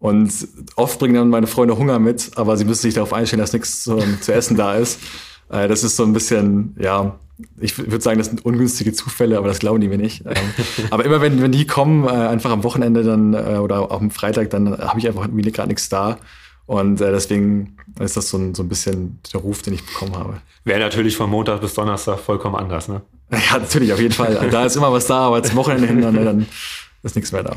Und 0.00 0.32
oft 0.76 0.98
bringen 0.98 1.14
dann 1.14 1.28
meine 1.28 1.46
Freunde 1.46 1.76
Hunger 1.76 1.98
mit, 1.98 2.32
aber 2.36 2.56
sie 2.56 2.64
müssen 2.64 2.82
sich 2.82 2.94
darauf 2.94 3.12
einstellen, 3.12 3.40
dass 3.40 3.52
nichts 3.52 3.84
zu, 3.84 4.02
zu 4.20 4.32
essen 4.32 4.56
da 4.56 4.74
ist. 4.74 4.98
Äh, 5.52 5.66
das 5.66 5.82
ist 5.82 5.96
so 5.96 6.04
ein 6.04 6.12
bisschen, 6.12 6.76
ja, 6.78 7.18
ich 7.58 7.76
würde 7.76 8.00
sagen, 8.00 8.18
das 8.18 8.28
sind 8.28 8.44
ungünstige 8.44 8.92
Zufälle, 8.92 9.36
aber 9.36 9.48
das 9.48 9.58
glauben 9.58 9.80
die 9.80 9.88
mir 9.88 9.98
nicht. 9.98 10.24
Ähm, 10.24 10.36
aber 10.90 11.04
immer 11.04 11.20
wenn, 11.20 11.42
wenn 11.42 11.50
die 11.50 11.66
kommen, 11.66 12.04
äh, 12.04 12.10
einfach 12.10 12.50
am 12.50 12.62
Wochenende 12.62 13.02
dann 13.02 13.34
äh, 13.34 13.58
oder 13.58 13.80
auch 13.80 14.00
am 14.00 14.12
Freitag, 14.12 14.50
dann 14.50 14.78
habe 14.78 15.00
ich 15.00 15.08
einfach 15.08 15.28
wieder 15.32 15.50
gerade 15.50 15.68
nichts 15.68 15.88
da. 15.88 16.18
Und 16.66 17.00
äh, 17.00 17.10
deswegen 17.10 17.76
ist 17.98 18.16
das 18.16 18.28
so 18.28 18.38
ein, 18.38 18.54
so 18.54 18.62
ein 18.62 18.68
bisschen 18.68 19.18
der 19.32 19.40
Ruf, 19.40 19.62
den 19.62 19.74
ich 19.74 19.84
bekommen 19.84 20.16
habe. 20.16 20.40
Wäre 20.64 20.78
natürlich 20.78 21.16
von 21.16 21.28
Montag 21.28 21.60
bis 21.60 21.74
Donnerstag 21.74 22.20
vollkommen 22.20 22.54
anders, 22.54 22.86
ne? 22.88 23.02
Ja, 23.32 23.58
natürlich, 23.58 23.92
auf 23.92 24.00
jeden 24.00 24.14
Fall. 24.14 24.48
Da 24.50 24.64
ist 24.64 24.76
immer 24.76 24.92
was 24.92 25.06
da, 25.06 25.18
aber 25.18 25.42
zum 25.42 25.56
Wochenende 25.56 25.86
hin, 25.88 26.00
dann, 26.00 26.24
dann 26.24 26.46
ist 27.02 27.16
nichts 27.16 27.32
mehr 27.32 27.42
da. 27.42 27.56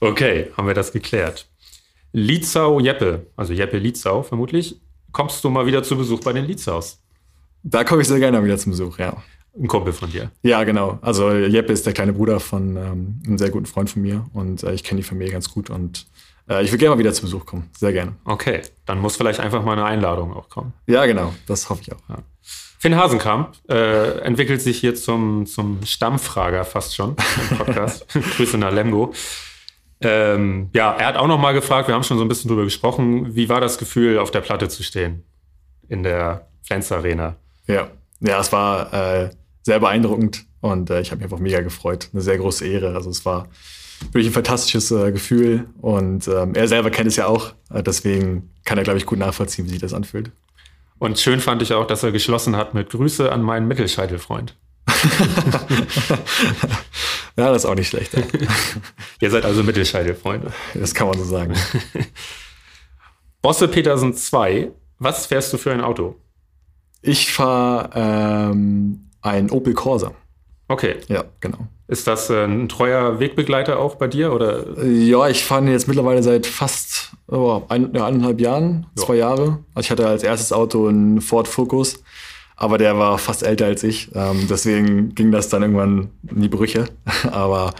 Okay, 0.00 0.50
haben 0.56 0.66
wir 0.66 0.74
das 0.74 0.92
geklärt. 0.92 1.46
Lietzau 2.16 2.78
Jeppe, 2.78 3.26
also 3.36 3.52
Jeppe 3.52 3.76
Lietzau 3.78 4.22
vermutlich. 4.22 4.80
Kommst 5.10 5.42
du 5.42 5.50
mal 5.50 5.66
wieder 5.66 5.82
zu 5.82 5.96
Besuch 5.96 6.20
bei 6.20 6.32
den 6.32 6.44
Lietzaus? 6.44 7.00
Da 7.64 7.82
komme 7.82 8.02
ich 8.02 8.08
sehr 8.08 8.20
gerne 8.20 8.44
wieder 8.44 8.56
zum 8.56 8.70
Besuch, 8.70 8.98
ja. 9.00 9.16
Ein 9.58 9.66
Kumpel 9.66 9.92
von 9.92 10.12
dir. 10.12 10.30
Ja, 10.42 10.62
genau. 10.62 11.00
Also 11.02 11.32
Jeppe 11.32 11.72
ist 11.72 11.86
der 11.86 11.92
kleine 11.92 12.12
Bruder 12.12 12.38
von 12.38 12.76
ähm, 12.76 13.20
einem 13.26 13.36
sehr 13.36 13.50
guten 13.50 13.66
Freund 13.66 13.90
von 13.90 14.02
mir 14.02 14.26
und 14.32 14.62
äh, 14.62 14.74
ich 14.74 14.84
kenne 14.84 15.00
die 15.00 15.06
Familie 15.06 15.32
ganz 15.32 15.50
gut 15.50 15.70
und 15.70 16.06
äh, 16.48 16.62
ich 16.62 16.70
will 16.70 16.78
gerne 16.78 16.94
mal 16.94 17.00
wieder 17.00 17.12
zu 17.12 17.22
Besuch 17.22 17.46
kommen. 17.46 17.68
Sehr 17.76 17.92
gerne. 17.92 18.14
Okay, 18.24 18.62
dann 18.86 19.00
muss 19.00 19.16
vielleicht 19.16 19.40
einfach 19.40 19.64
mal 19.64 19.72
eine 19.72 19.84
Einladung 19.84 20.34
auch 20.34 20.48
kommen. 20.48 20.72
Ja, 20.86 21.06
genau. 21.06 21.34
Das 21.48 21.68
hoffe 21.68 21.82
ich 21.82 21.92
auch. 21.92 22.08
Ja. 22.08 22.18
Finn 22.78 22.94
Hasenkamp 22.94 23.56
äh, 23.68 24.20
entwickelt 24.20 24.62
sich 24.62 24.78
hier 24.78 24.94
zum, 24.94 25.46
zum 25.46 25.84
Stammfrager 25.84 26.64
fast 26.64 26.94
schon 26.94 27.16
im 27.50 27.58
Podcast. 27.58 28.06
Grüße 28.36 28.56
nach 28.56 28.72
Lemgo. 28.72 29.12
Ähm, 30.04 30.70
ja, 30.74 30.92
er 30.92 31.06
hat 31.06 31.16
auch 31.16 31.26
noch 31.26 31.38
mal 31.38 31.52
gefragt, 31.52 31.88
wir 31.88 31.94
haben 31.94 32.04
schon 32.04 32.18
so 32.18 32.24
ein 32.24 32.28
bisschen 32.28 32.48
drüber 32.48 32.64
gesprochen, 32.64 33.34
wie 33.34 33.48
war 33.48 33.60
das 33.60 33.78
Gefühl, 33.78 34.18
auf 34.18 34.30
der 34.30 34.40
Platte 34.40 34.68
zu 34.68 34.82
stehen 34.82 35.24
in 35.88 36.02
der 36.02 36.46
Flens 36.62 36.90
Arena? 36.92 37.36
Ja, 37.66 37.88
ja, 38.20 38.40
es 38.40 38.52
war 38.52 38.92
äh, 38.92 39.30
sehr 39.62 39.80
beeindruckend 39.80 40.46
Und 40.60 40.88
äh, 40.88 41.00
ich 41.00 41.10
habe 41.10 41.18
mich 41.18 41.24
einfach 41.24 41.38
mega 41.38 41.60
gefreut. 41.60 42.08
Eine 42.12 42.22
sehr 42.22 42.38
große 42.38 42.66
Ehre. 42.66 42.94
Also 42.94 43.10
es 43.10 43.26
war 43.26 43.48
wirklich 44.12 44.28
ein 44.28 44.32
fantastisches 44.32 44.90
äh, 44.90 45.12
Gefühl. 45.12 45.66
Und 45.82 46.26
ähm, 46.26 46.54
er 46.54 46.68
selber 46.68 46.90
kennt 46.90 47.08
es 47.08 47.16
ja 47.16 47.26
auch. 47.26 47.52
Äh, 47.70 47.82
deswegen 47.82 48.50
kann 48.64 48.78
er, 48.78 48.84
glaube 48.84 48.98
ich, 48.98 49.04
gut 49.04 49.18
nachvollziehen, 49.18 49.66
wie 49.66 49.70
sich 49.70 49.80
das 49.80 49.92
anfühlt. 49.92 50.30
Und 50.98 51.18
schön 51.18 51.40
fand 51.40 51.60
ich 51.60 51.74
auch, 51.74 51.86
dass 51.86 52.02
er 52.02 52.12
geschlossen 52.12 52.56
hat 52.56 52.72
mit 52.72 52.88
Grüße 52.88 53.30
an 53.30 53.42
meinen 53.42 53.68
Mittelscheitelfreund. 53.68 54.56
ja, 57.36 57.50
das 57.50 57.64
ist 57.64 57.70
auch 57.70 57.74
nicht 57.74 57.88
schlecht. 57.88 58.12
Ihr 59.20 59.30
seid 59.30 59.44
also 59.44 59.62
Mittelscheitelfreunde. 59.62 60.52
Das 60.74 60.94
kann 60.94 61.08
man 61.08 61.18
so 61.18 61.24
sagen. 61.24 61.54
Bosse 63.42 63.68
Petersen 63.68 64.14
2, 64.14 64.70
was 64.98 65.26
fährst 65.26 65.52
du 65.52 65.58
für 65.58 65.72
ein 65.72 65.80
Auto? 65.80 66.16
Ich 67.02 67.32
fahre 67.32 67.90
ähm, 67.94 69.10
ein 69.20 69.50
Opel 69.50 69.74
Corsa. 69.74 70.12
Okay. 70.68 70.96
Ja, 71.08 71.24
genau. 71.40 71.58
Ist 71.86 72.06
das 72.06 72.30
äh, 72.30 72.44
ein 72.44 72.68
treuer 72.68 73.20
Wegbegleiter 73.20 73.78
auch 73.78 73.96
bei 73.96 74.08
dir? 74.08 74.32
Oder? 74.32 74.82
Ja, 74.84 75.28
ich 75.28 75.44
fahre 75.44 75.70
jetzt 75.70 75.86
mittlerweile 75.86 76.22
seit 76.22 76.46
fast 76.46 77.12
oh, 77.28 77.62
ein, 77.68 77.92
ja, 77.94 78.06
eineinhalb 78.06 78.40
Jahren, 78.40 78.86
ja. 78.96 79.04
zwei 79.04 79.16
Jahre. 79.16 79.58
Also 79.74 79.86
ich 79.86 79.90
hatte 79.90 80.08
als 80.08 80.22
erstes 80.22 80.52
Auto 80.52 80.88
einen 80.88 81.20
Ford 81.20 81.46
Focus, 81.46 82.02
aber 82.56 82.78
der 82.78 82.98
war 82.98 83.18
fast 83.18 83.42
älter 83.42 83.66
als 83.66 83.82
ich. 83.82 84.10
Ähm, 84.14 84.46
deswegen 84.48 85.14
ging 85.14 85.32
das 85.32 85.48
dann 85.48 85.62
irgendwann 85.62 86.10
in 86.28 86.42
die 86.42 86.48
Brüche. 86.48 86.86
aber 87.30 87.74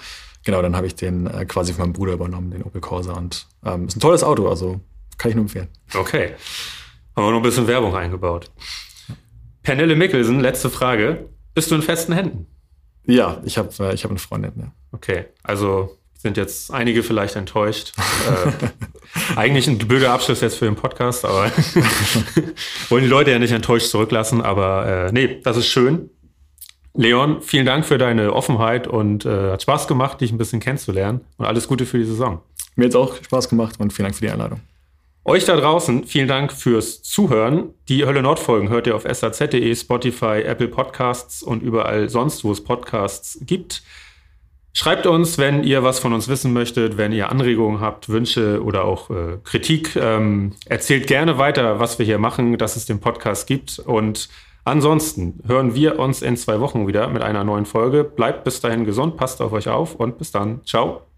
genau, 0.44 0.62
dann 0.62 0.76
habe 0.76 0.86
ich 0.86 0.94
den 0.94 1.26
äh, 1.26 1.44
quasi 1.44 1.72
von 1.72 1.84
meinem 1.84 1.92
Bruder 1.92 2.14
übernommen, 2.14 2.50
den 2.50 2.62
Opel 2.62 2.80
Corsa. 2.80 3.12
Und 3.12 3.46
ähm, 3.64 3.86
ist 3.86 3.96
ein 3.96 4.00
tolles 4.00 4.24
Auto, 4.24 4.48
also 4.48 4.80
kann 5.18 5.30
ich 5.30 5.34
nur 5.36 5.44
empfehlen. 5.44 5.68
Okay. 5.94 6.34
Haben 7.16 7.26
wir 7.26 7.30
noch 7.30 7.38
ein 7.38 7.42
bisschen 7.42 7.66
Werbung 7.66 7.94
eingebaut. 7.94 8.50
Pernille 9.62 9.94
Mickelsen, 9.94 10.40
letzte 10.40 10.68
Frage. 10.68 11.28
Bist 11.54 11.70
du 11.70 11.76
in 11.76 11.82
festen 11.82 12.12
Händen? 12.12 12.46
Ja, 13.06 13.40
ich 13.44 13.58
habe 13.58 13.70
äh, 13.80 13.94
ich 13.94 14.04
hab 14.04 14.10
eine 14.10 14.18
Freundin, 14.18 14.52
ja. 14.56 14.72
Okay, 14.92 15.26
also 15.42 15.98
sind 16.24 16.38
jetzt 16.38 16.72
einige 16.72 17.02
vielleicht 17.02 17.36
enttäuscht. 17.36 17.92
äh, 17.98 19.36
eigentlich 19.36 19.68
ein 19.68 19.76
blöder 19.76 20.10
Abschluss 20.10 20.40
jetzt 20.40 20.56
für 20.56 20.64
den 20.64 20.74
Podcast, 20.74 21.26
aber 21.26 21.52
wollen 22.88 23.04
die 23.04 23.10
Leute 23.10 23.30
ja 23.30 23.38
nicht 23.38 23.52
enttäuscht 23.52 23.88
zurücklassen. 23.88 24.40
Aber 24.40 24.86
äh, 24.86 25.12
nee, 25.12 25.40
das 25.44 25.58
ist 25.58 25.66
schön. 25.66 26.08
Leon, 26.94 27.42
vielen 27.42 27.66
Dank 27.66 27.84
für 27.84 27.98
deine 27.98 28.32
Offenheit 28.32 28.86
und 28.86 29.26
äh, 29.26 29.50
hat 29.50 29.60
Spaß 29.62 29.86
gemacht, 29.86 30.22
dich 30.22 30.32
ein 30.32 30.38
bisschen 30.38 30.60
kennenzulernen. 30.60 31.20
Und 31.36 31.44
alles 31.44 31.68
Gute 31.68 31.84
für 31.84 31.98
die 31.98 32.04
Saison. 32.04 32.40
Mir 32.74 32.86
hat 32.86 32.90
es 32.90 32.96
auch 32.96 33.22
Spaß 33.22 33.50
gemacht 33.50 33.74
und 33.78 33.92
vielen 33.92 34.04
Dank 34.06 34.14
für 34.16 34.24
die 34.24 34.30
Einladung. 34.30 34.60
Euch 35.26 35.44
da 35.44 35.56
draußen, 35.56 36.04
vielen 36.04 36.28
Dank 36.28 36.52
fürs 36.52 37.02
Zuhören. 37.02 37.74
Die 37.88 38.06
Hölle 38.06 38.22
Nord 38.22 38.38
Folgen 38.38 38.70
hört 38.70 38.86
ihr 38.86 38.96
auf 38.96 39.04
saz.de, 39.10 39.74
Spotify, 39.74 40.42
Apple 40.42 40.68
Podcasts 40.68 41.42
und 41.42 41.62
überall 41.62 42.08
sonst, 42.08 42.44
wo 42.44 42.52
es 42.52 42.64
Podcasts 42.64 43.38
gibt. 43.42 43.82
Schreibt 44.76 45.06
uns, 45.06 45.38
wenn 45.38 45.62
ihr 45.62 45.84
was 45.84 46.00
von 46.00 46.12
uns 46.12 46.26
wissen 46.26 46.52
möchtet, 46.52 46.96
wenn 46.96 47.12
ihr 47.12 47.30
Anregungen 47.30 47.80
habt, 47.80 48.08
Wünsche 48.08 48.60
oder 48.60 48.84
auch 48.84 49.08
äh, 49.08 49.38
Kritik. 49.44 49.94
Ähm, 49.94 50.52
erzählt 50.66 51.06
gerne 51.06 51.38
weiter, 51.38 51.78
was 51.78 52.00
wir 52.00 52.06
hier 52.06 52.18
machen, 52.18 52.58
dass 52.58 52.74
es 52.74 52.84
den 52.84 52.98
Podcast 52.98 53.46
gibt. 53.46 53.78
Und 53.78 54.28
ansonsten 54.64 55.40
hören 55.46 55.76
wir 55.76 56.00
uns 56.00 56.22
in 56.22 56.36
zwei 56.36 56.58
Wochen 56.58 56.88
wieder 56.88 57.06
mit 57.06 57.22
einer 57.22 57.44
neuen 57.44 57.66
Folge. 57.66 58.02
Bleibt 58.02 58.42
bis 58.42 58.60
dahin 58.60 58.84
gesund, 58.84 59.16
passt 59.16 59.40
auf 59.40 59.52
euch 59.52 59.68
auf 59.68 59.94
und 59.94 60.18
bis 60.18 60.32
dann. 60.32 60.64
Ciao. 60.64 61.13